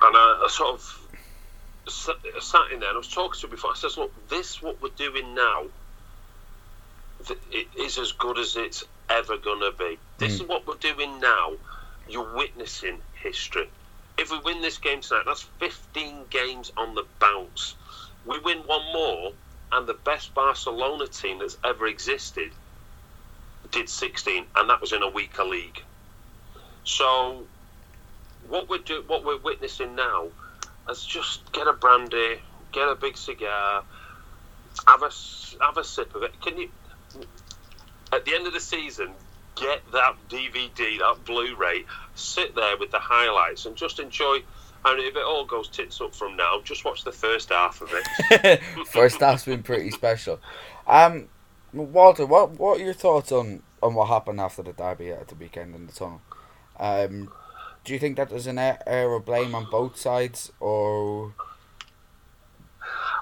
and 0.00 0.16
I, 0.16 0.42
I 0.44 0.48
sort 0.48 0.70
of 0.76 1.08
sat, 1.88 2.16
sat 2.40 2.70
in 2.72 2.80
there 2.80 2.88
and 2.88 2.96
I 2.96 2.98
was 2.98 3.08
talking 3.08 3.38
to 3.40 3.46
him 3.46 3.50
before. 3.50 3.72
I 3.72 3.74
says, 3.74 3.98
"Look, 3.98 4.12
this 4.28 4.62
what 4.62 4.80
we're 4.80 4.88
doing 4.90 5.34
now 5.34 5.64
it 7.50 7.68
is 7.78 7.98
as 7.98 8.12
good 8.12 8.38
as 8.38 8.56
it's 8.56 8.84
ever 9.08 9.36
gonna 9.36 9.72
be. 9.72 9.98
This 10.18 10.36
hmm. 10.36 10.42
is 10.42 10.48
what 10.48 10.66
we're 10.66 10.74
doing 10.74 11.20
now. 11.20 11.52
You're 12.08 12.34
witnessing 12.34 13.00
history. 13.14 13.68
If 14.18 14.30
we 14.30 14.38
win 14.40 14.60
this 14.60 14.78
game 14.78 15.00
tonight, 15.00 15.24
that's 15.26 15.42
15 15.42 16.24
games 16.30 16.72
on 16.76 16.94
the 16.94 17.04
bounce. 17.18 17.74
We 18.26 18.38
win 18.40 18.58
one 18.58 18.84
more, 18.92 19.32
and 19.72 19.86
the 19.86 19.94
best 19.94 20.34
Barcelona 20.34 21.06
team 21.06 21.38
that's 21.38 21.56
ever 21.64 21.86
existed 21.86 22.52
did 23.70 23.88
16, 23.88 24.44
and 24.54 24.70
that 24.70 24.80
was 24.80 24.92
in 24.92 25.02
a 25.02 25.08
weaker 25.08 25.44
league. 25.44 25.82
So, 26.84 27.46
what 28.48 28.68
we're 28.68 28.78
do, 28.78 29.02
what 29.06 29.24
we're 29.24 29.38
witnessing 29.38 29.94
now, 29.94 30.28
is 30.90 31.04
just 31.04 31.50
get 31.52 31.66
a 31.66 31.72
brandy, 31.72 32.40
get 32.72 32.88
a 32.88 32.94
big 32.94 33.16
cigar, 33.16 33.84
have 34.86 35.02
a 35.02 35.10
have 35.60 35.76
a 35.76 35.84
sip 35.84 36.14
of 36.14 36.22
it. 36.22 36.40
Can 36.40 36.58
you? 36.58 36.70
At 38.12 38.24
the 38.24 38.34
end 38.34 38.46
of 38.46 38.52
the 38.52 38.60
season, 38.60 39.12
get 39.56 39.80
that 39.92 40.16
DVD, 40.28 40.98
that 40.98 41.24
Blu-ray, 41.24 41.84
sit 42.14 42.54
there 42.54 42.76
with 42.76 42.90
the 42.90 42.98
highlights, 42.98 43.66
and 43.66 43.76
just 43.76 43.98
enjoy. 43.98 44.38
And 44.84 45.00
if 45.00 45.16
it 45.16 45.22
all 45.22 45.44
goes 45.44 45.68
tits 45.68 46.00
up 46.00 46.14
from 46.14 46.36
now, 46.36 46.60
just 46.62 46.84
watch 46.84 47.04
the 47.04 47.12
first 47.12 47.50
half 47.50 47.80
of 47.80 47.90
it. 47.92 48.60
First 48.86 49.20
half's 49.20 49.44
been 49.44 49.62
pretty 49.62 49.92
special. 49.92 50.40
Um, 50.88 51.28
Walter, 51.72 52.26
what 52.26 52.58
what 52.58 52.80
are 52.80 52.84
your 52.84 52.92
thoughts 52.92 53.30
on, 53.30 53.62
on 53.80 53.94
what 53.94 54.08
happened 54.08 54.40
after 54.40 54.62
the 54.62 54.72
derby 54.72 55.12
at 55.12 55.28
the 55.28 55.36
weekend 55.36 55.76
in 55.76 55.86
the 55.86 55.92
tunnel? 55.92 56.20
Um, 56.80 57.30
do 57.84 57.92
you 57.92 57.98
think 57.98 58.16
that 58.16 58.30
there's 58.30 58.46
an 58.46 58.58
air, 58.58 59.12
of 59.12 59.24
blame 59.24 59.54
on 59.54 59.68
both 59.70 59.96
sides, 59.96 60.52
or 60.60 61.32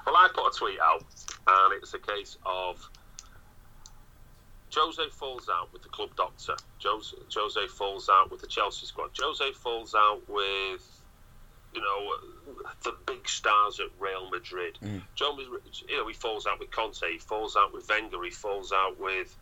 Well, 0.05 0.15
I 0.15 0.29
put 0.33 0.47
a 0.47 0.57
tweet 0.57 0.79
out, 0.79 1.03
and 1.47 1.73
it's 1.81 1.93
a 1.93 1.99
case 1.99 2.37
of 2.45 2.89
Jose 4.73 5.01
falls 5.11 5.49
out 5.49 5.71
with 5.73 5.83
the 5.83 5.89
club 5.89 6.09
doctor. 6.15 6.55
Jose, 6.83 7.15
Jose 7.33 7.67
falls 7.67 8.09
out 8.09 8.31
with 8.31 8.41
the 8.41 8.47
Chelsea 8.47 8.85
squad. 8.85 9.11
Jose 9.19 9.51
falls 9.53 9.93
out 9.95 10.21
with, 10.27 11.01
you 11.73 11.81
know, 11.81 12.15
the 12.83 12.95
big 13.05 13.27
stars 13.27 13.79
at 13.79 13.87
Real 13.99 14.29
Madrid. 14.29 14.77
Mm. 14.83 15.01
Jose, 15.19 15.43
you 15.87 15.97
know, 15.97 16.07
he 16.07 16.13
falls 16.13 16.45
out 16.47 16.59
with 16.59 16.71
Conte. 16.71 17.11
He 17.11 17.19
falls 17.19 17.55
out 17.55 17.73
with 17.73 17.87
Wenger. 17.89 18.23
He 18.23 18.31
falls 18.31 18.71
out 18.71 18.99
with. 18.99 19.35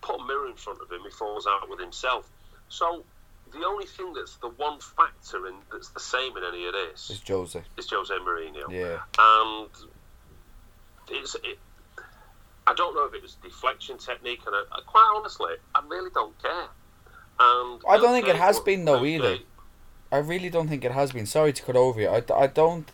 Put 0.00 0.20
a 0.20 0.24
mirror 0.24 0.48
in 0.48 0.56
front 0.56 0.80
of 0.80 0.90
him. 0.90 1.00
He 1.04 1.10
falls 1.10 1.46
out 1.46 1.68
with 1.68 1.78
himself. 1.78 2.26
So 2.70 3.04
the 3.52 3.66
only 3.66 3.86
thing 3.86 4.12
that's 4.14 4.36
the 4.36 4.48
one 4.48 4.78
factor 4.80 5.46
in 5.46 5.54
that's 5.72 5.88
the 5.88 6.00
same 6.00 6.36
in 6.36 6.44
any 6.44 6.66
of 6.66 6.72
this 6.72 7.10
is 7.10 7.22
Jose? 7.26 7.60
is 7.76 7.90
Jose 7.90 8.14
Mourinho 8.14 8.70
Yeah, 8.70 9.00
and 9.18 9.68
it's 11.10 11.34
it, 11.36 11.58
I 12.70 12.74
don't 12.74 12.94
know 12.94 13.04
if 13.04 13.14
it 13.14 13.22
was 13.22 13.34
deflection 13.42 13.98
technique, 13.98 14.40
and 14.46 14.54
I, 14.54 14.62
I- 14.76 14.80
quite 14.86 15.12
honestly, 15.16 15.54
I 15.74 15.80
really 15.88 16.10
don't 16.14 16.36
care. 16.40 16.68
And 17.40 17.80
I 17.88 17.96
don't 17.98 18.12
think 18.12 18.28
it 18.28 18.36
has 18.36 18.60
been 18.60 18.84
though 18.84 19.04
either. 19.04 19.38
I 20.12 20.18
really 20.18 20.50
don't 20.50 20.68
think 20.68 20.84
it 20.84 20.92
has 20.92 21.12
been. 21.12 21.26
Sorry 21.26 21.52
to 21.52 21.62
cut 21.62 21.76
over 21.76 22.00
you. 22.00 22.08
I, 22.08 22.22
I 22.44 22.46
don't. 22.46 22.88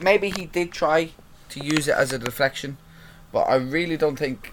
Maybe 0.00 0.30
he 0.30 0.46
did 0.46 0.72
try 0.72 1.10
to 1.50 1.64
use 1.64 1.86
it 1.88 1.94
as 1.94 2.12
a 2.12 2.18
deflection, 2.18 2.76
but 3.32 3.42
I 3.42 3.54
really 3.56 3.96
don't 3.96 4.18
think 4.18 4.52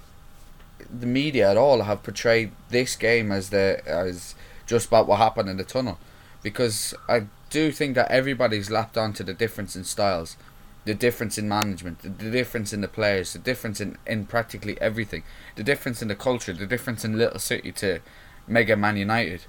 the 1.01 1.07
media 1.07 1.49
at 1.51 1.57
all 1.57 1.81
have 1.83 2.03
portrayed 2.03 2.51
this 2.69 2.95
game 2.95 3.31
as 3.31 3.49
the 3.49 3.81
as 3.85 4.35
just 4.65 4.87
about 4.87 5.07
what 5.07 5.17
happened 5.17 5.49
in 5.49 5.57
the 5.57 5.63
tunnel, 5.63 5.97
because 6.43 6.93
I 7.07 7.25
do 7.49 7.71
think 7.71 7.95
that 7.95 8.11
everybody's 8.11 8.69
lapped 8.69 8.97
onto 8.97 9.23
the 9.23 9.33
difference 9.33 9.75
in 9.75 9.83
styles, 9.83 10.37
the 10.85 10.93
difference 10.93 11.37
in 11.37 11.47
management, 11.47 11.99
the, 11.99 12.09
the 12.09 12.31
difference 12.31 12.73
in 12.73 12.81
the 12.81 12.87
players, 12.87 13.33
the 13.33 13.39
difference 13.39 13.81
in, 13.81 13.97
in 14.07 14.25
practically 14.25 14.79
everything, 14.81 15.23
the 15.55 15.63
difference 15.63 16.01
in 16.01 16.07
the 16.07 16.15
culture, 16.15 16.53
the 16.53 16.65
difference 16.65 17.03
in 17.03 17.17
Little 17.17 17.39
City 17.39 17.71
to 17.73 17.99
Mega 18.47 18.75
Man 18.75 18.97
United, 18.97 19.45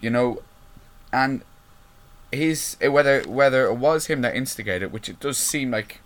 you 0.00 0.10
know, 0.10 0.42
and 1.12 1.42
he's 2.30 2.76
whether 2.80 3.22
whether 3.22 3.66
it 3.66 3.74
was 3.74 4.06
him 4.06 4.22
that 4.22 4.34
instigated, 4.34 4.92
which 4.92 5.08
it 5.08 5.20
does 5.20 5.38
seem 5.38 5.70
like 5.70 6.00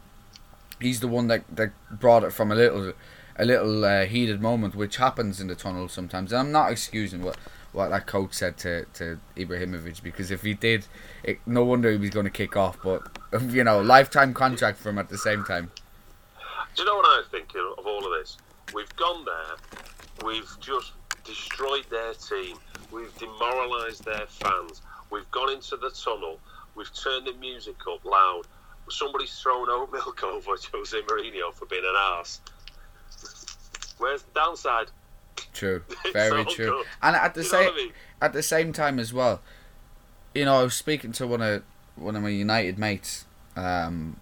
he's 0.81 1.01
the 1.01 1.09
one 1.09 1.29
that, 1.29 1.45
that 1.55 1.73
brought 1.91 2.25
it 2.25 2.33
from 2.33 2.53
a 2.53 2.55
little 2.55 2.93
a 3.39 3.45
little 3.45 3.85
uh, 3.85 4.05
heated 4.07 4.41
moment, 4.41 4.75
which 4.75 4.97
happens 4.97 5.41
in 5.41 5.47
the 5.47 5.55
tunnel 5.55 5.89
sometimes. 5.89 6.33
And 6.33 6.41
I'm 6.41 6.53
not 6.53 6.71
excusing 6.71 7.23
what 7.23 7.37
what 7.77 7.91
that 7.91 8.07
coach 8.07 8.33
said 8.33 8.57
to, 8.57 8.87
to 8.95 9.21
Ibrahimovic 9.37 10.03
because 10.03 10.31
if 10.31 10.41
he 10.41 10.55
did, 10.55 10.87
it, 11.23 11.39
no 11.45 11.63
wonder 11.63 11.91
he 11.91 11.99
was 11.99 12.09
going 12.09 12.25
to 12.25 12.31
kick 12.31 12.57
off. 12.57 12.79
But 12.83 13.03
you 13.51 13.63
know, 13.65 13.83
lifetime 13.83 14.33
contract 14.33 14.79
for 14.79 14.89
him 14.89 14.99
at 14.99 15.11
the 15.11 15.19
same 15.19 15.45
time. 15.45 15.71
Do 16.75 16.83
you 16.83 16.87
know 16.87 16.97
what 16.97 17.05
I 17.05 17.23
think 17.31 17.51
of 17.55 17.87
all 17.87 18.05
of 18.05 18.19
this? 18.19 18.39
We've 18.73 18.97
gone 18.97 19.27
there, 19.27 20.27
we've 20.27 20.51
just 20.59 20.93
destroyed 21.25 21.85
their 21.91 22.15
team, 22.15 22.57
we've 22.91 23.15
demoralised 23.19 24.05
their 24.05 24.27
fans, 24.27 24.81
we've 25.11 25.31
gone 25.31 25.53
into 25.53 25.77
the 25.77 25.91
tunnel, 25.91 26.41
we've 26.75 26.93
turned 26.95 27.27
the 27.27 27.35
music 27.35 27.77
up 27.91 28.05
loud. 28.05 28.43
Somebody's 28.89 29.39
thrown 29.39 29.69
oat 29.69 29.93
milk 29.93 30.23
over 30.25 30.57
Jose 30.73 31.03
Mourinho 31.03 31.53
for 31.53 31.67
being 31.67 31.85
an 31.85 31.95
ass. 31.97 32.41
Where's 33.99 34.23
the 34.23 34.33
downside? 34.35 34.87
True, 35.53 35.83
very 36.13 36.45
true. 36.45 36.85
And 37.03 37.17
at 37.17 37.35
the 37.35 37.43
You 37.43 37.49
same 37.49 37.73
I 37.73 37.77
mean? 37.77 37.93
at 38.21 38.33
the 38.33 38.43
same 38.43 38.73
time 38.73 38.99
as 38.99 39.13
well, 39.13 39.41
you 40.35 40.45
know, 40.45 40.61
I 40.61 40.63
was 40.65 40.75
speaking 40.75 41.13
to 41.13 41.27
one 41.27 41.43
of 41.43 41.63
one 41.97 42.15
of 42.17 42.23
my 42.23 42.29
United 42.29 42.79
mates, 42.79 43.25
um, 43.57 44.17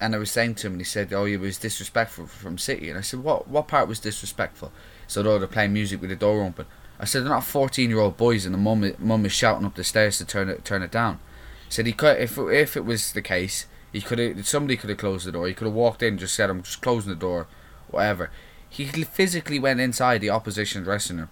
and 0.00 0.14
I 0.14 0.18
was 0.18 0.30
saying 0.30 0.54
to 0.56 0.66
him, 0.66 0.74
and 0.74 0.80
he 0.80 0.84
said, 0.84 1.12
"Oh, 1.12 1.24
he 1.26 1.36
was 1.36 1.58
disrespectful 1.58 2.26
from 2.26 2.58
City," 2.58 2.88
and 2.88 2.98
I 2.98 3.02
said, 3.02 3.20
"What? 3.20 3.48
What 3.48 3.68
part 3.68 3.88
was 3.88 4.00
disrespectful?" 4.00 4.72
So 5.06 5.22
they're 5.22 5.46
playing 5.46 5.72
music 5.72 6.00
with 6.00 6.10
the 6.10 6.16
door 6.16 6.42
open. 6.42 6.66
I 6.98 7.04
said, 7.04 7.22
"They're 7.22 7.28
not 7.30 7.44
fourteen-year-old 7.44 8.16
boys, 8.16 8.44
and 8.46 8.54
the 8.54 8.58
mum 8.58 8.92
mum 8.98 9.26
is 9.26 9.32
shouting 9.32 9.66
up 9.66 9.74
the 9.74 9.84
stairs 9.84 10.18
to 10.18 10.24
turn 10.24 10.48
it 10.48 10.64
turn 10.64 10.82
it 10.82 10.90
down." 10.90 11.18
He 11.66 11.72
said 11.72 11.86
he 11.86 11.92
could 11.92 12.18
if 12.18 12.38
if 12.38 12.76
it 12.76 12.84
was 12.84 13.12
the 13.12 13.22
case, 13.22 13.66
he 13.92 14.00
could 14.00 14.18
have 14.18 14.46
somebody 14.48 14.76
could 14.76 14.90
have 14.90 14.98
closed 14.98 15.26
the 15.26 15.32
door. 15.32 15.46
He 15.46 15.54
could 15.54 15.66
have 15.66 15.74
walked 15.74 16.02
in, 16.02 16.08
and 16.14 16.18
just 16.18 16.34
said, 16.34 16.48
"I'm 16.50 16.62
just 16.62 16.80
closing 16.80 17.10
the 17.10 17.16
door," 17.16 17.46
whatever. 17.88 18.30
He 18.72 18.86
physically 18.86 19.58
went 19.58 19.80
inside 19.80 20.22
the 20.22 20.30
opposition 20.30 20.82
dressing 20.82 21.18
room. 21.18 21.28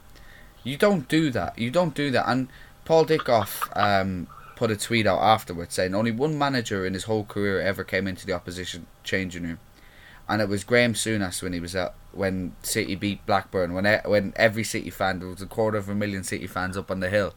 You 0.62 0.76
don't 0.76 1.09
do 1.09 1.30
that. 1.30 1.59
You 1.59 1.70
don't 1.70 1.95
do 1.95 2.11
that. 2.11 2.28
And 2.28 2.49
Paul 2.84 3.07
Dickov 3.07 3.74
um, 3.74 4.26
put 4.57 4.70
a 4.70 4.76
tweet 4.76 5.07
out 5.07 5.20
afterwards 5.22 5.72
saying 5.74 5.95
only 5.95 6.11
one 6.11 6.36
manager 6.36 6.84
in 6.84 6.93
his 6.93 7.05
whole 7.05 7.24
career 7.24 7.59
ever 7.59 7.82
came 7.82 8.07
into 8.07 8.26
the 8.26 8.34
opposition 8.34 8.86
changing 9.05 9.45
room, 9.45 9.59
and 10.28 10.43
it 10.43 10.51
was 10.51 10.64
Graham 10.64 10.93
Souness 10.93 11.43
when 11.43 11.55
he 11.55 11.61
was 11.61 11.74
at 11.74 11.95
when 12.12 12.55
City 12.62 12.95
beat 12.95 13.24
Blackburn. 13.24 13.72
When 13.72 13.86
when 14.05 14.34
every 14.36 14.64
City 14.64 14.91
fan 14.91 15.20
there 15.20 15.28
was 15.28 15.41
a 15.41 15.47
quarter 15.47 15.78
of 15.78 15.88
a 15.88 15.95
million 15.95 16.22
City 16.24 16.47
fans 16.47 16.76
up 16.76 16.91
on 16.91 17.01
the 17.01 17.09
hill 17.09 17.32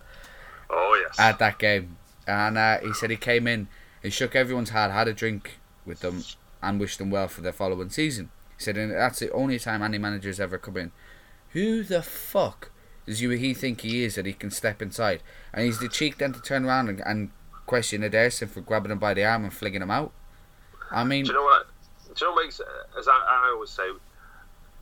Oh 0.70 1.02
yes. 1.02 1.18
at 1.18 1.40
that 1.40 1.60
game, 1.60 1.96
and 2.28 2.58
uh, 2.58 2.80
he 2.82 2.92
said 2.94 3.10
he 3.10 3.16
came 3.16 3.48
in, 3.48 3.70
he 4.02 4.10
shook 4.10 4.36
everyone's 4.36 4.72
hand, 4.72 4.92
had 4.92 5.08
a 5.08 5.14
drink 5.14 5.60
with 5.86 6.02
them, 6.02 6.26
and 6.62 6.78
wished 6.78 6.98
them 6.98 7.10
well 7.10 7.30
for 7.30 7.40
their 7.40 7.54
following 7.54 7.90
season. 7.90 8.32
Said, 8.64 8.78
and 8.78 8.92
that's 8.92 9.20
the 9.20 9.32
only 9.32 9.60
time 9.60 9.82
any 9.82 9.98
manager's 9.98 10.40
ever 10.40 10.58
come 10.58 10.78
in. 10.78 10.92
Who 11.52 11.84
the 11.84 12.02
fuck 12.02 12.72
does 13.06 13.22
you 13.22 13.30
he 13.32 13.54
think 13.54 13.82
he 13.82 14.04
is 14.04 14.16
that 14.16 14.26
he 14.26 14.34
can 14.34 14.50
step 14.52 14.82
inside? 14.82 15.22
And 15.54 15.66
he's 15.66 15.80
the 15.80 15.90
cheek 15.90 16.18
then 16.18 16.34
to 16.34 16.42
turn 16.42 16.66
around 16.66 16.90
and, 16.90 17.02
and 17.06 17.32
question 17.66 18.02
Ederson 18.02 18.50
for 18.50 18.62
grabbing 18.62 18.92
him 18.92 19.00
by 19.00 19.14
the 19.14 19.24
arm 19.26 19.44
and 19.44 19.54
flinging 19.54 19.82
him 19.82 19.92
out. 19.92 20.12
I 20.92 21.04
mean, 21.04 21.26
Do 21.26 21.32
you 21.32 21.38
know 21.38 21.44
what? 21.44 21.68
Do 22.16 22.26
you 22.26 22.28
know 22.32 22.36
what 22.36 22.44
makes 22.46 22.62
as 22.98 23.08
I, 23.08 23.12
I 23.12 23.52
always 23.54 23.70
say, 23.70 23.88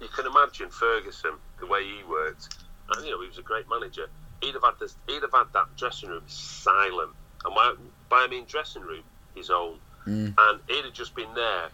you 0.01 0.07
can 0.15 0.25
imagine 0.25 0.69
Ferguson 0.69 1.31
the 1.59 1.65
way 1.67 1.83
he 1.83 2.03
worked, 2.09 2.55
and 2.95 3.05
you 3.05 3.11
know 3.11 3.21
he 3.21 3.27
was 3.27 3.37
a 3.37 3.41
great 3.43 3.69
manager. 3.69 4.07
He'd 4.41 4.53
have 4.55 4.63
had 4.63 4.73
this. 4.79 4.95
He'd 5.07 5.21
have 5.21 5.31
had 5.31 5.45
that 5.53 5.75
dressing 5.77 6.09
room 6.09 6.23
silent, 6.27 7.11
and 7.45 7.55
by, 7.55 7.73
by 8.09 8.23
I 8.23 8.27
mean 8.27 8.45
dressing 8.47 8.81
room 8.83 9.03
his 9.35 9.49
own, 9.49 9.77
Mm. 10.07 10.33
and 10.35 10.59
he'd 10.67 10.83
have 10.85 10.93
just 10.93 11.13
been 11.15 11.31
there, 11.35 11.69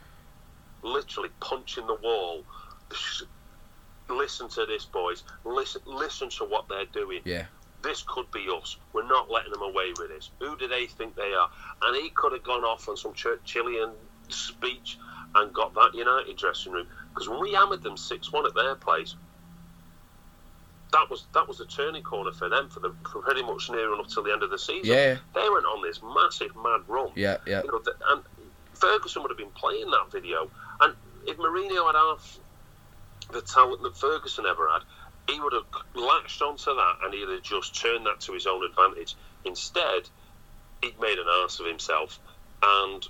literally 0.88 1.30
punching 1.40 1.88
the 1.88 1.96
wall. 1.96 2.44
Listen 4.10 4.48
to 4.50 4.66
this, 4.66 4.86
boys. 4.86 5.24
Listen, 5.44 5.82
listen 5.86 6.30
to 6.30 6.46
what 6.46 6.70
they're 6.70 6.86
doing 6.86 7.22
yeah, 7.26 7.44
this 7.84 8.04
could 8.08 8.30
be 8.32 8.48
us. 8.50 8.78
We're 8.94 9.08
not 9.08 9.30
letting 9.30 9.52
them 9.52 9.62
away 9.62 9.90
with 10.00 10.10
this. 10.10 10.30
Who 10.40 10.58
do 10.58 10.68
they 10.68 10.86
think 10.86 11.16
they 11.16 11.34
are? 11.34 11.50
And 11.84 11.96
he 12.02 12.10
could 12.10 12.32
have 12.32 12.44
gone 12.44 12.64
off 12.64 12.88
on 12.88 12.96
some 12.98 13.14
Churchillian 13.14 13.92
speech 14.30 14.98
and 15.36 15.54
got 15.54 15.74
that 15.74 15.92
United 15.94 16.38
dressing 16.38 16.72
room. 16.72 16.88
Because 17.14 17.28
when 17.30 17.42
we 17.42 17.54
hammered 17.54 17.84
them 17.84 17.98
six 17.98 18.32
one 18.32 18.46
at 18.46 18.56
their 18.56 18.76
place, 18.76 19.16
that 20.94 21.10
was 21.10 21.26
that 21.34 21.48
was 21.48 21.60
a 21.60 21.66
turning 21.66 22.04
corner 22.04 22.32
for 22.32 22.48
them 22.48 22.70
for 22.70 22.80
the 22.80 22.94
for 23.12 23.22
pretty 23.22 23.44
much 23.44 23.70
near 23.70 23.94
enough 23.94 24.08
till 24.08 24.24
the 24.24 24.32
end 24.32 24.42
of 24.42 24.50
the 24.50 24.60
season. 24.60 24.86
yeah, 24.86 25.18
They 25.36 25.50
went 25.50 25.66
on 25.66 25.84
this 25.84 26.00
massive 26.02 26.56
mad 26.56 26.82
run. 26.88 27.12
yeah, 27.16 27.38
yeah. 27.46 27.62
You 27.64 27.72
know, 27.72 27.82
and 28.12 28.22
Ferguson 28.74 29.22
would 29.22 29.32
have 29.32 29.38
been 29.38 29.52
playing 29.52 29.92
that 29.92 30.12
video. 30.12 30.50
And 30.82 30.94
if 31.28 31.38
Mourinho 31.38 31.86
had 31.88 31.96
half 31.96 32.40
the 33.32 33.42
talent 33.42 33.84
that 33.84 33.98
Ferguson 33.98 34.46
ever 34.46 34.68
had, 34.70 34.82
he 35.30 35.40
would 35.40 35.54
have 35.54 35.66
latched 35.94 36.42
onto 36.42 36.74
that 36.74 36.96
and 37.04 37.14
he'd 37.14 37.28
have 37.28 37.42
just 37.44 37.80
turned 37.80 38.06
that 38.06 38.20
to 38.22 38.34
his 38.34 38.48
own 38.48 38.64
advantage. 38.64 39.16
Instead, 39.46 40.10
he'd 40.82 41.00
made 41.00 41.18
an 41.18 41.26
ass 41.44 41.60
of 41.60 41.66
himself. 41.66 42.20
And, 42.64 43.06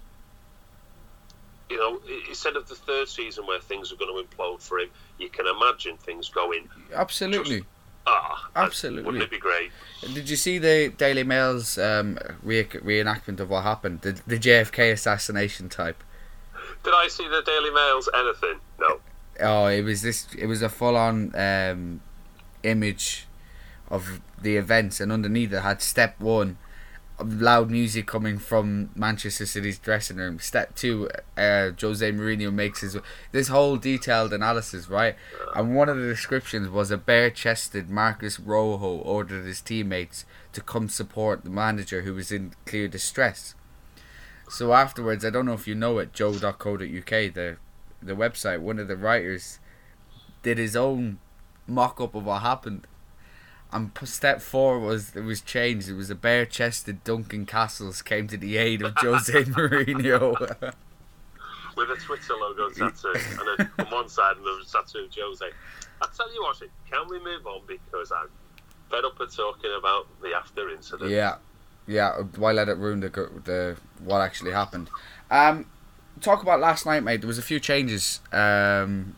you 1.69 1.77
know, 1.77 1.99
instead 2.27 2.55
of 2.55 2.67
the 2.67 2.75
third 2.75 3.07
season 3.07 3.45
where 3.45 3.59
things 3.59 3.91
are 3.91 3.95
going 3.95 4.13
to 4.13 4.27
implode 4.27 4.61
for 4.61 4.79
him, 4.79 4.89
you 5.19 5.29
can 5.29 5.45
imagine 5.47 5.97
things 5.97 6.29
going, 6.29 6.67
Absolutely. 6.93 7.63
ah, 8.07 8.49
Absolutely. 8.55 9.03
Wouldn't 9.03 9.23
it 9.23 9.31
be 9.31 9.39
great? 9.39 9.71
Did 10.13 10.29
you 10.29 10.35
see 10.35 10.57
the 10.57 10.93
Daily 10.97 11.23
Mail's 11.23 11.77
um, 11.77 12.17
re- 12.41 12.63
reenactment 12.63 13.39
of 13.39 13.49
what 13.49 13.63
happened? 13.63 14.01
The, 14.01 14.19
the 14.25 14.39
JFK 14.39 14.91
assassination 14.91 15.69
type. 15.69 16.03
Did 16.87 16.93
I 16.95 17.09
see 17.09 17.27
the 17.27 17.41
Daily 17.41 17.69
Mail's 17.69 18.07
anything? 18.13 18.61
No. 18.79 19.01
Oh, 19.41 19.65
it 19.65 19.81
was 19.81 20.03
this. 20.03 20.25
It 20.37 20.45
was 20.45 20.61
a 20.61 20.69
full-on 20.69 21.35
um, 21.35 21.99
image 22.63 23.27
of 23.91 24.21
the 24.41 24.55
events, 24.55 25.01
and 25.01 25.11
underneath 25.11 25.51
it 25.51 25.63
had 25.63 25.81
step 25.81 26.17
one, 26.17 26.57
loud 27.21 27.69
music 27.69 28.07
coming 28.07 28.37
from 28.37 28.91
Manchester 28.95 29.45
City's 29.45 29.77
dressing 29.77 30.15
room. 30.15 30.39
Step 30.39 30.75
two, 30.75 31.09
uh, 31.35 31.71
Jose 31.77 32.09
Mourinho 32.09 32.53
makes 32.53 32.79
his 32.79 32.95
this 33.33 33.49
whole 33.49 33.75
detailed 33.75 34.31
analysis, 34.31 34.87
right? 34.87 35.17
And 35.53 35.75
one 35.75 35.89
of 35.89 35.97
the 35.97 36.07
descriptions 36.07 36.69
was 36.69 36.89
a 36.89 36.97
bare-chested 36.97 37.89
Marcos 37.89 38.39
Rojo 38.39 38.99
ordered 38.99 39.43
his 39.43 39.59
teammates 39.59 40.23
to 40.53 40.61
come 40.61 40.87
support 40.87 41.43
the 41.43 41.49
manager 41.49 42.03
who 42.03 42.13
was 42.13 42.31
in 42.31 42.53
clear 42.65 42.87
distress. 42.87 43.55
So 44.49 44.73
afterwards, 44.73 45.25
I 45.25 45.29
don't 45.29 45.45
know 45.45 45.53
if 45.53 45.67
you 45.67 45.75
know 45.75 45.97
it, 45.99 46.13
joe.co.uk, 46.13 46.79
the 46.79 47.57
the 48.01 48.13
website, 48.13 48.59
one 48.61 48.79
of 48.79 48.87
the 48.87 48.95
writers 48.95 49.59
did 50.43 50.57
his 50.57 50.75
own 50.75 51.19
mock 51.65 51.99
up 51.99 52.15
of 52.15 52.25
what 52.25 52.41
happened. 52.41 52.87
And 53.71 53.91
step 54.05 54.41
four 54.41 54.79
was 54.79 55.15
it 55.15 55.21
was 55.21 55.41
changed. 55.41 55.89
It 55.89 55.95
was 55.95 56.09
a 56.09 56.15
bare 56.15 56.45
chested 56.45 57.03
Duncan 57.03 57.45
Castles 57.45 58.01
came 58.01 58.27
to 58.27 58.37
the 58.37 58.55
aid 58.57 58.81
of 58.81 58.93
Jose 58.97 59.33
Mourinho. 59.43 60.73
with 61.75 61.89
a 61.91 61.95
Twitter 61.97 62.33
logo 62.33 62.69
tattoo, 62.69 63.13
and 63.13 63.41
then 63.57 63.71
on 63.79 63.85
one 63.91 64.07
side 64.09 64.37
and 64.37 64.45
the 64.45 64.65
tattoo 64.71 65.05
of 65.05 65.13
Jose. 65.13 65.45
I 66.01 66.07
tell 66.15 66.33
you 66.33 66.41
what, 66.43 66.61
can 66.89 67.07
we 67.09 67.19
move 67.19 67.45
on 67.45 67.61
because 67.67 68.11
I'm 68.11 68.29
fed 68.89 69.03
up 69.03 69.19
of 69.19 69.35
talking 69.35 69.71
about 69.77 70.07
the 70.21 70.33
after 70.33 70.69
incident. 70.69 71.09
yeah, 71.11 71.35
yeah. 71.87 72.11
Why 72.35 72.51
let 72.51 72.69
it 72.69 72.77
ruin 72.77 72.99
the 72.99 73.09
the 73.09 73.77
what 74.03 74.21
actually 74.21 74.51
happened? 74.51 74.89
Um, 75.31 75.65
talk 76.21 76.41
about 76.41 76.59
last 76.59 76.85
night, 76.85 77.03
mate. 77.03 77.21
There 77.21 77.27
was 77.27 77.37
a 77.37 77.43
few 77.43 77.59
changes. 77.59 78.19
Um, 78.31 79.15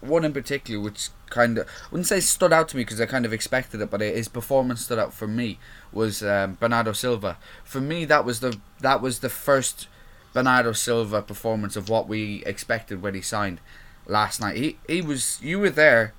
one 0.00 0.24
in 0.24 0.32
particular 0.32 0.80
which 0.80 1.08
kind 1.30 1.58
of 1.58 1.68
wouldn't 1.90 2.06
say 2.06 2.20
stood 2.20 2.52
out 2.52 2.68
to 2.68 2.76
me 2.76 2.84
because 2.84 3.00
I 3.00 3.06
kind 3.06 3.24
of 3.26 3.32
expected 3.32 3.80
it, 3.80 3.90
but 3.90 4.00
his 4.00 4.28
performance 4.28 4.84
stood 4.84 4.98
out 4.98 5.12
for 5.12 5.26
me 5.26 5.58
was 5.92 6.22
um, 6.22 6.56
Bernardo 6.60 6.92
Silva. 6.92 7.38
For 7.64 7.80
me, 7.80 8.04
that 8.04 8.24
was 8.24 8.40
the 8.40 8.58
that 8.80 9.00
was 9.00 9.20
the 9.20 9.28
first 9.28 9.88
Bernardo 10.32 10.72
Silva 10.72 11.22
performance 11.22 11.76
of 11.76 11.88
what 11.88 12.08
we 12.08 12.42
expected 12.44 13.02
when 13.02 13.14
he 13.14 13.20
signed 13.20 13.60
last 14.06 14.40
night. 14.40 14.56
He 14.56 14.78
he 14.88 15.02
was 15.02 15.40
you 15.42 15.58
were 15.58 15.70
there. 15.70 16.12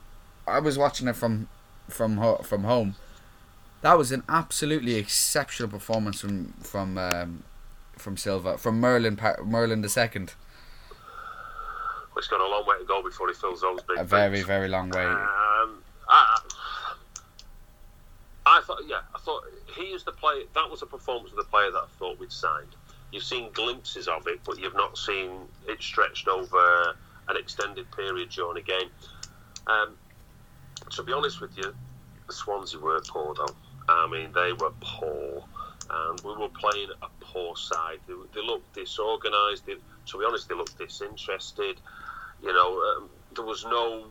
I 0.48 0.60
was 0.60 0.78
watching 0.78 1.08
it 1.08 1.16
from 1.16 1.48
from 1.88 2.38
from 2.44 2.64
home. 2.64 2.96
That 3.82 3.98
was 3.98 4.12
an 4.12 4.24
absolutely 4.28 4.96
exceptional 4.96 5.70
performance 5.70 6.22
from 6.22 6.54
from 6.62 6.98
um, 6.98 7.44
from 7.98 8.18
Silva, 8.18 8.58
from 8.58 8.80
Merlin 8.80 9.20
Merlin 9.46 9.82
the 9.82 9.90
second. 9.90 10.34
He's 12.16 12.28
got 12.28 12.42
a 12.42 12.48
long 12.50 12.66
way 12.66 12.80
to 12.80 12.86
go 12.86 13.04
before 13.04 13.28
he 13.28 13.36
fills 13.36 13.62
those 13.62 13.82
big 13.84 14.00
A 14.00 14.04
very 14.04 14.42
very 14.42 14.68
long 14.68 14.90
way. 14.90 15.06
Um, 15.06 15.84
I, 16.10 16.40
I 18.48 18.62
thought, 18.66 18.82
yeah, 18.88 19.02
I 19.14 19.20
thought 19.20 19.44
he 19.76 19.84
is 19.84 20.04
the 20.04 20.14
player. 20.14 20.44
That 20.56 20.70
was 20.70 20.82
a 20.82 20.86
performance 20.88 21.32
of 21.32 21.38
the 21.38 21.44
player 21.44 21.70
that 21.70 21.78
I 21.84 21.88
thought 22.00 22.18
we'd 22.20 22.32
signed. 22.32 22.76
You've 23.12 23.24
seen 23.24 23.52
glimpses 23.52 24.08
of 24.08 24.28
it, 24.28 24.40
but 24.46 24.60
you've 24.60 24.76
not 24.76 24.98
seen 24.98 25.30
it 25.68 25.82
stretched 25.82 26.28
over 26.28 26.96
an 27.30 27.38
extended 27.38 27.90
period 27.92 28.30
during 28.30 28.58
a 28.58 28.66
game. 28.66 28.90
Um, 29.68 29.96
to 30.92 31.04
be 31.04 31.14
honest 31.14 31.42
with 31.42 31.56
you, 31.58 31.76
the 32.26 32.34
Swansea 32.34 32.80
were 32.80 33.02
poor 33.08 33.36
though. 33.36 33.56
I 33.90 34.08
mean, 34.08 34.32
they 34.34 34.54
were 34.54 34.72
poor, 34.82 35.44
and 35.90 36.20
we 36.22 36.36
were 36.36 36.50
playing 36.50 36.90
a 37.02 37.08
poor 37.22 37.56
side. 37.56 38.00
They, 38.08 38.14
they 38.34 38.46
looked 38.46 38.74
disorganised. 38.74 39.66
They, 39.66 39.76
to 40.08 40.18
be 40.20 40.26
honest, 40.26 40.50
they 40.50 40.56
looked 40.56 40.78
disinterested. 40.78 41.78
You 42.44 42.54
know, 42.54 42.98
um, 42.98 43.10
there 43.36 43.46
was 43.46 43.66
no 43.66 44.06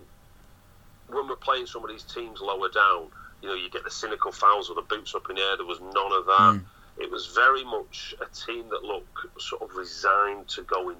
when 1.09 1.29
we're 1.29 1.37
playing 1.37 1.67
some 1.67 1.85
of 1.85 1.91
these 1.91 2.03
teams 2.03 2.41
lower 2.41 2.69
down, 2.69 3.07
you 3.43 3.49
know, 3.49 3.55
you 3.55 3.71
get 3.71 3.85
the 3.85 3.91
cynical 3.91 4.33
fouls 4.33 4.71
or 4.71 4.75
the 4.75 4.83
boots 4.83 5.15
up 5.15 5.29
in 5.31 5.37
the 5.37 5.43
air. 5.43 5.57
There 5.57 5.67
was 5.67 5.81
none 5.81 6.13
of 6.13 6.27
that. 6.27 6.55
Mm. 6.55 6.65
It 6.99 7.11
was 7.11 7.27
very 7.27 7.65
much 7.65 8.15
a 8.21 8.35
team 8.35 8.69
that 8.71 8.83
looked 8.83 9.41
sort 9.41 9.63
of 9.63 9.77
resigned 9.77 10.49
to 10.49 10.63
going, 10.63 10.97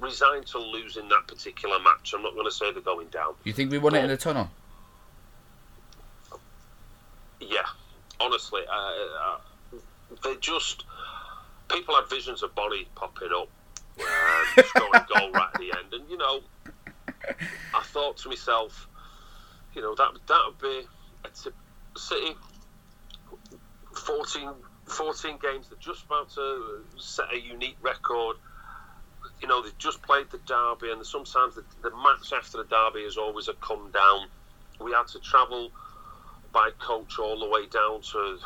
resigned 0.00 0.46
to 0.48 0.58
losing 0.58 1.08
that 1.08 1.26
particular 1.26 1.78
match. 1.78 2.12
I'm 2.14 2.22
not 2.22 2.34
going 2.34 2.46
to 2.46 2.52
say 2.52 2.72
they're 2.72 2.82
going 2.82 3.08
down. 3.08 3.34
You 3.44 3.52
think 3.52 3.70
we 3.70 3.78
won 3.78 3.94
it 3.94 4.02
in 4.02 4.10
the 4.10 4.16
tunnel? 4.16 4.50
Yeah, 7.40 7.66
honestly, 8.20 8.62
uh, 8.70 8.92
uh, 9.22 9.38
they 10.22 10.36
just 10.36 10.84
people 11.68 11.94
had 11.94 12.08
visions 12.08 12.42
of 12.42 12.54
Bony 12.54 12.86
popping 12.94 13.30
up, 13.34 13.48
uh, 13.98 14.62
scoring 14.66 14.94
a 14.94 15.06
goal 15.12 15.32
right 15.32 15.48
at 15.54 15.60
the 15.60 15.72
end, 15.78 15.92
and 15.92 16.10
you 16.10 16.16
know, 16.16 16.40
I 17.74 17.82
thought 17.84 18.18
to 18.18 18.28
myself, 18.28 18.88
you 19.74 19.82
know, 19.82 19.94
that 19.94 20.12
that 20.28 20.40
would 20.46 20.58
be 20.58 20.86
a 21.24 21.28
tip, 21.28 21.54
City 21.96 22.34
14, 23.94 24.50
14 24.86 25.38
games. 25.42 25.68
They're 25.68 25.78
just 25.80 26.04
about 26.04 26.30
to 26.30 26.84
set 26.98 27.32
a 27.32 27.40
unique 27.40 27.76
record. 27.82 28.36
You 29.40 29.48
know, 29.48 29.62
they've 29.62 29.78
just 29.78 30.02
played 30.02 30.30
the 30.30 30.38
derby, 30.38 30.92
and 30.92 31.04
sometimes 31.04 31.54
the, 31.54 31.64
the 31.82 31.90
match 31.90 32.32
after 32.36 32.58
the 32.58 32.64
derby 32.64 33.00
is 33.00 33.16
always 33.16 33.48
a 33.48 33.54
come 33.54 33.90
down. 33.90 34.28
We 34.80 34.92
had 34.92 35.08
to 35.08 35.18
travel 35.20 35.70
by 36.52 36.70
coach 36.78 37.18
all 37.18 37.38
the 37.38 37.48
way 37.48 37.66
down 37.66 38.00
to, 38.02 38.38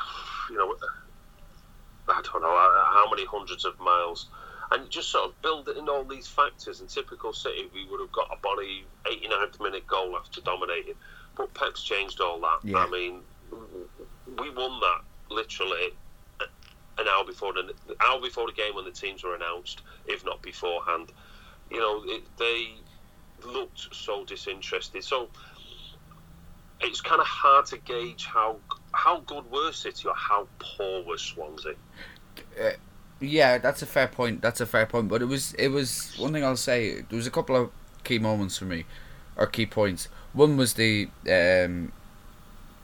you 0.51 0.57
know, 0.57 0.75
I 2.09 2.21
don't 2.23 2.43
know 2.43 2.55
uh, 2.57 2.85
how 2.93 3.09
many 3.11 3.25
hundreds 3.25 3.65
of 3.65 3.79
miles, 3.81 4.27
and 4.71 4.91
just 4.91 5.11
sort 5.11 5.31
of 5.31 5.43
build 5.43 5.69
it 5.69 5.77
in 5.77 5.89
all 5.89 6.05
these 6.05 6.27
factors. 6.27 6.81
In 6.81 6.87
typical 6.87 7.33
City, 7.33 7.71
we 7.75 7.87
would 7.91 8.01
have 8.01 8.13
got 8.13 8.29
a 8.33 8.37
Bony 8.43 8.85
89th 9.05 9.61
minute 9.61 9.87
goal 9.87 10.17
after 10.17 10.41
dominating, 10.41 10.95
but 11.37 11.53
Pep's 11.55 11.83
changed 11.83 12.21
all 12.21 12.41
that. 12.41 12.59
Yeah. 12.63 12.79
I 12.79 12.91
mean, 12.91 13.21
we 14.39 14.51
won 14.51 14.81
that 14.81 15.01
literally 15.31 15.93
an 16.99 17.09
hour 17.09 17.25
before 17.25 17.53
the 17.53 17.61
an 17.61 17.97
hour 18.01 18.21
before 18.21 18.47
the 18.47 18.53
game 18.53 18.75
when 18.75 18.85
the 18.85 18.91
teams 18.91 19.25
were 19.25 19.35
announced, 19.35 19.83
if 20.07 20.25
not 20.25 20.43
beforehand. 20.43 21.11
You 21.71 21.79
know, 21.79 22.03
it, 22.07 22.23
they 22.39 22.75
looked 23.45 23.95
so 23.95 24.25
disinterested. 24.25 25.03
So 25.03 25.29
it's 26.85 27.01
kind 27.01 27.21
of 27.21 27.27
hard 27.27 27.67
to 27.67 27.79
gauge 27.79 28.27
how 28.27 28.57
how 28.93 29.21
good 29.21 29.51
were 29.51 29.73
City 29.73 30.09
or 30.09 30.15
how 30.15 30.47
poor 30.59 31.03
was 31.03 31.21
Swansea. 31.21 31.75
Yeah, 33.21 33.59
that's 33.59 33.83
a 33.83 33.87
fair 33.87 34.09
point. 34.09 34.43
That's 34.43 34.61
a 34.61 34.67
fair 34.67 34.87
point. 34.87 35.09
But 35.09 35.23
it 35.23 35.27
was 35.27 35.55
it 35.55 35.69
was 35.69 36.15
one 36.19 36.33
thing 36.33 36.45
I'll 36.45 36.57
say. 36.57 37.01
There 37.01 37.17
was 37.17 37.27
a 37.27 37.31
couple 37.31 37.57
of 37.57 37.71
key 38.05 38.19
moments 38.19 38.59
for 38.59 38.67
me, 38.67 38.85
or 39.37 39.47
key 39.47 39.67
points. 39.67 40.09
One 40.33 40.57
was 40.57 40.75
the 40.75 41.09
um, 41.29 41.93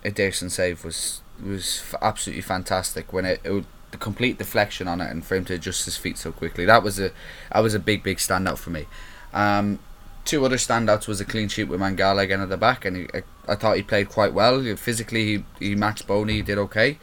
save 0.04 0.84
was 0.84 1.20
was 1.42 1.82
absolutely 2.02 2.42
fantastic 2.42 3.12
when 3.12 3.24
it, 3.24 3.40
it 3.44 3.50
would, 3.50 3.66
the 3.90 3.96
complete 3.96 4.38
deflection 4.38 4.86
on 4.86 5.00
it 5.00 5.10
and 5.10 5.24
for 5.24 5.36
him 5.36 5.44
to 5.46 5.54
adjust 5.54 5.84
his 5.84 5.96
feet 5.96 6.18
so 6.18 6.32
quickly. 6.32 6.64
That 6.64 6.82
was 6.82 6.98
a 7.00 7.10
that 7.52 7.60
was 7.60 7.74
a 7.74 7.78
big 7.78 8.02
big 8.02 8.18
standout 8.18 8.58
for 8.58 8.70
me. 8.70 8.86
Um, 9.32 9.78
two 10.24 10.44
other 10.44 10.56
standouts 10.56 11.08
was 11.08 11.20
a 11.20 11.24
clean 11.24 11.48
sheet 11.48 11.64
with 11.64 11.80
Mangala 11.80 12.22
again 12.22 12.40
at 12.40 12.48
the 12.48 12.56
back, 12.56 12.84
and 12.84 13.10
I, 13.14 13.22
I 13.50 13.56
thought 13.56 13.76
he 13.76 13.82
played 13.82 14.08
quite 14.08 14.32
well. 14.32 14.62
Physically, 14.76 15.44
he, 15.58 15.68
he 15.70 15.74
matched 15.74 16.06
Bony. 16.06 16.34
He 16.34 16.42
did 16.42 16.56
okay. 16.58 16.98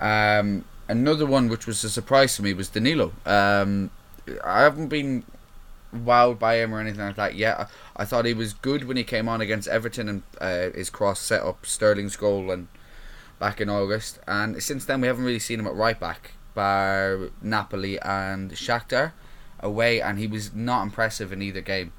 Um, 0.00 0.64
another 0.88 1.26
one 1.26 1.48
which 1.48 1.66
was 1.66 1.82
a 1.82 1.90
surprise 1.90 2.36
to 2.36 2.42
me 2.42 2.54
was 2.54 2.68
Danilo. 2.68 3.12
Um, 3.26 3.90
I 4.44 4.62
haven't 4.62 4.88
been 4.88 5.24
wowed 5.92 6.38
by 6.38 6.56
him 6.56 6.72
or 6.72 6.80
anything 6.80 7.00
like 7.00 7.16
that 7.16 7.34
yet. 7.34 7.58
I, 7.58 7.66
I 7.96 8.04
thought 8.04 8.24
he 8.24 8.34
was 8.34 8.52
good 8.52 8.84
when 8.84 8.96
he 8.96 9.04
came 9.04 9.28
on 9.28 9.40
against 9.40 9.66
Everton 9.68 10.08
and 10.08 10.22
uh, 10.40 10.70
his 10.70 10.90
cross 10.90 11.18
set 11.18 11.42
up 11.42 11.66
Sterling's 11.66 12.16
goal 12.16 12.52
and 12.52 12.68
back 13.40 13.60
in 13.60 13.68
August. 13.68 14.20
And 14.28 14.62
since 14.62 14.84
then 14.84 15.00
we 15.00 15.08
haven't 15.08 15.24
really 15.24 15.40
seen 15.40 15.58
him 15.58 15.66
at 15.66 15.74
right 15.74 15.98
back, 15.98 16.32
bar 16.54 17.30
Napoli 17.42 18.00
and 18.00 18.52
Shakhtar 18.52 19.12
away, 19.58 20.00
and 20.00 20.18
he 20.18 20.28
was 20.28 20.54
not 20.54 20.84
impressive 20.84 21.32
in 21.32 21.42
either 21.42 21.60
game. 21.60 21.92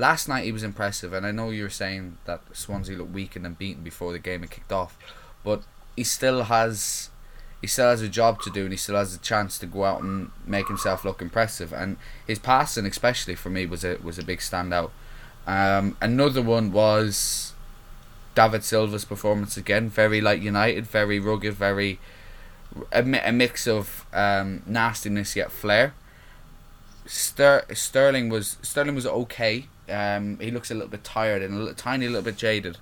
Last 0.00 0.28
night 0.28 0.44
he 0.44 0.52
was 0.52 0.62
impressive, 0.62 1.12
and 1.12 1.26
I 1.26 1.30
know 1.30 1.50
you 1.50 1.64
were 1.64 1.68
saying 1.68 2.16
that 2.24 2.40
Swansea 2.54 2.96
looked 2.96 3.12
weakened 3.12 3.44
and 3.44 3.58
beaten 3.58 3.82
before 3.82 4.12
the 4.12 4.18
game 4.18 4.40
had 4.40 4.50
kicked 4.50 4.72
off, 4.72 4.96
but 5.44 5.62
he 5.94 6.04
still 6.04 6.44
has 6.44 7.10
he 7.60 7.66
still 7.66 7.90
has 7.90 8.00
a 8.00 8.08
job 8.08 8.40
to 8.40 8.50
do 8.50 8.62
and 8.62 8.72
he 8.72 8.78
still 8.78 8.96
has 8.96 9.14
a 9.14 9.18
chance 9.18 9.58
to 9.58 9.66
go 9.66 9.84
out 9.84 10.00
and 10.02 10.30
make 10.46 10.68
himself 10.68 11.04
look 11.04 11.20
impressive. 11.20 11.74
And 11.74 11.98
his 12.26 12.38
passing 12.38 12.86
especially 12.86 13.34
for 13.34 13.50
me 13.50 13.66
was 13.66 13.84
a 13.84 13.98
was 14.02 14.18
a 14.18 14.24
big 14.24 14.38
standout. 14.38 14.90
Um, 15.46 15.98
another 16.00 16.40
one 16.40 16.72
was 16.72 17.52
David 18.34 18.64
Silva's 18.64 19.04
performance 19.04 19.58
again 19.58 19.90
very 19.90 20.22
like 20.22 20.40
United 20.40 20.86
very 20.86 21.20
rugged 21.20 21.52
very 21.52 21.98
a, 22.90 23.02
a 23.28 23.32
mix 23.32 23.66
of 23.66 24.06
um, 24.14 24.62
nastiness 24.64 25.36
yet 25.36 25.52
flair. 25.52 25.92
Ster- 27.04 27.66
Sterling 27.74 28.30
was 28.30 28.56
Sterling 28.62 28.94
was 28.94 29.06
okay 29.06 29.66
um, 29.90 30.38
he 30.40 30.50
looks 30.50 30.70
a 30.70 30.74
little 30.74 30.88
bit 30.88 31.04
tired 31.04 31.42
and 31.42 31.54
a 31.54 31.58
little, 31.58 31.74
tiny 31.74 32.06
little 32.06 32.22
bit 32.22 32.36
jaded 32.36 32.78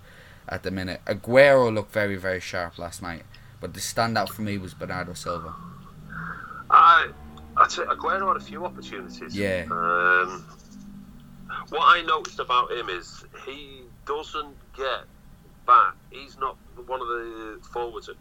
at 0.48 0.62
the 0.62 0.70
minute 0.70 1.00
Aguero 1.06 1.72
looked 1.72 1.92
very 1.92 2.16
very 2.16 2.40
sharp 2.40 2.78
last 2.78 3.02
night 3.02 3.22
but 3.60 3.74
the 3.74 3.80
standout 3.80 4.28
for 4.28 4.42
me 4.42 4.58
was 4.58 4.74
Bernardo 4.74 5.14
Silva. 5.14 5.54
I, 6.70 7.08
I 7.56 7.68
say 7.68 7.82
Aguero 7.82 8.28
had 8.28 8.36
a 8.36 8.40
few 8.44 8.64
opportunities. 8.64 9.36
Yeah. 9.36 9.64
Um, 9.70 10.44
what 11.70 11.82
I 11.82 12.02
noticed 12.02 12.38
about 12.38 12.70
him 12.70 12.88
is 12.88 13.24
he 13.44 13.82
doesn't 14.06 14.54
get 14.76 15.04
back. 15.66 15.94
He's 16.10 16.38
not 16.38 16.56
one 16.86 17.00
of 17.00 17.08
the 17.08 17.58
forwards 17.72 18.06
that 18.06 18.16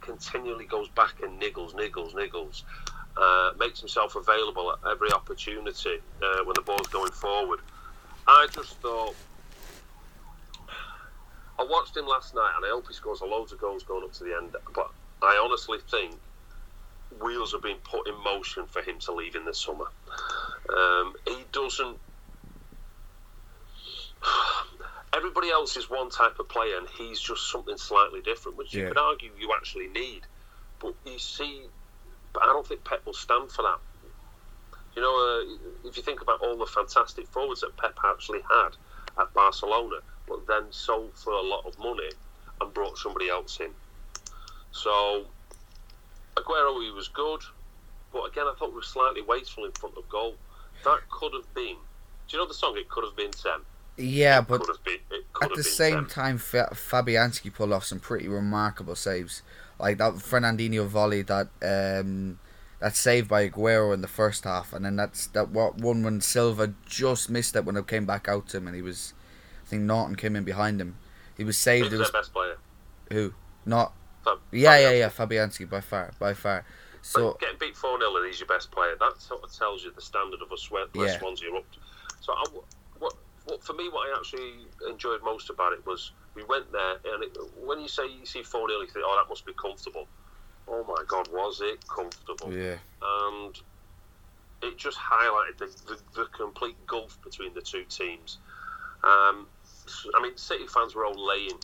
continually 0.00 0.66
goes 0.66 0.88
back 0.88 1.20
and 1.22 1.40
niggles, 1.40 1.74
niggles, 1.74 2.14
niggles. 2.14 2.62
Uh, 3.16 3.52
makes 3.58 3.80
himself 3.80 4.14
available 4.14 4.72
at 4.72 4.78
every 4.90 5.10
opportunity 5.12 5.98
uh, 6.22 6.44
when 6.44 6.54
the 6.54 6.62
ball's 6.62 6.86
going 6.86 7.10
forward. 7.10 7.58
I 8.30 8.46
just 8.52 8.76
thought. 8.76 9.16
I 11.58 11.64
watched 11.64 11.96
him 11.96 12.06
last 12.06 12.34
night, 12.34 12.52
and 12.56 12.64
I 12.64 12.68
hope 12.68 12.86
he 12.86 12.94
scores 12.94 13.20
a 13.20 13.26
loads 13.26 13.52
of 13.52 13.60
goals 13.60 13.82
going 13.82 14.04
up 14.04 14.12
to 14.14 14.24
the 14.24 14.36
end. 14.36 14.56
But 14.74 14.90
I 15.20 15.40
honestly 15.42 15.78
think 15.90 16.14
wheels 17.20 17.52
have 17.52 17.62
been 17.62 17.76
put 17.78 18.08
in 18.08 18.14
motion 18.22 18.66
for 18.66 18.82
him 18.82 18.98
to 19.00 19.12
leave 19.12 19.34
in 19.34 19.44
the 19.44 19.52
summer. 19.52 19.86
Um, 20.74 21.14
he 21.26 21.44
doesn't. 21.52 21.98
Everybody 25.12 25.50
else 25.50 25.76
is 25.76 25.90
one 25.90 26.08
type 26.08 26.38
of 26.38 26.48
player, 26.48 26.78
and 26.78 26.86
he's 26.96 27.20
just 27.20 27.50
something 27.50 27.76
slightly 27.76 28.20
different, 28.22 28.56
which 28.56 28.72
you 28.72 28.86
could 28.86 28.96
argue 28.96 29.30
you 29.38 29.52
actually 29.56 29.88
need. 29.88 30.20
But 30.78 30.94
you 31.04 31.18
see, 31.18 31.62
but 32.32 32.44
I 32.44 32.46
don't 32.46 32.66
think 32.66 32.84
Pep 32.84 33.04
will 33.04 33.12
stand 33.12 33.50
for 33.50 33.62
that. 33.62 33.80
You 34.96 35.02
know, 35.02 35.14
uh, 35.14 35.88
if 35.88 35.96
you 35.96 36.02
think 36.02 36.20
about 36.20 36.40
all 36.40 36.56
the 36.56 36.66
fantastic 36.66 37.26
forwards 37.28 37.60
that 37.60 37.76
Pep 37.76 37.96
actually 38.04 38.40
had 38.50 38.70
at 39.18 39.32
Barcelona, 39.34 39.96
but 40.28 40.46
then 40.46 40.64
sold 40.70 41.12
for 41.14 41.32
a 41.32 41.42
lot 41.42 41.64
of 41.66 41.78
money 41.78 42.10
and 42.60 42.74
brought 42.74 42.98
somebody 42.98 43.28
else 43.28 43.60
in. 43.60 43.70
So 44.72 45.24
Aguero, 46.36 46.82
he 46.84 46.90
was 46.90 47.08
good, 47.08 47.40
but 48.12 48.22
again, 48.24 48.46
I 48.46 48.54
thought 48.58 48.70
we 48.70 48.76
were 48.76 48.82
slightly 48.82 49.22
wasteful 49.22 49.64
in 49.64 49.72
front 49.72 49.96
of 49.96 50.08
goal. 50.08 50.34
That 50.84 51.00
could 51.10 51.32
have 51.34 51.52
been. 51.54 51.76
Do 52.28 52.36
you 52.36 52.38
know 52.38 52.48
the 52.48 52.54
song? 52.54 52.76
It 52.76 52.88
could 52.88 53.04
have 53.04 53.16
been 53.16 53.30
ten. 53.30 53.60
Yeah, 53.96 54.40
but 54.40 54.66
been. 54.84 54.98
At 55.42 55.54
the 55.54 55.62
same 55.62 56.06
10. 56.06 56.06
time, 56.06 56.38
Fabianski 56.38 57.52
pulled 57.52 57.72
off 57.72 57.84
some 57.84 58.00
pretty 58.00 58.28
remarkable 58.28 58.94
saves, 58.94 59.42
like 59.78 59.98
that 59.98 60.14
Fernandinho 60.14 60.86
volley 60.86 61.22
that 61.22 61.48
um, 61.62 62.38
that 62.80 62.96
saved 62.96 63.28
by 63.28 63.48
Aguero 63.48 63.92
in 63.94 64.00
the 64.00 64.08
first 64.08 64.44
half, 64.44 64.72
and 64.72 64.84
then 64.84 64.96
that's 64.96 65.26
that 65.28 65.50
what 65.50 65.76
one 65.76 66.02
when 66.02 66.20
Silva 66.20 66.74
just 66.86 67.30
missed 67.30 67.54
it 67.56 67.64
when 67.64 67.76
it 67.76 67.86
came 67.86 68.06
back 68.06 68.28
out 68.28 68.48
to 68.48 68.56
him, 68.56 68.66
and 68.66 68.74
he 68.76 68.82
was, 68.82 69.12
I 69.66 69.68
think 69.68 69.82
Naughton 69.82 70.16
came 70.16 70.34
in 70.36 70.44
behind 70.44 70.80
him. 70.80 70.96
He 71.36 71.44
was 71.44 71.56
saved. 71.58 71.90
Their 71.90 71.98
was 71.98 72.10
best 72.10 72.32
player. 72.32 72.56
who 73.12 73.34
not 73.64 73.92
Fab- 74.24 74.38
Yeah, 74.50 74.78
yeah, 74.78 74.90
Fabianski. 74.90 74.98
yeah. 74.98 75.08
Fabianski 75.66 75.70
by 75.70 75.80
far, 75.80 76.12
by 76.18 76.34
far. 76.34 76.64
So 77.02 77.30
But 77.32 77.40
getting 77.40 77.58
beat 77.58 77.76
4 77.76 77.98
0 77.98 78.16
and 78.16 78.26
he's 78.26 78.40
your 78.40 78.46
best 78.46 78.70
player, 78.70 78.94
that 79.00 79.20
sort 79.20 79.42
of 79.42 79.50
tells 79.52 79.82
you 79.84 79.90
the 79.90 80.02
standard 80.02 80.42
of 80.42 80.52
us 80.52 80.62
Swan- 80.62 80.88
where 80.92 81.06
Yeah. 81.08 81.18
Swansea 81.18 81.50
are 81.50 81.56
up 81.56 81.70
to. 81.72 81.78
So, 82.20 82.34
I, 82.34 82.44
what, 82.98 83.14
what, 83.46 83.64
for 83.64 83.72
me, 83.72 83.88
what 83.88 84.08
I 84.10 84.18
actually 84.18 84.66
enjoyed 84.86 85.22
most 85.22 85.48
about 85.48 85.72
it 85.72 85.84
was 85.86 86.12
we 86.34 86.44
went 86.44 86.70
there, 86.72 86.96
and 87.14 87.24
it, 87.24 87.36
when 87.56 87.80
you 87.80 87.88
say 87.88 88.06
you 88.06 88.26
see 88.26 88.42
4 88.42 88.68
0, 88.68 88.80
you 88.80 88.86
think, 88.86 89.04
oh, 89.08 89.16
that 89.22 89.30
must 89.30 89.46
be 89.46 89.54
comfortable. 89.54 90.06
Oh 90.70 90.84
my 90.86 91.02
God, 91.08 91.28
was 91.32 91.60
it 91.62 91.84
comfortable? 91.88 92.52
yeah, 92.52 92.76
And 93.02 93.54
it 94.62 94.78
just 94.78 94.98
highlighted 94.98 95.58
the, 95.58 95.66
the, 95.88 95.98
the 96.14 96.26
complete 96.36 96.76
gulf 96.86 97.18
between 97.24 97.54
the 97.54 97.60
two 97.60 97.84
teams. 97.84 98.38
Um, 99.02 99.46
I 100.14 100.22
mean, 100.22 100.36
City 100.36 100.66
fans 100.66 100.94
were 100.94 101.04
all 101.04 101.26
laying. 101.26 101.58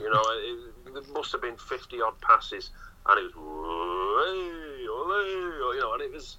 You 0.00 0.10
know, 0.10 0.22
it, 0.28 0.94
there 0.94 1.14
must 1.14 1.32
have 1.32 1.42
been 1.42 1.56
50 1.56 2.00
odd 2.00 2.20
passes, 2.20 2.70
and 3.06 3.18
it 3.18 3.36
was, 3.36 4.36
you 5.74 5.80
know, 5.80 5.92
and 5.94 6.02
it 6.02 6.12
was. 6.12 6.38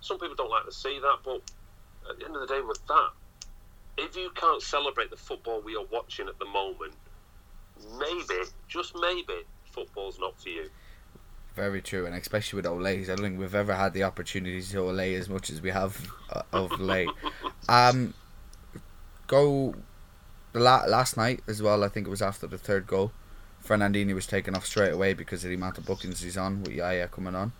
Some 0.00 0.18
people 0.18 0.36
don't 0.36 0.50
like 0.50 0.64
to 0.64 0.72
see 0.72 1.00
that, 1.00 1.16
but 1.24 1.42
at 2.08 2.18
the 2.18 2.26
end 2.26 2.36
of 2.36 2.46
the 2.46 2.54
day, 2.54 2.60
with 2.60 2.80
that, 2.86 3.08
if 3.96 4.14
you 4.14 4.30
can't 4.36 4.62
celebrate 4.62 5.10
the 5.10 5.16
football 5.16 5.60
we 5.64 5.74
are 5.74 5.84
watching 5.90 6.28
at 6.28 6.38
the 6.38 6.44
moment, 6.44 6.94
maybe, 7.98 8.42
just 8.68 8.94
maybe, 8.94 9.42
football's 9.72 10.18
not 10.20 10.40
for 10.40 10.50
you. 10.50 10.68
Very 11.58 11.82
true, 11.82 12.06
and 12.06 12.14
especially 12.14 12.58
with 12.58 12.66
Olé, 12.66 13.02
I 13.02 13.06
don't 13.06 13.18
think 13.18 13.40
we've 13.40 13.52
ever 13.52 13.74
had 13.74 13.92
the 13.92 14.04
opportunity 14.04 14.62
to 14.62 14.76
Olé 14.76 15.18
as 15.18 15.28
much 15.28 15.50
as 15.50 15.60
we 15.60 15.70
have 15.70 16.08
uh, 16.30 16.42
of 16.52 16.78
late. 16.80 17.10
Um, 17.68 18.14
go 19.26 19.74
the 20.52 20.60
la- 20.60 20.86
last 20.86 21.16
night 21.16 21.40
as 21.46 21.60
well. 21.60 21.84
I 21.84 21.88
think 21.88 22.06
it 22.06 22.10
was 22.10 22.22
after 22.22 22.46
the 22.46 22.56
third 22.56 22.86
goal. 22.86 23.10
Fernandinho 23.62 24.14
was 24.14 24.26
taken 24.26 24.54
off 24.54 24.64
straight 24.64 24.92
away 24.92 25.12
because 25.12 25.44
of 25.44 25.50
the 25.50 25.56
amount 25.56 25.76
of 25.76 25.84
bookings 25.84 26.22
he's 26.22 26.38
on 26.38 26.62
with 26.62 26.72
Yaya 26.72 27.08
coming 27.08 27.34
on. 27.34 27.52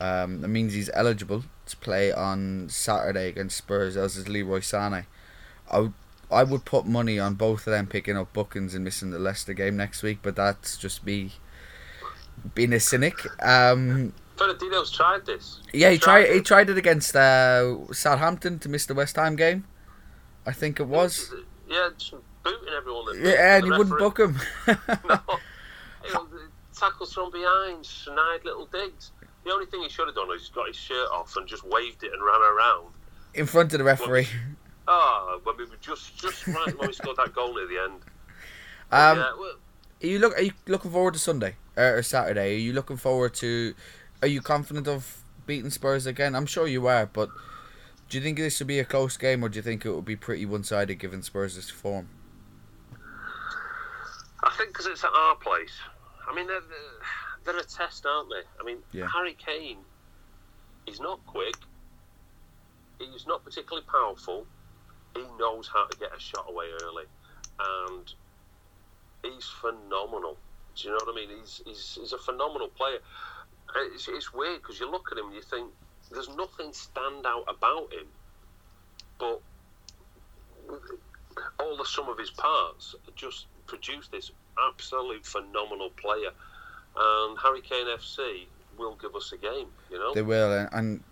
Um, 0.00 0.40
that 0.40 0.48
means 0.48 0.72
he's 0.72 0.90
eligible 0.94 1.44
to 1.66 1.76
play 1.76 2.10
on 2.10 2.68
Saturday 2.70 3.28
against 3.28 3.58
Spurs, 3.58 3.96
as 3.96 4.16
is 4.16 4.28
Leroy 4.28 4.60
Sané. 4.60 5.04
I 5.70 5.80
would, 5.80 5.92
I 6.30 6.42
would 6.42 6.64
put 6.64 6.86
money 6.86 7.20
on 7.20 7.34
both 7.34 7.66
of 7.66 7.72
them 7.72 7.86
picking 7.86 8.16
up 8.16 8.32
bookings 8.32 8.74
and 8.74 8.82
missing 8.82 9.10
the 9.10 9.18
Leicester 9.18 9.52
game 9.52 9.76
next 9.76 10.02
week, 10.02 10.20
but 10.22 10.34
that's 10.34 10.76
just 10.76 11.04
me 11.04 11.32
being 12.54 12.72
a 12.72 12.80
cynic. 12.80 13.14
Um, 13.42 14.12
Fernandinho's 14.36 14.90
tried 14.90 15.24
this. 15.26 15.60
yeah, 15.72 15.90
he 15.90 15.98
Tried 15.98 16.24
tried. 16.24 16.32
He 16.32 16.38
it. 16.38 16.44
tried 16.44 16.70
it 16.70 16.78
against 16.78 17.16
uh, 17.16 17.90
Southampton 17.92 18.58
to 18.60 18.68
miss 18.68 18.86
the 18.86 18.94
West 18.94 19.16
Ham 19.16 19.36
game. 19.36 19.64
I 20.46 20.52
think 20.52 20.78
it 20.80 20.86
was. 20.86 21.32
Yeah, 21.68 21.88
just 21.96 22.12
booting 22.44 22.68
everyone. 22.76 23.06
Yeah, 23.20 23.56
and 23.56 23.64
he 23.64 23.70
wouldn't 23.70 23.98
book 23.98 24.18
him. 24.18 24.38
no. 24.66 25.18
You 26.06 26.12
know, 26.12 26.28
tackles 26.78 27.12
from 27.14 27.30
behind, 27.32 27.84
snide 27.84 28.44
little 28.44 28.66
digs. 28.66 29.10
The 29.44 29.50
only 29.52 29.66
thing 29.66 29.82
he 29.82 29.88
should 29.88 30.06
have 30.06 30.14
done 30.14 30.28
is 30.34 30.48
got 30.54 30.66
his 30.68 30.76
shirt 30.76 31.08
off 31.12 31.34
and 31.36 31.46
just 31.48 31.64
waved 31.64 32.02
it 32.04 32.12
and 32.12 32.22
ran 32.22 32.40
around. 32.42 32.92
in 33.34 33.46
front 33.46 33.72
of 33.72 33.78
the 33.78 33.84
referee. 33.84 34.28
Ah, 34.88 35.38
when 35.42 35.56
we 35.56 35.64
were 35.64 35.76
just 35.80 36.16
just 36.16 36.46
right 36.48 36.78
when 36.78 36.88
we 36.88 36.92
scored 36.94 37.16
that 37.16 37.34
goal 37.34 37.54
near 37.54 37.66
the 37.66 37.78
end. 37.82 38.00
Um, 38.92 39.18
yeah, 39.18 39.32
well, 39.36 39.54
Are 40.06 40.08
you 40.08 40.18
look? 40.20 40.38
Are 40.38 40.42
you 40.42 40.52
looking 40.68 40.92
forward 40.92 41.14
to 41.14 41.18
Sunday 41.18 41.56
uh, 41.76 41.80
or 41.80 42.02
Saturday? 42.02 42.54
Are 42.54 42.58
you 42.58 42.72
looking 42.72 42.96
forward 42.96 43.34
to? 43.34 43.74
Are 44.22 44.28
you 44.28 44.40
confident 44.40 44.86
of 44.86 45.24
beating 45.46 45.70
Spurs 45.70 46.06
again? 46.06 46.36
I'm 46.36 46.46
sure 46.46 46.68
you 46.68 46.86
are, 46.86 47.06
but 47.06 47.28
do 48.08 48.16
you 48.16 48.22
think 48.22 48.38
this 48.38 48.60
will 48.60 48.68
be 48.68 48.78
a 48.78 48.84
close 48.84 49.16
game, 49.16 49.42
or 49.42 49.48
do 49.48 49.56
you 49.56 49.62
think 49.62 49.84
it 49.84 49.90
will 49.90 50.02
be 50.02 50.14
pretty 50.14 50.46
one-sided 50.46 50.94
given 50.94 51.22
Spurs' 51.22 51.70
form? 51.70 52.08
I 54.44 54.54
think 54.56 54.70
because 54.70 54.86
it's 54.86 55.02
at 55.02 55.10
our 55.12 55.34
place. 55.34 55.74
I 56.30 56.32
mean, 56.36 56.46
they're, 56.46 56.60
they're, 56.60 57.54
they're 57.54 57.60
a 57.60 57.64
test, 57.64 58.06
aren't 58.06 58.30
they? 58.30 58.42
I 58.60 58.64
mean, 58.64 58.78
Yeah. 58.92 59.08
Harry 59.12 59.34
Kane, 59.34 59.78
he's 60.86 61.00
not 61.00 61.18
quick. 61.26 61.56
He's 63.00 63.26
not 63.26 63.44
particularly 63.44 63.84
powerful. 63.90 64.46
He 65.16 65.24
knows 65.36 65.68
how 65.72 65.86
to 65.86 65.98
get 65.98 66.16
a 66.16 66.20
shot 66.20 66.46
away 66.48 66.66
early, 66.84 67.06
and 67.58 68.14
he's 69.32 69.46
phenomenal. 69.46 70.36
Do 70.76 70.88
you 70.88 70.90
know 70.90 71.00
what 71.04 71.14
I 71.14 71.16
mean? 71.16 71.38
He's 71.40 71.62
he's, 71.64 71.98
he's 72.00 72.12
a 72.12 72.18
phenomenal 72.18 72.68
player. 72.68 72.98
It's, 73.94 74.08
it's 74.08 74.32
weird 74.32 74.62
because 74.62 74.80
you 74.80 74.90
look 74.90 75.08
at 75.12 75.18
him 75.18 75.26
and 75.26 75.34
you 75.34 75.42
think 75.42 75.70
there's 76.10 76.28
nothing 76.28 76.72
stand 76.72 77.26
out 77.26 77.44
about 77.48 77.92
him, 77.92 78.06
but 79.18 79.40
all 81.60 81.76
the 81.76 81.84
sum 81.84 82.08
of 82.08 82.18
his 82.18 82.30
parts 82.30 82.94
just 83.14 83.46
produce 83.66 84.08
this 84.08 84.30
absolute 84.68 85.26
phenomenal 85.26 85.90
player. 85.90 86.30
And 86.96 87.38
Harry 87.42 87.60
Kane 87.60 87.86
FC 87.86 88.46
will 88.78 88.96
give 88.96 89.14
us 89.14 89.32
a 89.32 89.36
game, 89.36 89.66
you 89.90 89.98
know. 89.98 90.14
They 90.14 90.22
will, 90.22 90.52
and, 90.52 90.68
and 90.72 91.02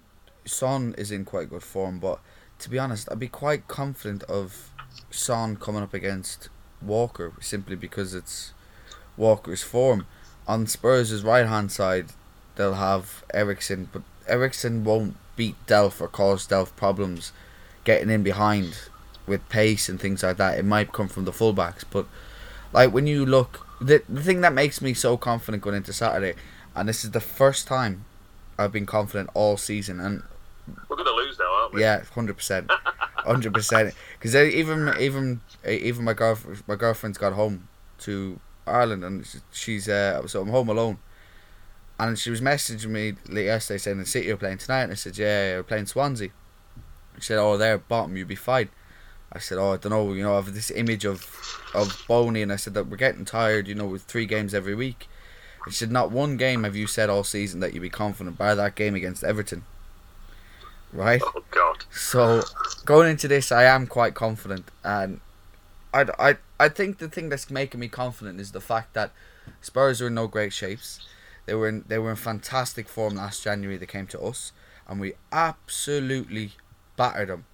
Son 0.45 0.95
is 0.97 1.11
in 1.11 1.25
quite 1.25 1.51
good 1.51 1.63
form. 1.63 1.99
But 1.99 2.21
to 2.61 2.71
be 2.71 2.79
honest, 2.79 3.09
I'd 3.11 3.19
be 3.19 3.29
quite 3.29 3.69
confident 3.69 4.23
of 4.25 4.71
Son 5.11 5.57
coming 5.57 5.83
up 5.83 5.93
against 5.93 6.49
Walker 6.85 7.33
simply 7.41 7.77
because 7.77 8.15
it's 8.15 8.53
Walker's 9.17 9.63
form. 9.63 10.07
On 10.47 10.67
Spurs' 10.67 11.23
right 11.23 11.47
hand 11.47 11.73
side, 11.73 12.07
they'll 12.57 12.75
have 12.75 13.25
Eriksen, 13.33 13.89
but 13.93 14.03
Eriksen 14.27 14.85
won't 14.85 15.17
beat 15.37 15.57
Delph 15.67 16.01
or 16.01 16.09
cause 16.09 16.47
Delph 16.47 16.75
problems 16.77 17.33
getting 17.85 18.11
in 18.11 18.23
behind 18.23 18.89
with 19.27 19.49
pace 19.49 19.89
and 19.89 20.01
things 20.01 20.23
like 20.23 20.37
that. 20.37 20.59
It 20.59 20.65
might 20.65 20.93
come 20.93 21.09
from 21.09 21.25
the 21.25 21.33
fullbacks, 21.33 21.85
but 21.91 22.07
like 22.73 22.93
when 22.93 23.07
you 23.07 23.25
look, 23.25 23.67
the 23.81 24.03
the 24.09 24.23
thing 24.23 24.41
that 24.43 24.53
makes 24.53 24.81
me 24.81 24.95
so 24.95 25.17
confident 25.17 25.63
going 25.63 25.77
into 25.77 25.93
Saturday, 25.93 26.35
and 26.75 26.89
this 26.89 27.05
is 27.05 27.11
the 27.13 27.21
first 27.21 27.67
time 27.67 28.05
I've 28.59 28.73
been 28.73 28.87
confident 28.87 29.31
all 29.35 29.57
season, 29.57 29.99
and 30.01 30.23
We're 30.89 30.97
going 30.97 31.07
to 31.09 31.15
lose 31.15 31.39
now, 31.39 31.53
aren't 31.55 31.75
we? 31.75 31.81
yeah, 31.81 32.03
hundred 32.15 32.37
percent, 32.37 32.71
hundred 33.25 33.55
percent. 33.55 33.95
Because 34.19 34.35
even 34.35 34.95
even 35.01 35.41
even 35.67 36.05
my 36.05 36.15
girlfriend 36.15 36.63
my 36.67 36.77
girlfriend's 36.77 37.19
got 37.19 37.33
home 37.33 37.69
to 38.01 38.39
Ireland 38.67 39.05
and 39.05 39.27
she's 39.53 39.89
uh 39.89 40.27
so 40.27 40.43
I'm 40.43 40.49
home 40.49 40.69
alone, 40.69 40.99
and 41.99 42.19
she 42.19 42.31
was 42.31 42.41
messaging 42.41 42.89
me 42.89 43.15
late 43.29 43.47
yesterday 43.47 43.79
saying 43.79 43.99
the 43.99 44.07
City 44.07 44.31
are 44.31 44.37
playing 44.37 44.59
tonight, 44.59 44.85
and 44.85 44.93
I 44.93 44.97
said 44.97 45.19
yeah, 45.19 45.57
we're 45.57 45.63
playing 45.63 45.87
Swansea. 45.87 46.31
She 47.17 47.23
said 47.23 47.39
oh 47.39 47.57
they're 47.57 47.79
bottom, 47.79 48.17
you'll 48.17 48.29
be 48.29 48.35
fine. 48.35 48.69
I 49.33 49.39
said 49.39 49.59
oh 49.59 49.73
I 49.73 49.77
don't 49.77 49.91
know 49.91 50.13
you 50.13 50.23
know 50.23 50.33
I 50.33 50.37
have 50.37 50.55
this 50.55 50.71
image 50.71 51.05
of 51.05 51.61
of 51.75 52.05
Bony, 52.09 52.43
and 52.43 52.53
I 52.53 52.57
said 52.57 52.75
that 52.75 52.87
we're 52.89 52.97
getting 52.97 53.25
tired 53.25 53.69
you 53.69 53.75
know 53.75 53.87
with 53.87 54.03
three 54.03 54.27
games 54.27 54.55
every 54.55 54.75
week. 54.75 55.09
She 55.67 55.73
said 55.73 55.91
not 55.91 56.11
one 56.11 56.37
game 56.37 56.65
have 56.65 56.77
you 56.77 56.87
said 56.87 57.09
all 57.09 57.25
season 57.25 57.61
that 57.61 57.73
you'd 57.73 57.81
be 57.81 57.91
confident 57.91 58.37
by 58.37 58.55
that 58.55 58.75
game 58.75 58.95
against 58.95 59.25
Everton. 59.25 59.65
Right. 60.95 61.21
Oh, 61.25 61.43
God. 61.51 61.85
So 61.91 62.43
going 62.85 63.11
into 63.11 63.27
this, 63.27 63.51
I 63.51 63.65
am 63.65 63.87
quite 63.89 64.15
confident, 64.15 64.71
and 64.85 65.21
I, 65.93 66.07
I, 66.19 66.37
I 66.61 66.69
think 66.69 66.99
the 66.99 67.09
thing 67.09 67.29
that's 67.31 67.51
making 67.51 67.81
me 67.81 67.89
confident 67.89 68.41
is 68.41 68.53
the 68.53 68.61
fact 68.61 68.95
that 68.95 69.11
Spurs 69.61 70.01
are 70.01 70.07
in 70.07 70.15
no 70.15 70.29
great 70.29 70.53
shapes. 70.53 71.05
They 71.47 71.55
were 71.55 71.69
in 71.69 71.85
they 71.89 71.99
were 71.99 72.11
in 72.11 72.17
fantastic 72.17 72.89
form 72.89 73.17
last 73.17 73.43
January. 73.43 73.77
They 73.77 73.87
came 73.87 74.07
to 74.09 74.21
us, 74.21 74.53
and 74.87 75.01
we 75.01 75.15
absolutely 75.33 76.53
battered 76.97 77.29
them. 77.29 77.47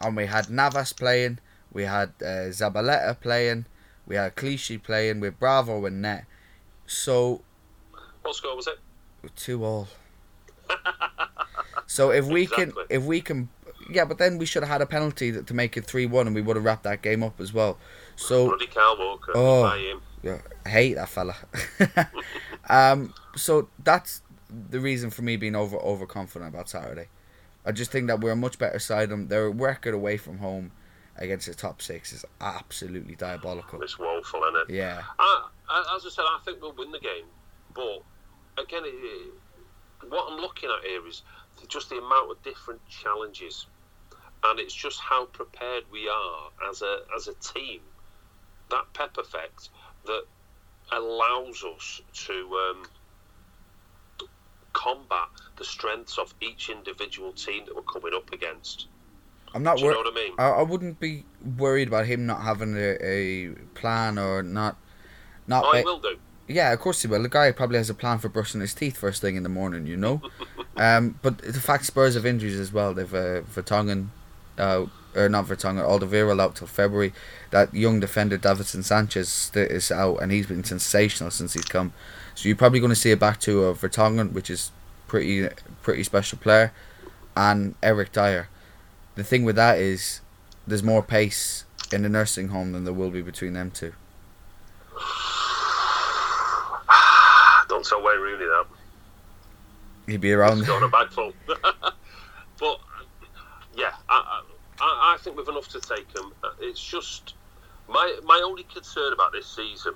And 0.00 0.16
we 0.16 0.26
had 0.26 0.50
Navas 0.50 0.92
playing, 0.92 1.38
we 1.72 1.84
had 1.84 2.10
uh, 2.20 2.50
Zabaleta 2.50 3.18
playing, 3.20 3.66
we 4.06 4.16
had 4.16 4.34
Clichy 4.34 4.76
playing 4.76 5.20
with 5.20 5.38
Bravo 5.38 5.84
and 5.86 6.02
net. 6.02 6.24
So 6.86 7.42
What 8.22 8.34
score 8.34 8.56
was 8.56 8.66
it? 8.66 8.78
two 9.36 9.64
all. 9.64 9.88
so 11.88 12.10
if 12.10 12.24
we 12.26 12.42
Exactly. 12.42 12.66
can, 12.66 12.86
if 12.90 13.02
we 13.02 13.20
can, 13.20 13.48
yeah, 13.90 14.04
but 14.04 14.18
then 14.18 14.38
we 14.38 14.46
should 14.46 14.62
have 14.62 14.70
had 14.70 14.82
a 14.82 14.86
penalty 14.86 15.32
to 15.32 15.42
to 15.42 15.54
make 15.54 15.76
it 15.76 15.84
three 15.84 16.06
one, 16.06 16.26
and 16.28 16.36
we 16.36 16.42
would 16.42 16.54
have 16.54 16.64
wrapped 16.64 16.84
that 16.84 17.02
game 17.02 17.24
up 17.24 17.40
as 17.40 17.52
well. 17.52 17.76
So 18.14 18.56
Carl 18.72 18.96
Walker. 18.98 19.32
Oh. 19.34 20.00
Yeah, 20.22 20.38
I 20.66 20.68
hate 20.68 20.94
that 20.94 21.08
fella. 21.08 21.36
um, 22.68 23.14
so 23.36 23.68
that's 23.82 24.22
the 24.70 24.80
reason 24.80 25.10
for 25.10 25.22
me 25.22 25.36
being 25.36 25.54
over 25.54 25.76
overconfident 25.76 26.52
about 26.54 26.68
Saturday. 26.68 27.08
I 27.64 27.72
just 27.72 27.90
think 27.90 28.06
that 28.08 28.20
we're 28.20 28.32
a 28.32 28.36
much 28.36 28.58
better 28.58 28.78
side. 28.78 29.04
Of 29.04 29.10
them 29.10 29.28
their 29.28 29.50
record 29.50 29.94
away 29.94 30.16
from 30.16 30.38
home 30.38 30.72
against 31.16 31.46
the 31.46 31.54
top 31.54 31.82
six 31.82 32.12
is 32.12 32.24
absolutely 32.40 33.14
diabolical. 33.14 33.82
It's 33.82 33.98
woeful, 33.98 34.42
isn't 34.44 34.70
it? 34.70 34.74
Yeah, 34.74 35.02
I, 35.18 35.44
as 35.96 36.04
I 36.06 36.08
said, 36.10 36.22
I 36.22 36.38
think 36.44 36.60
we'll 36.62 36.72
win 36.72 36.90
the 36.92 37.00
game. 37.00 37.24
But 37.74 38.02
again, 38.62 38.82
it- 38.84 39.32
what 40.08 40.32
I'm 40.32 40.38
looking 40.40 40.70
at 40.70 40.84
here 40.88 41.06
is 41.06 41.22
just 41.66 41.90
the 41.90 41.98
amount 41.98 42.30
of 42.30 42.42
different 42.42 42.80
challenges, 42.88 43.66
and 44.44 44.60
it's 44.60 44.74
just 44.74 45.00
how 45.00 45.26
prepared 45.26 45.84
we 45.90 46.08
are 46.08 46.50
as 46.70 46.82
a 46.82 47.00
as 47.16 47.28
a 47.28 47.34
team. 47.34 47.80
That 48.70 48.84
pep 48.92 49.16
effect 49.16 49.70
that 50.06 50.24
allows 50.92 51.64
us 51.64 52.00
to 52.26 52.34
um, 52.70 54.28
combat 54.72 55.28
the 55.56 55.64
strengths 55.64 56.18
of 56.18 56.34
each 56.40 56.68
individual 56.68 57.32
team 57.32 57.64
that 57.66 57.74
we're 57.74 57.82
coming 57.82 58.14
up 58.14 58.32
against. 58.32 58.86
I'm 59.54 59.62
not 59.62 59.80
worried. 59.80 59.94
know 59.94 59.98
what 59.98 60.12
I 60.12 60.14
mean? 60.14 60.34
I, 60.38 60.48
I 60.48 60.62
wouldn't 60.62 61.00
be 61.00 61.24
worried 61.56 61.88
about 61.88 62.06
him 62.06 62.26
not 62.26 62.42
having 62.42 62.76
a, 62.76 62.96
a 63.02 63.48
plan 63.74 64.18
or 64.18 64.42
not 64.42 64.76
not 65.46 65.64
I 65.64 65.82
will 65.82 65.98
do. 65.98 66.16
Yeah, 66.46 66.72
of 66.72 66.80
course 66.80 67.02
he 67.02 67.08
will. 67.08 67.22
The 67.22 67.28
guy 67.28 67.50
probably 67.52 67.78
has 67.78 67.90
a 67.90 67.94
plan 67.94 68.18
for 68.18 68.28
brushing 68.28 68.60
his 68.60 68.74
teeth 68.74 68.96
first 68.96 69.20
thing 69.20 69.36
in 69.36 69.42
the 69.42 69.48
morning, 69.48 69.86
you 69.86 69.96
know. 69.96 70.22
um, 70.78 71.18
but 71.22 71.38
the 71.38 71.60
fact 71.60 71.84
Spurs 71.84 72.14
have 72.14 72.24
injuries 72.24 72.58
as 72.58 72.72
well. 72.72 72.94
They've 72.94 73.12
uh, 73.12 73.42
Vertonghen, 73.42 74.08
uh, 74.56 74.86
or 75.14 75.28
not 75.28 75.46
Vertonghen, 75.46 75.84
Alderweireld 75.84 76.40
out 76.40 76.56
till 76.56 76.68
February. 76.68 77.12
That 77.50 77.74
young 77.74 78.00
defender 78.00 78.38
Davinson 78.38 78.84
Sanchez 78.84 79.50
is 79.54 79.90
out, 79.90 80.22
and 80.22 80.30
he's 80.30 80.46
been 80.46 80.64
sensational 80.64 81.30
since 81.30 81.54
he's 81.54 81.64
come. 81.64 81.92
So 82.34 82.48
you're 82.48 82.56
probably 82.56 82.80
going 82.80 82.90
to 82.90 82.96
see 82.96 83.10
a 83.10 83.16
back 83.16 83.40
two 83.40 83.64
of 83.64 83.80
Vertonghen, 83.80 84.32
which 84.32 84.48
is 84.48 84.70
pretty 85.08 85.48
pretty 85.82 86.04
special 86.04 86.38
player, 86.38 86.72
and 87.36 87.74
Eric 87.82 88.12
Dier. 88.12 88.48
The 89.16 89.24
thing 89.24 89.44
with 89.44 89.56
that 89.56 89.78
is, 89.78 90.20
there's 90.64 90.84
more 90.84 91.02
pace 91.02 91.64
in 91.92 92.02
the 92.02 92.08
nursing 92.08 92.48
home 92.48 92.72
than 92.72 92.84
there 92.84 92.94
will 92.94 93.10
be 93.10 93.22
between 93.22 93.54
them 93.54 93.72
two. 93.72 93.92
Don't 97.68 97.84
tell 97.84 98.00
Wayne 98.00 98.20
Rooney 98.20 98.44
that. 98.44 98.66
He'd 100.08 100.20
be 100.22 100.32
around. 100.32 100.58
He's 100.58 100.66
got 100.66 100.82
a 100.82 100.88
bag 100.88 101.10
full. 101.10 101.32
but 101.46 102.80
yeah, 103.76 103.92
I, 104.08 104.42
I, 104.80 105.14
I 105.14 105.18
think 105.20 105.36
we've 105.36 105.48
enough 105.48 105.68
to 105.68 105.80
take 105.80 106.12
them. 106.14 106.32
It's 106.60 106.82
just 106.82 107.34
my 107.88 108.18
my 108.24 108.40
only 108.44 108.64
concern 108.64 109.12
about 109.12 109.32
this 109.32 109.46
season 109.46 109.92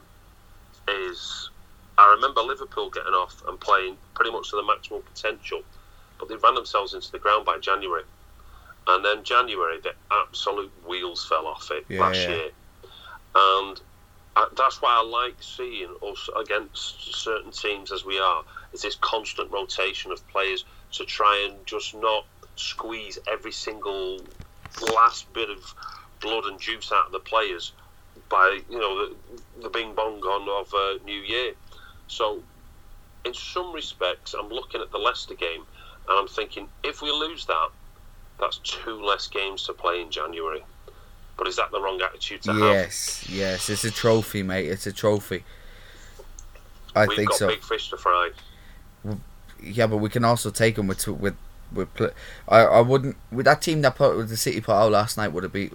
is 0.89 1.51
I 1.97 2.11
remember 2.15 2.43
Liverpool 2.43 2.91
getting 2.91 3.15
off 3.15 3.43
and 3.49 3.59
playing 3.59 3.97
pretty 4.15 4.31
much 4.31 4.51
to 4.51 4.57
the 4.57 4.65
maximum 4.65 5.03
potential, 5.03 5.63
but 6.19 6.29
they 6.29 6.37
ran 6.37 6.55
themselves 6.55 6.95
into 6.95 7.11
the 7.11 7.19
ground 7.19 7.47
by 7.47 7.59
January. 7.59 8.05
And 8.89 9.05
then 9.05 9.23
January, 9.23 9.79
the 9.81 9.95
absolute 10.11 10.73
wheels 10.87 11.25
fell 11.27 11.47
off 11.47 11.71
it 11.71 11.85
Yeah, 11.89 12.01
last 12.01 12.29
yeah. 12.29 12.35
year. 12.35 12.51
And 13.35 13.81
uh, 14.35 14.47
that's 14.57 14.83
why 14.83 14.91
I 14.99 15.05
like 15.05 15.37
seeing 15.41 15.95
us 16.03 16.29
against 16.37 17.15
certain 17.15 17.53
teams 17.53 17.93
as 17.93 18.05
we 18.05 18.19
are, 18.19 18.43
is 18.73 18.83
this 18.83 18.97
constant 18.97 19.51
rotation 19.51 20.13
of 20.13 20.27
players 20.29 20.65
to 20.93 21.05
try 21.05 21.49
and 21.49 21.67
just 21.67 21.95
not 21.95 22.25
squeeze 22.57 23.19
every 23.31 23.53
single 23.53 24.21
last 24.95 25.33
bit 25.33 25.51
of 25.51 25.75
blood 26.21 26.45
and 26.45 26.61
juice 26.61 26.93
out 26.93 27.07
of 27.07 27.13
the 27.13 27.19
players 27.19 27.73
by, 28.29 28.61
you 28.71 28.79
know, 28.79 29.07
the, 29.07 29.15
the 29.63 29.69
bing 29.69 29.95
bong 29.95 30.21
on 30.21 30.65
of 30.65 30.73
uh, 30.75 31.05
New 31.05 31.21
Year. 31.21 31.53
So, 32.09 32.43
in 33.25 33.35
some 33.35 33.73
respects, 33.73 34.35
I'm 34.35 34.49
looking 34.49 34.81
at 34.81 34.91
the 34.91 34.99
Leicester 34.99 35.35
game 35.35 35.63
and 36.09 36.19
I'm 36.19 36.29
thinking, 36.29 36.69
if 36.83 37.03
we 37.03 37.11
lose 37.11 37.47
that, 37.47 37.69
that's 38.41 38.59
two 38.59 39.03
less 39.03 39.29
games 39.29 39.65
to 39.67 39.73
play 39.73 40.01
in 40.01 40.11
January. 40.11 40.65
But 41.37 41.49
is 41.49 41.57
that 41.57 41.71
the 41.71 41.81
wrong 41.81 42.01
attitude 42.03 42.43
to 42.43 42.53
have? 42.53 42.61
Yes, 42.61 43.27
yes, 43.29 43.71
it's 43.71 43.85
a 43.85 43.91
trophy, 43.91 44.43
mate. 44.43 44.67
It's 44.67 44.87
a 44.87 44.93
trophy. 44.93 45.45
I 46.95 47.07
We've 47.07 47.17
think 47.17 47.31
got 47.31 47.39
so. 47.39 47.49
big 47.49 47.63
fish 47.63 47.91
to 47.91 47.97
fry. 47.97 48.31
Yeah, 49.63 49.87
but 49.87 49.99
we 49.99 50.09
can 50.09 50.25
also 50.25 50.51
take 50.51 50.77
them 50.77 50.87
with 50.87 51.07
with 51.07 51.37
with. 51.73 51.93
Pl- 51.95 52.11
I 52.49 52.61
I 52.61 52.81
wouldn't 52.81 53.17
with 53.31 53.47
that 53.47 53.63
team 53.63 53.83
that 53.83 53.97
put 53.97 54.17
with 54.17 54.29
the 54.29 54.37
City 54.37 54.61
put 54.61 54.73
out 54.75 54.93
last 54.93 55.17
night 55.17 55.29
would 55.29 55.43
have 55.45 55.53
beat 55.53 55.73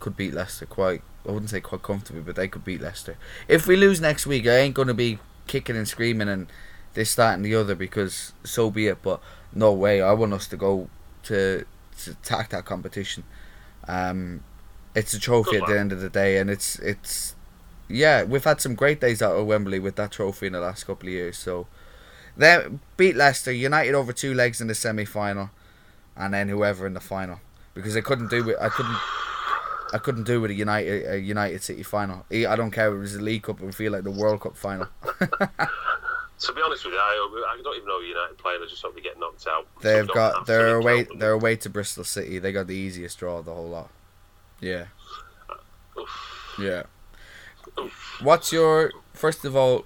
could 0.00 0.16
beat 0.16 0.34
Leicester 0.34 0.66
quite. 0.66 1.02
I 1.26 1.30
wouldn't 1.30 1.50
say 1.50 1.60
quite 1.60 1.82
comfortably, 1.82 2.22
but 2.22 2.36
they 2.36 2.48
could 2.48 2.64
beat 2.64 2.80
Leicester. 2.80 3.16
If 3.48 3.66
we 3.66 3.76
lose 3.76 4.00
next 4.00 4.26
week, 4.26 4.46
I 4.46 4.56
ain't 4.58 4.74
gonna 4.74 4.94
be 4.94 5.18
kicking 5.46 5.76
and 5.76 5.86
screaming 5.88 6.28
and 6.28 6.46
this 6.94 7.14
that 7.14 7.34
and 7.34 7.44
the 7.44 7.54
other 7.54 7.74
because 7.74 8.32
so 8.44 8.70
be 8.70 8.88
it. 8.88 9.02
But 9.02 9.20
no 9.52 9.72
way, 9.72 10.02
I 10.02 10.12
want 10.12 10.32
us 10.32 10.46
to 10.48 10.56
go 10.56 10.88
to 11.24 11.64
to 12.04 12.10
attack 12.10 12.50
that 12.50 12.64
competition. 12.64 13.24
Um, 13.88 14.42
it's 14.94 15.14
a 15.14 15.20
trophy 15.20 15.56
at 15.56 15.66
the 15.66 15.78
end 15.78 15.92
of 15.92 16.00
the 16.00 16.10
day, 16.10 16.38
and 16.38 16.50
it's 16.50 16.78
it's 16.80 17.34
yeah, 17.88 18.24
we've 18.24 18.44
had 18.44 18.60
some 18.60 18.74
great 18.74 19.00
days 19.00 19.22
out 19.22 19.36
of 19.36 19.46
Wembley 19.46 19.78
with 19.78 19.96
that 19.96 20.12
trophy 20.12 20.46
in 20.46 20.52
the 20.54 20.60
last 20.60 20.84
couple 20.84 21.08
of 21.08 21.12
years. 21.14 21.36
So 21.38 21.66
they 22.36 22.64
beat 22.96 23.16
Leicester 23.16 23.52
United 23.52 23.94
over 23.94 24.12
two 24.12 24.34
legs 24.34 24.60
in 24.60 24.66
the 24.68 24.74
semi 24.74 25.04
final, 25.04 25.50
and 26.16 26.34
then 26.34 26.48
whoever 26.48 26.86
in 26.86 26.94
the 26.94 27.00
final 27.00 27.40
because 27.74 27.96
I 27.96 28.00
couldn't 28.00 28.30
do 28.30 28.48
it. 28.50 28.56
I 28.60 28.68
couldn't. 28.68 28.96
I 29.94 29.98
couldn't 29.98 30.24
do 30.24 30.40
with 30.40 30.50
a 30.50 30.54
United 30.54 31.06
a 31.06 31.18
United 31.20 31.62
City 31.62 31.82
final. 31.82 32.24
I 32.30 32.56
don't 32.56 32.70
care 32.70 32.88
if 32.88 32.94
it 32.94 32.98
was 32.98 33.14
the 33.14 33.22
League 33.22 33.42
Cup. 33.42 33.60
It 33.60 33.64
would 33.64 33.74
feel 33.74 33.92
like 33.92 34.04
the 34.04 34.10
World 34.10 34.40
Cup 34.40 34.56
final. 34.56 34.88
To 36.38 36.52
be 36.52 36.60
honest 36.60 36.84
with 36.84 36.94
you, 36.94 36.98
I, 36.98 37.54
I 37.56 37.60
don't 37.62 37.76
even 37.76 37.86
know 37.86 38.00
United 38.00 38.36
playing. 38.36 38.58
I 38.64 38.66
just 38.68 38.82
hope 38.82 38.96
they 38.96 39.00
get 39.00 39.16
knocked 39.16 39.46
out. 39.46 39.64
They've 39.80 40.04
don't 40.08 40.14
got 40.16 40.46
they're 40.46 40.74
away 40.74 41.06
they're 41.16 41.30
away 41.30 41.54
to 41.54 41.70
Bristol 41.70 42.02
City. 42.02 42.40
They 42.40 42.50
got 42.50 42.66
the 42.66 42.74
easiest 42.74 43.20
draw 43.20 43.38
of 43.38 43.44
the 43.44 43.54
whole 43.54 43.68
lot. 43.68 43.90
Yeah. 44.60 44.86
Uh, 45.48 46.02
yeah. 46.58 46.82
What's 48.20 48.52
your 48.52 48.90
first 49.12 49.44
of 49.44 49.54
all? 49.54 49.84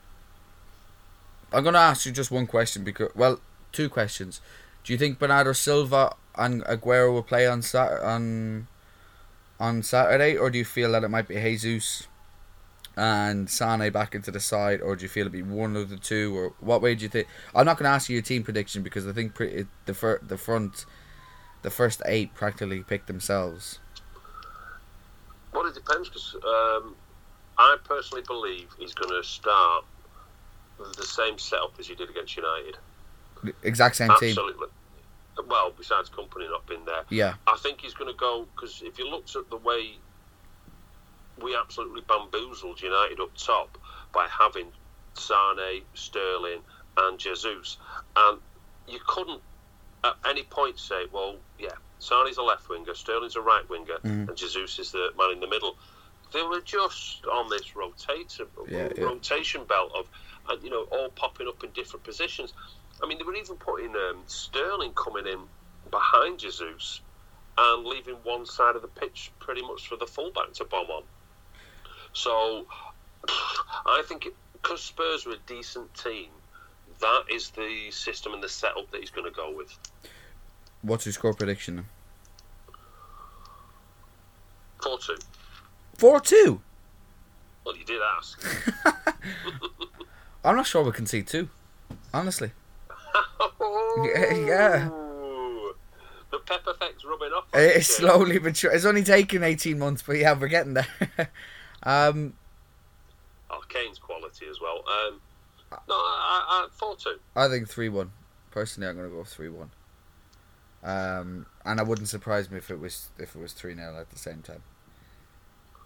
I'm 1.52 1.64
gonna 1.64 1.78
ask 1.78 2.06
you 2.06 2.12
just 2.12 2.30
one 2.30 2.46
question 2.46 2.84
because 2.84 3.10
well, 3.14 3.40
two 3.72 3.88
questions. 3.88 4.40
Do 4.84 4.92
you 4.92 4.98
think 4.98 5.18
Bernardo 5.18 5.52
Silva 5.52 6.14
and 6.36 6.62
Aguero 6.64 7.12
will 7.12 7.22
play 7.22 7.46
on 7.46 7.62
Sat 7.62 8.00
on 8.02 8.68
on 9.58 9.82
Saturday, 9.82 10.36
or 10.36 10.50
do 10.50 10.58
you 10.58 10.64
feel 10.64 10.92
that 10.92 11.04
it 11.04 11.08
might 11.08 11.28
be 11.28 11.34
Jesus 11.34 12.08
and 12.96 13.48
Sane 13.50 13.90
back 13.92 14.14
into 14.14 14.30
the 14.30 14.40
side, 14.40 14.80
or 14.80 14.96
do 14.96 15.02
you 15.02 15.08
feel 15.08 15.26
it'll 15.26 15.32
be 15.32 15.42
one 15.42 15.76
of 15.76 15.90
the 15.90 15.96
two, 15.96 16.36
or 16.36 16.54
what 16.60 16.80
way 16.80 16.94
do 16.94 17.02
you 17.02 17.08
think? 17.08 17.28
I'm 17.54 17.66
not 17.66 17.78
gonna 17.78 17.90
ask 17.90 18.08
you 18.08 18.14
your 18.14 18.22
team 18.22 18.42
prediction 18.42 18.82
because 18.82 19.06
I 19.06 19.12
think 19.12 19.36
the 19.36 19.94
fir- 19.94 20.20
the 20.26 20.38
front, 20.38 20.84
the 21.62 21.70
first 21.70 22.02
eight 22.06 22.34
practically 22.34 22.82
pick 22.82 23.06
themselves. 23.06 23.78
Well, 25.56 25.66
it 25.66 25.74
depends 25.74 26.08
because 26.08 26.34
um, 26.34 26.94
I 27.56 27.76
personally 27.84 28.22
believe 28.26 28.68
he's 28.78 28.92
going 28.92 29.10
to 29.10 29.26
start 29.26 29.86
the 30.96 31.04
same 31.04 31.38
setup 31.38 31.74
as 31.78 31.88
you 31.88 31.96
did 31.96 32.10
against 32.10 32.36
United. 32.36 32.76
Exact 33.62 33.96
same 33.96 34.08
team. 34.20 34.30
Absolutely. 34.30 34.68
Well, 35.46 35.72
besides 35.76 36.08
Kompany 36.08 36.50
not 36.50 36.66
being 36.66 36.84
there, 36.86 37.04
Yeah. 37.10 37.34
I 37.46 37.56
think 37.56 37.80
he's 37.80 37.94
going 37.94 38.10
to 38.10 38.16
go 38.18 38.46
because 38.54 38.82
if 38.82 38.98
you 38.98 39.08
looked 39.08 39.36
at 39.36 39.48
the 39.50 39.56
way 39.56 39.96
we 41.42 41.54
absolutely 41.56 42.00
bamboozled 42.08 42.80
United 42.80 43.20
up 43.20 43.30
top 43.36 43.76
by 44.12 44.26
having 44.28 44.66
Sane, 45.14 45.82
Sterling, 45.94 46.60
and 46.96 47.18
Jesus, 47.18 47.76
and 48.16 48.38
you 48.88 48.98
couldn't 49.06 49.42
at 50.04 50.14
any 50.24 50.44
point 50.44 50.78
say, 50.78 51.04
well, 51.12 51.36
yeah, 51.58 51.70
Sane's 51.98 52.38
a 52.38 52.42
left 52.42 52.68
winger, 52.68 52.94
Sterling's 52.94 53.36
a 53.36 53.40
right 53.40 53.68
winger, 53.68 53.98
Mhm. 54.04 54.28
and 54.28 54.36
Jesus 54.36 54.78
is 54.78 54.92
the 54.92 55.10
man 55.18 55.32
in 55.32 55.40
the 55.40 55.46
middle. 55.46 55.76
They 56.32 56.42
were 56.42 56.60
just 56.60 57.24
on 57.26 57.48
this 57.50 57.72
rotator, 57.74 58.46
Yeah, 58.68 58.88
yeah. 58.96 59.04
rotation 59.04 59.64
belt 59.64 59.92
of, 59.94 60.08
and 60.48 60.62
you 60.62 60.70
know, 60.70 60.86
all 60.90 61.08
popping 61.10 61.48
up 61.48 61.62
in 61.64 61.70
different 61.70 62.04
positions. 62.04 62.52
I 63.02 63.06
mean, 63.06 63.18
they 63.18 63.24
were 63.24 63.34
even 63.34 63.56
putting 63.56 63.94
um, 63.94 64.22
Sterling 64.26 64.92
coming 64.92 65.26
in 65.26 65.40
behind 65.90 66.38
Jesus 66.38 67.00
and 67.58 67.84
leaving 67.84 68.16
one 68.22 68.46
side 68.46 68.76
of 68.76 68.82
the 68.82 68.88
pitch 68.88 69.30
pretty 69.38 69.62
much 69.62 69.88
for 69.88 69.96
the 69.96 70.06
fullback 70.06 70.52
to 70.54 70.64
bomb 70.64 70.90
on. 70.90 71.02
So 72.12 72.66
I 73.28 74.02
think 74.06 74.26
because 74.52 74.82
Spurs 74.82 75.26
are 75.26 75.32
a 75.32 75.38
decent 75.46 75.92
team, 75.94 76.28
that 77.00 77.24
is 77.30 77.50
the 77.50 77.90
system 77.90 78.34
and 78.34 78.42
the 78.42 78.48
setup 78.48 78.90
that 78.90 79.00
he's 79.00 79.10
going 79.10 79.26
to 79.26 79.36
go 79.36 79.54
with. 79.54 79.76
What's 80.82 81.06
your 81.06 81.12
score 81.12 81.34
prediction? 81.34 81.76
then? 81.76 81.86
4 84.82 84.98
2. 84.98 85.16
Four 85.96 86.20
two. 86.20 86.60
Well, 87.64 87.76
you 87.76 87.84
did 87.84 88.00
ask. 88.18 88.40
I'm 90.46 90.56
not 90.56 90.66
sure 90.66 90.82
we 90.82 90.92
can 90.92 91.06
see 91.06 91.22
two. 91.22 91.48
Honestly. 92.14 92.52
Yeah, 94.04 94.34
yeah. 94.34 94.90
The 96.32 96.38
pep 96.40 96.62
effect's 96.66 97.04
rubbing 97.04 97.30
off. 97.30 97.44
It's 97.54 97.86
slowly 97.86 98.38
but 98.38 98.56
sure. 98.56 98.72
It's 98.72 98.84
only 98.84 99.04
taken 99.04 99.44
18 99.44 99.78
months, 99.78 100.02
but 100.02 100.16
yeah, 100.16 100.36
we're 100.38 100.48
getting 100.48 100.74
there. 100.74 100.86
um, 101.84 102.34
Oh, 103.48 103.62
Kane's 103.68 103.98
quality 103.98 104.46
as 104.50 104.60
well. 104.60 104.78
Um, 104.88 105.20
no, 105.88 105.94
I, 105.94 106.66
I, 106.66 106.68
4 106.72 106.96
2. 106.96 107.18
I 107.36 107.48
think 107.48 107.68
3 107.68 107.88
1. 107.88 108.10
Personally, 108.50 108.88
I'm 108.88 108.96
going 108.96 109.08
to 109.08 109.14
go 109.14 109.22
3 109.24 109.48
1. 109.48 109.70
Um, 110.82 111.46
and 111.64 111.80
I 111.80 111.82
wouldn't 111.82 112.08
surprise 112.08 112.50
me 112.50 112.58
if 112.58 112.70
it 112.70 112.78
was 112.78 113.08
if 113.18 113.34
it 113.34 113.40
was 113.40 113.52
3 113.52 113.74
0 113.74 113.96
at 113.98 114.10
the 114.10 114.18
same 114.18 114.42
time. 114.42 114.62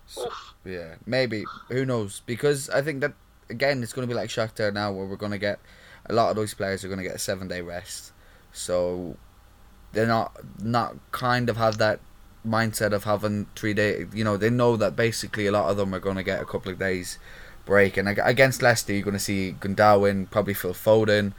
So, 0.06 0.30
yeah, 0.64 0.96
maybe. 1.06 1.44
Who 1.68 1.84
knows? 1.84 2.22
Because 2.26 2.68
I 2.70 2.82
think 2.82 3.00
that, 3.00 3.12
again, 3.50 3.82
it's 3.82 3.92
going 3.92 4.06
to 4.06 4.12
be 4.12 4.16
like 4.16 4.30
Shakhtar 4.30 4.72
now, 4.72 4.92
where 4.92 5.06
we're 5.06 5.16
going 5.16 5.32
to 5.32 5.38
get 5.38 5.58
a 6.06 6.14
lot 6.14 6.30
of 6.30 6.36
those 6.36 6.54
players 6.54 6.84
are 6.84 6.88
going 6.88 6.98
to 6.98 7.04
get 7.04 7.14
a 7.14 7.18
seven 7.18 7.48
day 7.48 7.60
rest. 7.60 8.12
So 8.52 9.16
they're 9.92 10.06
not 10.06 10.32
not 10.62 10.96
kind 11.12 11.48
of 11.48 11.56
have 11.56 11.78
that 11.78 12.00
mindset 12.46 12.92
of 12.92 13.04
having 13.04 13.46
three 13.56 13.74
day. 13.74 14.06
You 14.12 14.24
know, 14.24 14.36
they 14.36 14.50
know 14.50 14.76
that 14.76 14.96
basically 14.96 15.46
a 15.46 15.52
lot 15.52 15.70
of 15.70 15.76
them 15.76 15.94
are 15.94 16.00
going 16.00 16.16
to 16.16 16.22
get 16.22 16.40
a 16.40 16.46
couple 16.46 16.72
of 16.72 16.78
days 16.78 17.18
break. 17.64 17.96
And 17.96 18.08
against 18.08 18.62
Leicester, 18.62 18.92
you're 18.92 19.02
going 19.02 19.14
to 19.14 19.20
see 19.20 19.54
Gundogan, 19.60 20.30
probably 20.30 20.54
Phil 20.54 20.74
Foden, 20.74 21.32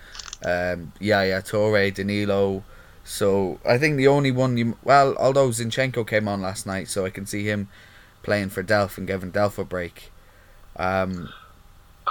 um, 0.45 0.93
Yaya 0.99 1.41
Toure, 1.41 1.93
Danilo. 1.93 2.64
So 3.03 3.59
I 3.66 3.78
think 3.78 3.97
the 3.97 4.07
only 4.07 4.32
one 4.32 4.57
you 4.57 4.78
well, 4.84 5.16
although 5.18 5.49
Zinchenko 5.49 6.07
came 6.07 6.28
on 6.28 6.41
last 6.41 6.66
night, 6.66 6.88
so 6.88 7.05
I 7.05 7.09
can 7.09 7.26
see 7.26 7.43
him 7.43 7.68
playing 8.24 8.49
for 8.49 8.64
Delph 8.64 8.97
and 8.97 9.07
giving 9.07 9.32
Delph 9.32 9.57
a 9.57 9.66
break. 9.66 10.12
Um, 10.76 11.30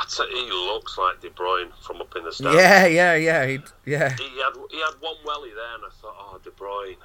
He 0.08 0.50
looks 0.50 0.96
like 0.98 1.20
De 1.20 1.30
Bruyne 1.30 1.70
from 1.82 2.00
up 2.00 2.14
in 2.16 2.24
the 2.24 2.32
stands. 2.32 2.56
Yeah, 2.56 2.86
yeah, 2.86 3.14
yeah, 3.14 3.46
he, 3.46 3.58
yeah. 3.84 4.08
He 4.16 4.24
had 4.40 4.54
he 4.70 4.78
had 4.80 4.94
one 5.00 5.16
welly 5.24 5.50
there, 5.50 5.74
and 5.74 5.84
I 5.84 5.90
thought, 6.00 6.16
oh, 6.18 6.40
De 6.42 6.50
Bruyne. 6.50 6.96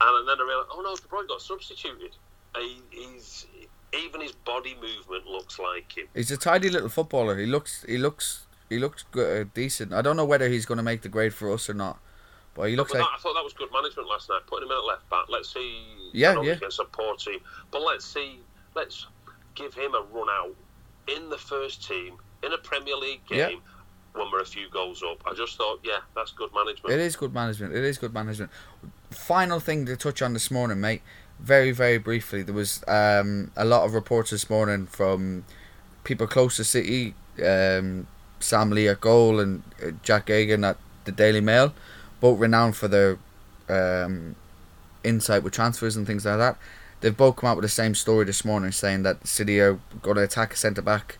And 0.00 0.28
then 0.28 0.36
I 0.38 0.44
realised, 0.46 0.68
oh 0.72 0.80
no, 0.82 0.94
De 0.96 1.02
Bruyne 1.02 1.28
got 1.28 1.40
substituted. 1.40 2.16
He, 2.56 2.80
he's 2.90 3.46
even 3.92 4.20
his 4.20 4.32
body 4.32 4.76
movement 4.80 5.26
looks 5.26 5.58
like 5.58 5.96
him. 5.96 6.06
He's 6.14 6.30
a 6.30 6.36
tidy 6.36 6.68
little 6.68 6.88
footballer. 6.88 7.38
He 7.38 7.46
looks, 7.46 7.84
he 7.88 7.96
looks, 7.98 8.46
he 8.68 8.78
looks 8.78 9.04
good, 9.10 9.46
uh, 9.46 9.50
decent. 9.54 9.92
I 9.92 10.02
don't 10.02 10.16
know 10.16 10.24
whether 10.24 10.48
he's 10.48 10.66
going 10.66 10.78
to 10.78 10.82
make 10.82 11.02
the 11.02 11.08
grade 11.08 11.32
for 11.34 11.52
us 11.52 11.68
or 11.70 11.74
not, 11.74 11.98
but 12.54 12.68
he 12.68 12.76
looks 12.76 12.92
But 12.92 13.00
like 13.00 13.08
that- 13.08 13.18
I 13.18 13.22
thought 13.22 13.34
that 13.34 13.44
was 13.44 13.52
good 13.52 13.72
management 13.72 14.08
last 14.08 14.28
night, 14.28 14.40
putting 14.46 14.66
him 14.68 14.72
in 14.72 14.78
at 14.78 14.84
left 14.84 15.08
back. 15.10 15.26
Let's 15.28 15.52
see. 15.52 15.84
Yeah, 16.12 16.40
yeah. 16.42 16.52
Against 16.52 16.80
a 16.80 16.84
poor 16.84 17.16
team, 17.16 17.40
but 17.70 17.82
let's 17.82 18.04
see. 18.04 18.40
Let's 18.74 19.06
give 19.54 19.74
him 19.74 19.94
a 19.94 20.02
run 20.12 20.28
out 20.28 20.54
in 21.08 21.30
the 21.30 21.38
first 21.38 21.86
team 21.86 22.14
in 22.42 22.52
a 22.52 22.58
Premier 22.58 22.96
League 22.96 23.26
game 23.26 23.60
when 24.14 24.30
we're 24.32 24.40
a 24.40 24.46
few 24.46 24.68
goals 24.70 25.02
up. 25.02 25.22
I 25.26 25.34
just 25.34 25.56
thought, 25.56 25.80
yeah, 25.82 25.98
that's 26.14 26.32
good 26.32 26.50
management. 26.54 26.94
It 26.94 27.00
is 27.00 27.16
good 27.16 27.34
management. 27.34 27.74
It 27.74 27.84
is 27.84 27.98
good 27.98 28.14
management. 28.14 28.50
Final 29.10 29.60
thing 29.60 29.86
to 29.86 29.96
touch 29.96 30.22
on 30.22 30.32
this 30.32 30.50
morning, 30.50 30.80
mate. 30.80 31.02
Very, 31.40 31.72
very 31.72 31.98
briefly, 31.98 32.42
there 32.42 32.54
was 32.54 32.84
um, 32.86 33.50
a 33.56 33.64
lot 33.64 33.84
of 33.84 33.92
reports 33.92 34.30
this 34.30 34.48
morning 34.48 34.86
from 34.86 35.44
people 36.04 36.28
close 36.28 36.56
to 36.56 36.64
City, 36.64 37.14
um, 37.44 38.06
Sam 38.38 38.70
Lee 38.70 38.88
at 38.88 39.00
goal 39.00 39.40
and 39.40 39.62
uh, 39.84 39.90
Jack 40.04 40.30
Egan 40.30 40.62
at 40.62 40.76
the 41.04 41.12
Daily 41.12 41.40
Mail, 41.40 41.74
both 42.20 42.38
renowned 42.38 42.76
for 42.76 42.86
their 42.86 43.18
um, 43.68 44.36
insight 45.02 45.42
with 45.42 45.52
transfers 45.52 45.96
and 45.96 46.06
things 46.06 46.24
like 46.24 46.38
that. 46.38 46.56
They've 47.04 47.14
both 47.14 47.36
come 47.36 47.50
out 47.50 47.58
with 47.58 47.64
the 47.64 47.68
same 47.68 47.94
story 47.94 48.24
this 48.24 48.46
morning, 48.46 48.72
saying 48.72 49.02
that 49.02 49.26
City 49.26 49.60
are 49.60 49.78
going 50.00 50.16
to 50.16 50.22
attack 50.22 50.54
a 50.54 50.56
centre 50.56 50.80
back, 50.80 51.18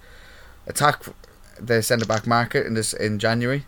attack 0.66 1.02
the 1.60 1.82
centre 1.82 2.06
back 2.06 2.26
market 2.26 2.66
in 2.66 2.72
this 2.72 2.94
in 2.94 3.18
January, 3.18 3.66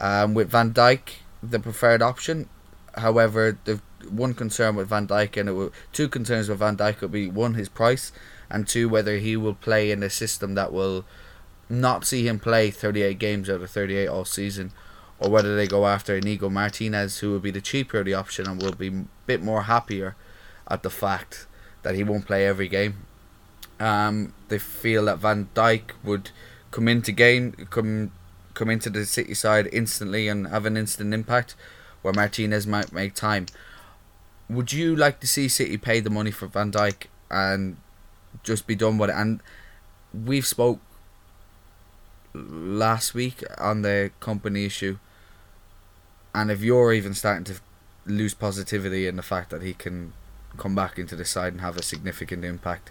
um, 0.00 0.32
with 0.32 0.48
Van 0.48 0.72
Dijk 0.72 1.16
the 1.42 1.60
preferred 1.60 2.00
option. 2.00 2.48
However, 2.96 3.58
the 3.66 3.82
one 4.08 4.32
concern 4.32 4.74
with 4.74 4.88
Van 4.88 5.06
Dijk 5.06 5.36
and 5.36 5.50
it 5.50 5.52
will, 5.52 5.70
two 5.92 6.08
concerns 6.08 6.48
with 6.48 6.60
Van 6.60 6.78
Dijk 6.78 7.02
would 7.02 7.12
be 7.12 7.28
one 7.28 7.52
his 7.52 7.68
price, 7.68 8.10
and 8.48 8.66
two 8.66 8.88
whether 8.88 9.18
he 9.18 9.36
will 9.36 9.52
play 9.52 9.90
in 9.90 10.02
a 10.02 10.08
system 10.08 10.54
that 10.54 10.72
will 10.72 11.04
not 11.68 12.06
see 12.06 12.26
him 12.26 12.38
play 12.38 12.70
38 12.70 13.18
games 13.18 13.50
out 13.50 13.60
of 13.60 13.70
38 13.70 14.06
all 14.06 14.24
season, 14.24 14.72
or 15.18 15.28
whether 15.28 15.54
they 15.56 15.66
go 15.66 15.86
after 15.86 16.16
Inigo 16.16 16.48
Martinez, 16.48 17.18
who 17.18 17.30
will 17.30 17.38
be 17.38 17.50
the 17.50 17.60
cheaper 17.60 18.02
the 18.02 18.14
option 18.14 18.48
and 18.48 18.62
will 18.62 18.72
be 18.72 18.88
a 18.88 19.04
bit 19.26 19.42
more 19.42 19.64
happier 19.64 20.16
at 20.66 20.82
the 20.82 20.88
fact 20.88 21.46
that 21.82 21.94
he 21.94 22.04
won't 22.04 22.26
play 22.26 22.46
every 22.46 22.68
game. 22.68 23.06
Um, 23.78 24.34
they 24.48 24.58
feel 24.58 25.06
that 25.06 25.18
Van 25.18 25.48
Dijk 25.54 25.92
would 26.04 26.30
come 26.70 26.88
into 26.88 27.12
game, 27.12 27.52
come 27.70 28.12
come 28.54 28.68
into 28.68 28.90
the 28.90 29.06
City 29.06 29.32
side 29.32 29.68
instantly 29.72 30.28
and 30.28 30.48
have 30.48 30.66
an 30.66 30.76
instant 30.76 31.14
impact, 31.14 31.54
where 32.02 32.12
Martinez 32.12 32.66
might 32.66 32.92
make 32.92 33.14
time. 33.14 33.46
Would 34.48 34.72
you 34.72 34.94
like 34.94 35.20
to 35.20 35.26
see 35.26 35.48
City 35.48 35.78
pay 35.78 36.00
the 36.00 36.10
money 36.10 36.30
for 36.30 36.46
Van 36.46 36.70
Dijk 36.70 37.06
and 37.30 37.76
just 38.42 38.66
be 38.66 38.74
done 38.74 38.98
with 38.98 39.10
it? 39.10 39.16
And 39.16 39.40
we've 40.12 40.46
spoke 40.46 40.80
last 42.34 43.14
week 43.14 43.42
on 43.58 43.82
the 43.82 44.10
Kompany 44.20 44.66
issue, 44.66 44.98
and 46.34 46.50
if 46.50 46.62
you're 46.62 46.92
even 46.92 47.14
starting 47.14 47.44
to 47.44 47.60
lose 48.06 48.34
positivity 48.34 49.06
in 49.06 49.16
the 49.16 49.22
fact 49.22 49.50
that 49.50 49.62
he 49.62 49.72
can 49.72 50.12
come 50.56 50.74
back 50.74 50.98
into 50.98 51.16
the 51.16 51.24
side 51.24 51.52
and 51.52 51.60
have 51.60 51.76
a 51.76 51.82
significant 51.82 52.44
impact, 52.44 52.90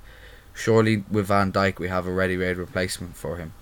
surely 0.53 1.03
with 1.09 1.27
Van 1.27 1.51
Dijk 1.51 1.79
we 1.79 1.87
have 1.87 2.07
a 2.07 2.11
ready-made 2.11 2.57
replacement 2.57 3.15
for 3.15 3.37
him. 3.37 3.53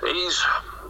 He's. 0.00 0.44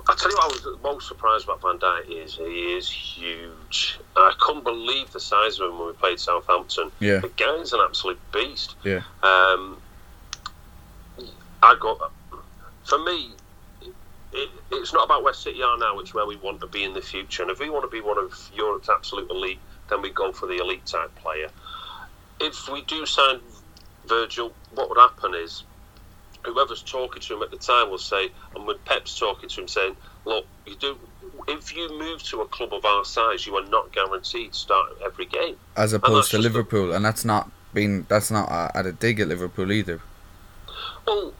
I 0.08 0.14
tell 0.14 0.30
you 0.30 0.36
what, 0.36 0.44
I 0.44 0.68
was 0.68 0.78
most 0.84 1.08
surprised 1.08 1.44
about 1.44 1.62
Van 1.62 1.78
Dijk 1.78 2.24
is 2.24 2.36
he 2.36 2.76
is 2.76 2.88
huge. 2.88 3.98
I 4.16 4.32
couldn't 4.38 4.62
believe 4.62 5.10
the 5.10 5.18
size 5.18 5.58
of 5.58 5.70
him 5.70 5.78
when 5.78 5.88
we 5.88 5.94
played 5.94 6.20
Southampton. 6.20 6.92
Yeah. 7.00 7.18
The 7.18 7.32
guy's 7.36 7.72
an 7.72 7.80
absolute 7.82 8.18
beast. 8.32 8.76
Yeah. 8.84 9.02
Um, 9.24 9.78
I 11.62 11.76
got. 11.80 12.12
For 12.84 13.02
me, 13.02 13.32
it, 14.32 14.48
it's 14.70 14.92
not 14.92 15.06
about 15.06 15.24
where 15.24 15.34
City 15.34 15.60
are 15.62 15.76
now. 15.76 15.98
It's 15.98 16.14
where 16.14 16.26
we 16.26 16.36
want 16.36 16.60
to 16.60 16.68
be 16.68 16.84
in 16.84 16.92
the 16.94 17.02
future. 17.02 17.42
And 17.42 17.50
if 17.50 17.58
we 17.58 17.68
want 17.68 17.84
to 17.84 17.90
be 17.90 18.00
one 18.00 18.16
of 18.16 18.32
Europe's 18.54 18.88
absolute 18.88 19.28
elite, 19.28 19.58
then 19.88 20.02
we 20.02 20.10
go 20.10 20.32
for 20.32 20.46
the 20.46 20.56
elite 20.56 20.86
type 20.86 21.14
player. 21.16 21.48
If 22.40 22.68
we 22.68 22.82
do 22.82 23.06
sign 23.06 23.40
Virgil, 24.06 24.52
what 24.74 24.88
would 24.88 24.98
happen 24.98 25.34
is 25.34 25.64
whoever's 26.44 26.82
talking 26.82 27.20
to 27.22 27.36
him 27.36 27.42
at 27.42 27.50
the 27.50 27.56
time 27.56 27.90
will 27.90 27.98
say, 27.98 28.30
and 28.54 28.66
when 28.66 28.78
Pep's 28.84 29.18
talking 29.18 29.48
to 29.48 29.60
him, 29.62 29.68
saying, 29.68 29.96
"Look, 30.24 30.46
you 30.66 30.76
do. 30.76 30.98
If 31.48 31.74
you 31.76 31.88
move 31.98 32.22
to 32.24 32.42
a 32.42 32.46
club 32.46 32.72
of 32.72 32.84
our 32.84 33.04
size, 33.04 33.46
you 33.46 33.56
are 33.56 33.66
not 33.66 33.92
guaranteed 33.92 34.52
to 34.52 34.58
start 34.58 34.92
every 35.04 35.26
game." 35.26 35.56
As 35.76 35.92
opposed 35.92 36.30
to 36.32 36.38
Liverpool, 36.38 36.92
and 36.92 37.04
that's 37.04 37.24
not 37.24 37.50
been 37.74 38.06
that's 38.08 38.30
not 38.30 38.50
at 38.74 38.86
a 38.86 38.92
dig 38.92 39.20
at 39.20 39.28
Liverpool 39.28 39.72
either. 39.72 40.00
Well, 41.06 41.32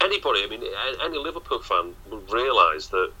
anybody, 0.00 0.42
I 0.44 0.46
mean, 0.48 0.64
any 1.02 1.18
Liverpool 1.18 1.60
fan 1.60 1.94
will 2.10 2.20
realise 2.30 2.86
that 2.88 3.12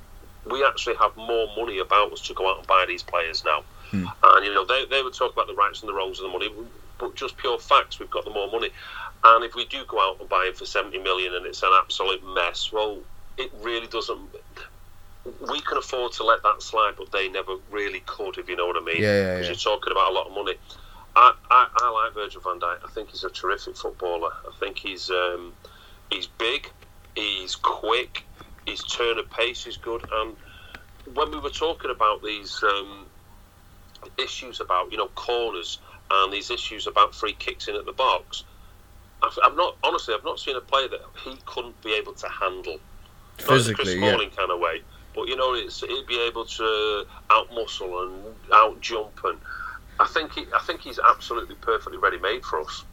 we 0.44 0.64
actually 0.64 0.96
have 0.96 1.16
more 1.16 1.48
money 1.56 1.78
about 1.78 2.12
us 2.12 2.20
to 2.22 2.34
go 2.34 2.48
out 2.50 2.58
and 2.58 2.66
buy 2.66 2.84
these 2.86 3.02
players 3.02 3.44
now. 3.44 3.64
Hmm. 3.90 4.06
And, 4.22 4.44
you 4.44 4.54
know, 4.54 4.64
they, 4.64 4.84
they 4.86 5.02
would 5.02 5.14
talk 5.14 5.32
about 5.32 5.46
the 5.46 5.54
rights 5.54 5.80
and 5.80 5.88
the 5.88 5.94
wrongs 5.94 6.18
of 6.18 6.24
the 6.24 6.32
money, 6.32 6.50
but 6.98 7.14
just 7.14 7.36
pure 7.36 7.58
facts, 7.58 7.98
we've 7.98 8.10
got 8.10 8.24
the 8.24 8.30
more 8.30 8.50
money. 8.50 8.70
And 9.24 9.44
if 9.44 9.54
we 9.54 9.64
do 9.66 9.84
go 9.86 10.00
out 10.00 10.20
and 10.20 10.28
buy 10.28 10.46
him 10.46 10.54
for 10.54 10.66
70 10.66 10.98
million 10.98 11.34
and 11.34 11.46
it's 11.46 11.62
an 11.62 11.70
absolute 11.72 12.22
mess, 12.34 12.70
well, 12.72 12.98
it 13.38 13.50
really 13.62 13.86
doesn't. 13.86 14.20
We 15.50 15.60
can 15.60 15.78
afford 15.78 16.12
to 16.12 16.24
let 16.24 16.42
that 16.44 16.62
slide, 16.62 16.92
but 16.96 17.10
they 17.10 17.28
never 17.28 17.56
really 17.70 18.00
could, 18.06 18.38
if 18.38 18.48
you 18.48 18.56
know 18.56 18.66
what 18.66 18.76
I 18.76 18.84
mean. 18.84 19.02
Yeah, 19.02 19.12
yeah, 19.12 19.34
Because 19.34 19.46
yeah. 19.46 19.52
you're 19.70 19.76
talking 19.78 19.92
about 19.92 20.10
a 20.10 20.14
lot 20.14 20.26
of 20.26 20.32
money. 20.32 20.54
I, 21.16 21.32
I, 21.50 21.68
I 21.76 21.90
like 21.90 22.14
Virgil 22.14 22.42
van 22.42 22.60
Dijk. 22.60 22.78
I 22.84 22.88
think 22.90 23.10
he's 23.10 23.24
a 23.24 23.30
terrific 23.30 23.76
footballer. 23.76 24.30
I 24.46 24.52
think 24.60 24.78
he's 24.78 25.10
um, 25.10 25.54
he's 26.10 26.26
big, 26.26 26.70
he's 27.14 27.56
quick, 27.56 28.24
his 28.66 28.82
turn 28.84 29.18
of 29.18 29.28
pace 29.30 29.66
is 29.66 29.76
good. 29.78 30.04
And 30.12 30.36
when 31.14 31.30
we 31.30 31.38
were 31.40 31.50
talking 31.50 31.90
about 31.90 32.22
these 32.22 32.62
um, 32.62 33.06
issues 34.18 34.60
about 34.60 34.90
you 34.92 34.98
know 34.98 35.08
corners 35.14 35.78
and 36.10 36.32
these 36.32 36.50
issues 36.50 36.86
about 36.86 37.14
free 37.14 37.34
kicks 37.38 37.68
in 37.68 37.74
at 37.74 37.84
the 37.84 37.92
box, 37.92 38.44
I've, 39.22 39.38
I've 39.44 39.56
not 39.56 39.76
honestly 39.82 40.14
I've 40.14 40.24
not 40.24 40.38
seen 40.38 40.56
a 40.56 40.60
player 40.60 40.88
that 40.88 41.00
he 41.24 41.36
couldn't 41.46 41.80
be 41.82 41.94
able 41.94 42.12
to 42.14 42.28
handle. 42.28 42.78
Not 43.38 43.40
in 43.40 43.44
a 43.44 43.46
Chris 43.46 43.66
Physically, 43.66 43.94
yeah. 43.94 44.08
Smalling 44.10 44.30
kind 44.30 44.50
of 44.50 44.60
way, 44.60 44.82
but 45.14 45.28
you 45.28 45.36
know 45.36 45.54
it's 45.54 45.80
he'd 45.80 46.06
be 46.06 46.20
able 46.20 46.44
to 46.44 47.06
out 47.30 47.52
muscle 47.52 48.02
and 48.02 48.34
out 48.52 48.80
jump 48.80 49.20
and. 49.24 49.38
I 49.98 50.06
think 50.08 50.32
he, 50.34 50.44
I 50.54 50.58
think 50.66 50.82
he's 50.82 50.98
absolutely 50.98 51.54
perfectly 51.54 51.96
ready 51.96 52.18
made 52.18 52.44
for 52.44 52.60
us. 52.60 52.84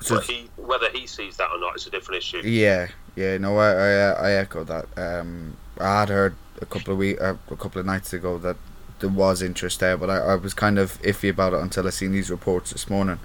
So 0.00 0.20
he, 0.20 0.48
whether 0.56 0.90
he 0.90 1.06
sees 1.06 1.38
that 1.38 1.50
or 1.50 1.58
not, 1.58 1.74
is 1.74 1.86
a 1.86 1.90
different 1.90 2.18
issue. 2.18 2.42
Yeah, 2.44 2.88
yeah, 3.16 3.38
no, 3.38 3.56
I, 3.56 3.70
I, 3.70 4.10
I 4.10 4.32
echo 4.32 4.62
that. 4.64 4.86
Um, 4.96 5.56
I 5.80 6.00
had 6.00 6.08
heard 6.08 6.34
a 6.60 6.66
couple 6.66 6.92
of 6.92 6.98
week, 6.98 7.20
uh, 7.20 7.34
a 7.50 7.56
couple 7.56 7.80
of 7.80 7.86
nights 7.86 8.12
ago 8.12 8.38
that 8.38 8.56
there 9.00 9.08
was 9.08 9.42
interest 9.42 9.80
there, 9.80 9.96
but 9.96 10.10
I, 10.10 10.18
I 10.18 10.34
was 10.34 10.54
kind 10.54 10.78
of 10.78 11.00
iffy 11.02 11.30
about 11.30 11.52
it 11.52 11.60
until 11.60 11.86
I 11.86 11.90
seen 11.90 12.12
these 12.12 12.30
reports 12.30 12.72
this 12.72 12.88
morning. 12.90 13.18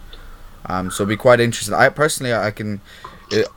Um, 0.66 0.92
so 0.92 1.04
it'd 1.04 1.10
be 1.10 1.18
quite 1.18 1.40
interesting. 1.40 1.74
I 1.76 1.90
personally, 1.90 2.34
I 2.34 2.52
can, 2.52 2.82
it, 3.30 3.48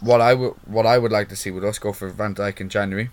what 0.00 0.20
I 0.20 0.34
would, 0.34 0.54
what 0.64 0.86
I 0.86 0.98
would 0.98 1.12
like 1.12 1.28
to 1.28 1.36
see 1.36 1.50
would 1.50 1.64
us 1.64 1.78
go 1.78 1.92
for 1.92 2.08
Van 2.08 2.34
Dijk 2.34 2.60
in 2.60 2.68
January, 2.68 3.10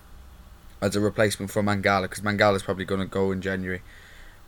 as 0.82 0.96
a 0.96 1.00
replacement 1.00 1.52
for 1.52 1.64
Mangala, 1.64 2.04
because 2.04 2.22
Mangala 2.22 2.56
is 2.56 2.64
probably 2.64 2.86
going 2.86 3.02
to 3.02 3.08
go 3.08 3.32
in 3.32 3.42
January, 3.42 3.82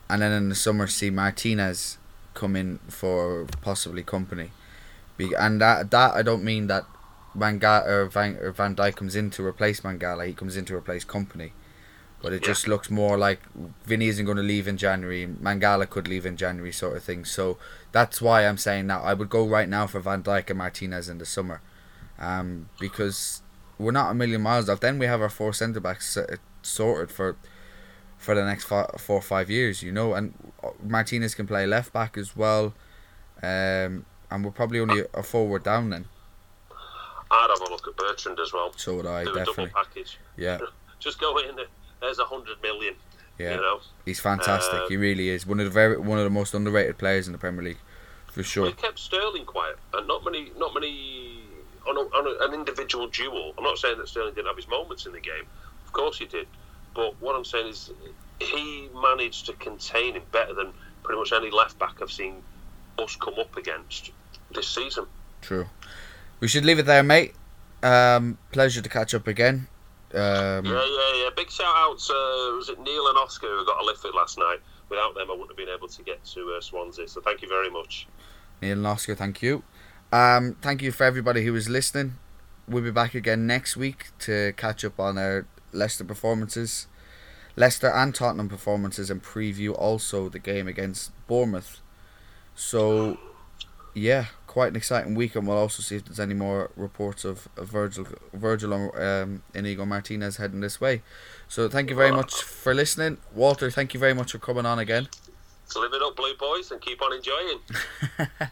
and 0.09 0.21
then 0.21 0.31
in 0.31 0.49
the 0.49 0.55
summer 0.55 0.87
see 0.87 1.09
Martinez 1.09 1.97
come 2.33 2.55
in 2.55 2.79
for 2.87 3.45
possibly 3.61 4.03
Kompany. 4.03 4.49
Be- 5.17 5.33
and 5.33 5.59
that 5.59 5.89
that 5.91 6.13
I 6.13 6.21
don't 6.21 6.43
mean 6.43 6.67
that 6.67 6.83
uh, 6.83 6.85
Van 7.35 7.59
Ga- 7.59 7.83
or 7.85 8.05
Van 8.05 8.37
or 8.37 8.51
Van 8.51 8.75
Dijk 8.75 8.95
comes 8.95 9.15
in 9.15 9.31
to 9.31 9.45
replace 9.45 9.81
Mangala. 9.81 10.27
He 10.27 10.33
comes 10.33 10.55
in 10.55 10.65
to 10.65 10.75
replace 10.75 11.03
Kompany. 11.03 11.51
But 12.27 12.33
it 12.33 12.41
Yeah. 12.41 12.47
just 12.47 12.67
looks 12.67 12.89
more 12.89 13.17
like 13.17 13.39
Vinny 13.85 14.07
isn't 14.09 14.25
going 14.25 14.35
to 14.37 14.43
leave 14.43 14.67
in 14.67 14.75
January. 14.77 15.25
Mangala 15.27 15.89
could 15.89 16.07
leave 16.09 16.25
in 16.25 16.35
January, 16.35 16.73
sort 16.73 16.97
of 16.97 17.03
thing. 17.03 17.23
So 17.23 17.57
that's 17.93 18.21
why 18.21 18.45
I'm 18.45 18.57
saying 18.57 18.87
that 18.87 19.01
I 19.01 19.13
would 19.13 19.29
go 19.29 19.47
right 19.47 19.69
now 19.69 19.87
for 19.87 19.99
Van 20.01 20.21
Dijk 20.23 20.49
and 20.49 20.57
Martinez 20.57 21.07
in 21.07 21.19
the 21.19 21.25
summer, 21.25 21.61
um, 22.19 22.67
because 22.81 23.41
we're 23.77 23.91
not 23.93 24.11
a 24.11 24.13
million 24.13 24.41
miles 24.41 24.67
off. 24.67 24.81
Then 24.81 24.99
we 24.99 25.05
have 25.05 25.21
our 25.21 25.29
four 25.29 25.53
centre 25.53 25.79
backs 25.79 26.17
uh, 26.17 26.35
sorted 26.61 27.11
for 27.15 27.37
for 28.17 28.33
the 28.35 28.43
next 28.43 28.65
fi- 28.65 28.89
four 28.97 29.17
or 29.17 29.21
five 29.21 29.49
years, 29.49 29.81
you 29.83 29.91
know. 29.91 30.13
And 30.13 30.33
uh, 30.63 30.71
Martinez 30.83 31.33
can 31.35 31.47
play 31.47 31.65
left 31.65 31.93
back 31.93 32.17
as 32.17 32.35
well, 32.35 32.73
um, 33.41 34.05
and 34.29 34.43
we're 34.43 34.51
probably 34.51 34.79
only 34.79 35.03
a 35.13 35.23
forward 35.23 35.63
down 35.63 35.91
then. 35.91 36.05
I'd 37.29 37.47
have 37.49 37.67
a 37.67 37.71
look 37.71 37.87
at 37.87 37.95
Bertrand 37.95 38.39
as 38.39 38.51
well. 38.53 38.73
So 38.75 38.95
would 38.95 39.05
I 39.05 39.23
Do 39.23 39.31
a 39.31 39.35
definitely. 39.35 39.65
double 39.67 39.83
package. 39.83 40.17
Yeah, 40.35 40.59
Just 40.99 41.19
go 41.19 41.37
in. 41.37 41.55
There's 42.01 42.19
a 42.19 42.25
hundred 42.25 42.61
million. 42.61 42.95
yeah. 43.37 43.55
You 43.55 43.57
know, 43.57 43.79
He's 44.05 44.19
fantastic. 44.19 44.81
Um, 44.81 44.89
he 44.89 44.97
really 44.97 45.29
is 45.29 45.45
one 45.45 45.59
of 45.59 45.65
the 45.65 45.71
very 45.71 45.97
one 45.97 46.17
of 46.17 46.23
the 46.23 46.29
most 46.29 46.53
underrated 46.53 46.97
players 46.97 47.27
in 47.27 47.33
the 47.33 47.39
Premier 47.39 47.63
League, 47.63 47.77
for 48.27 48.43
sure. 48.43 48.65
we 48.65 48.73
kept 48.73 48.99
Sterling 48.99 49.45
quiet, 49.45 49.77
and 49.93 50.07
not 50.07 50.23
many, 50.23 50.51
not 50.57 50.73
many 50.73 51.41
on, 51.87 51.97
a, 51.97 52.01
on 52.01 52.27
a, 52.27 52.45
an 52.47 52.53
individual 52.53 53.07
duel. 53.07 53.53
I'm 53.57 53.63
not 53.63 53.77
saying 53.77 53.97
that 53.97 54.07
Sterling 54.07 54.33
didn't 54.33 54.47
have 54.47 54.57
his 54.57 54.67
moments 54.67 55.05
in 55.05 55.13
the 55.13 55.19
game. 55.19 55.45
Of 55.85 55.93
course 55.93 56.17
he 56.17 56.25
did. 56.25 56.47
But 56.93 57.19
what 57.21 57.35
I'm 57.35 57.45
saying 57.45 57.67
is 57.67 57.91
he 58.39 58.89
managed 58.93 59.45
to 59.47 59.53
contain 59.53 60.15
him 60.15 60.23
better 60.31 60.53
than 60.53 60.73
pretty 61.03 61.19
much 61.19 61.31
any 61.31 61.51
left 61.51 61.77
back 61.79 62.01
I've 62.01 62.11
seen 62.11 62.41
us 62.99 63.15
come 63.15 63.35
up 63.39 63.55
against 63.55 64.11
this 64.53 64.67
season. 64.67 65.05
True. 65.41 65.67
We 66.39 66.47
should 66.47 66.65
leave 66.65 66.79
it 66.79 66.85
there, 66.85 67.03
mate. 67.03 67.33
Um, 67.83 68.37
pleasure 68.51 68.81
to 68.81 68.89
catch 68.89 69.13
up 69.13 69.27
again. 69.27 69.67
Um, 70.13 70.65
Yeah, 70.65 70.85
yeah, 70.85 71.23
yeah. 71.23 71.29
Big 71.35 71.49
shout 71.49 71.73
out 71.75 71.99
to 71.99 72.13
was 72.55 72.69
it 72.69 72.79
Neil 72.79 73.07
and 73.07 73.17
Oscar 73.17 73.47
who 73.47 73.65
got 73.65 73.81
a 73.81 73.85
lift 73.85 74.05
last 74.13 74.37
night. 74.37 74.59
Without 74.89 75.15
them, 75.15 75.29
I 75.29 75.33
wouldn't 75.33 75.49
have 75.49 75.57
been 75.57 75.69
able 75.69 75.89
to 75.89 76.03
get 76.03 76.23
to 76.25 76.55
uh, 76.57 76.61
Swansea. 76.61 77.07
So 77.07 77.19
thank 77.21 77.41
you 77.41 77.49
very 77.49 77.69
much. 77.69 78.07
Neil 78.61 78.77
and 78.77 78.87
Oscar, 78.87 79.15
thank 79.15 79.41
you. 79.41 79.63
Um, 80.11 80.55
thank 80.61 80.81
you 80.81 80.91
for 80.91 81.03
everybody 81.03 81.43
who 81.43 81.51
was 81.51 81.67
listening. 81.67 82.15
We'll 82.67 82.83
be 82.83 82.91
back 82.91 83.13
again 83.13 83.45
next 83.45 83.75
week 83.75 84.07
to 84.19 84.53
catch 84.53 84.85
up 84.85 84.99
on 84.99 85.17
our 85.17 85.45
Leicester 85.73 86.03
performances, 86.03 86.87
Leicester 87.55 87.89
and 87.89 88.15
Tottenham 88.15 88.49
performances, 88.49 89.09
and 89.09 89.21
preview 89.21 89.73
also 89.77 90.29
the 90.29 90.39
game 90.39 90.67
against 90.67 91.11
Bournemouth. 91.27 91.81
So, 92.55 93.17
yeah, 93.93 94.25
quite 94.57 94.69
an 94.69 94.75
exciting 94.75 95.13
week, 95.13 95.35
and 95.35 95.47
we'll 95.47 95.55
also 95.55 95.83
see 95.83 95.97
if 95.97 96.05
there's 96.05 96.19
any 96.19 96.33
more 96.33 96.71
reports 96.75 97.23
of, 97.23 97.47
of 97.57 97.67
Virgil, 97.67 98.07
Virgil, 98.33 98.73
um, 98.99 99.43
Inigo 99.53 99.85
Martinez 99.85 100.37
heading 100.37 100.61
this 100.61 100.81
way. 100.81 101.03
So, 101.47 101.69
thank 101.69 101.91
you 101.91 101.95
very 101.95 102.11
much 102.11 102.41
for 102.41 102.73
listening, 102.73 103.19
Walter. 103.35 103.69
Thank 103.69 103.93
you 103.93 103.99
very 103.99 104.15
much 104.15 104.31
for 104.31 104.39
coming 104.39 104.65
on 104.65 104.79
again. 104.79 105.09
So 105.67 105.79
live 105.79 105.93
it 105.93 106.01
up, 106.01 106.15
Blue 106.15 106.33
Boys, 106.39 106.71
and 106.71 106.81
keep 106.81 107.03
on 107.03 107.13
enjoying. 107.13 107.59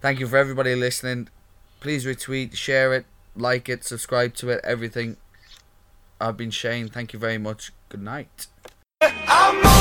Thank 0.00 0.20
you 0.20 0.28
for 0.28 0.36
everybody 0.36 0.76
listening. 0.76 1.28
Please 1.80 2.04
retweet, 2.04 2.54
share 2.54 2.94
it, 2.94 3.04
like 3.34 3.68
it, 3.68 3.82
subscribe 3.82 4.34
to 4.34 4.50
it, 4.50 4.60
everything. 4.62 5.16
I've 6.20 6.36
been 6.36 6.52
Shane. 6.52 6.86
Thank 6.88 7.12
you 7.12 7.18
very 7.18 7.38
much. 7.38 7.72
Good 7.88 8.02
night. 8.02 8.46
I'm 9.00 9.66
on 9.66 9.75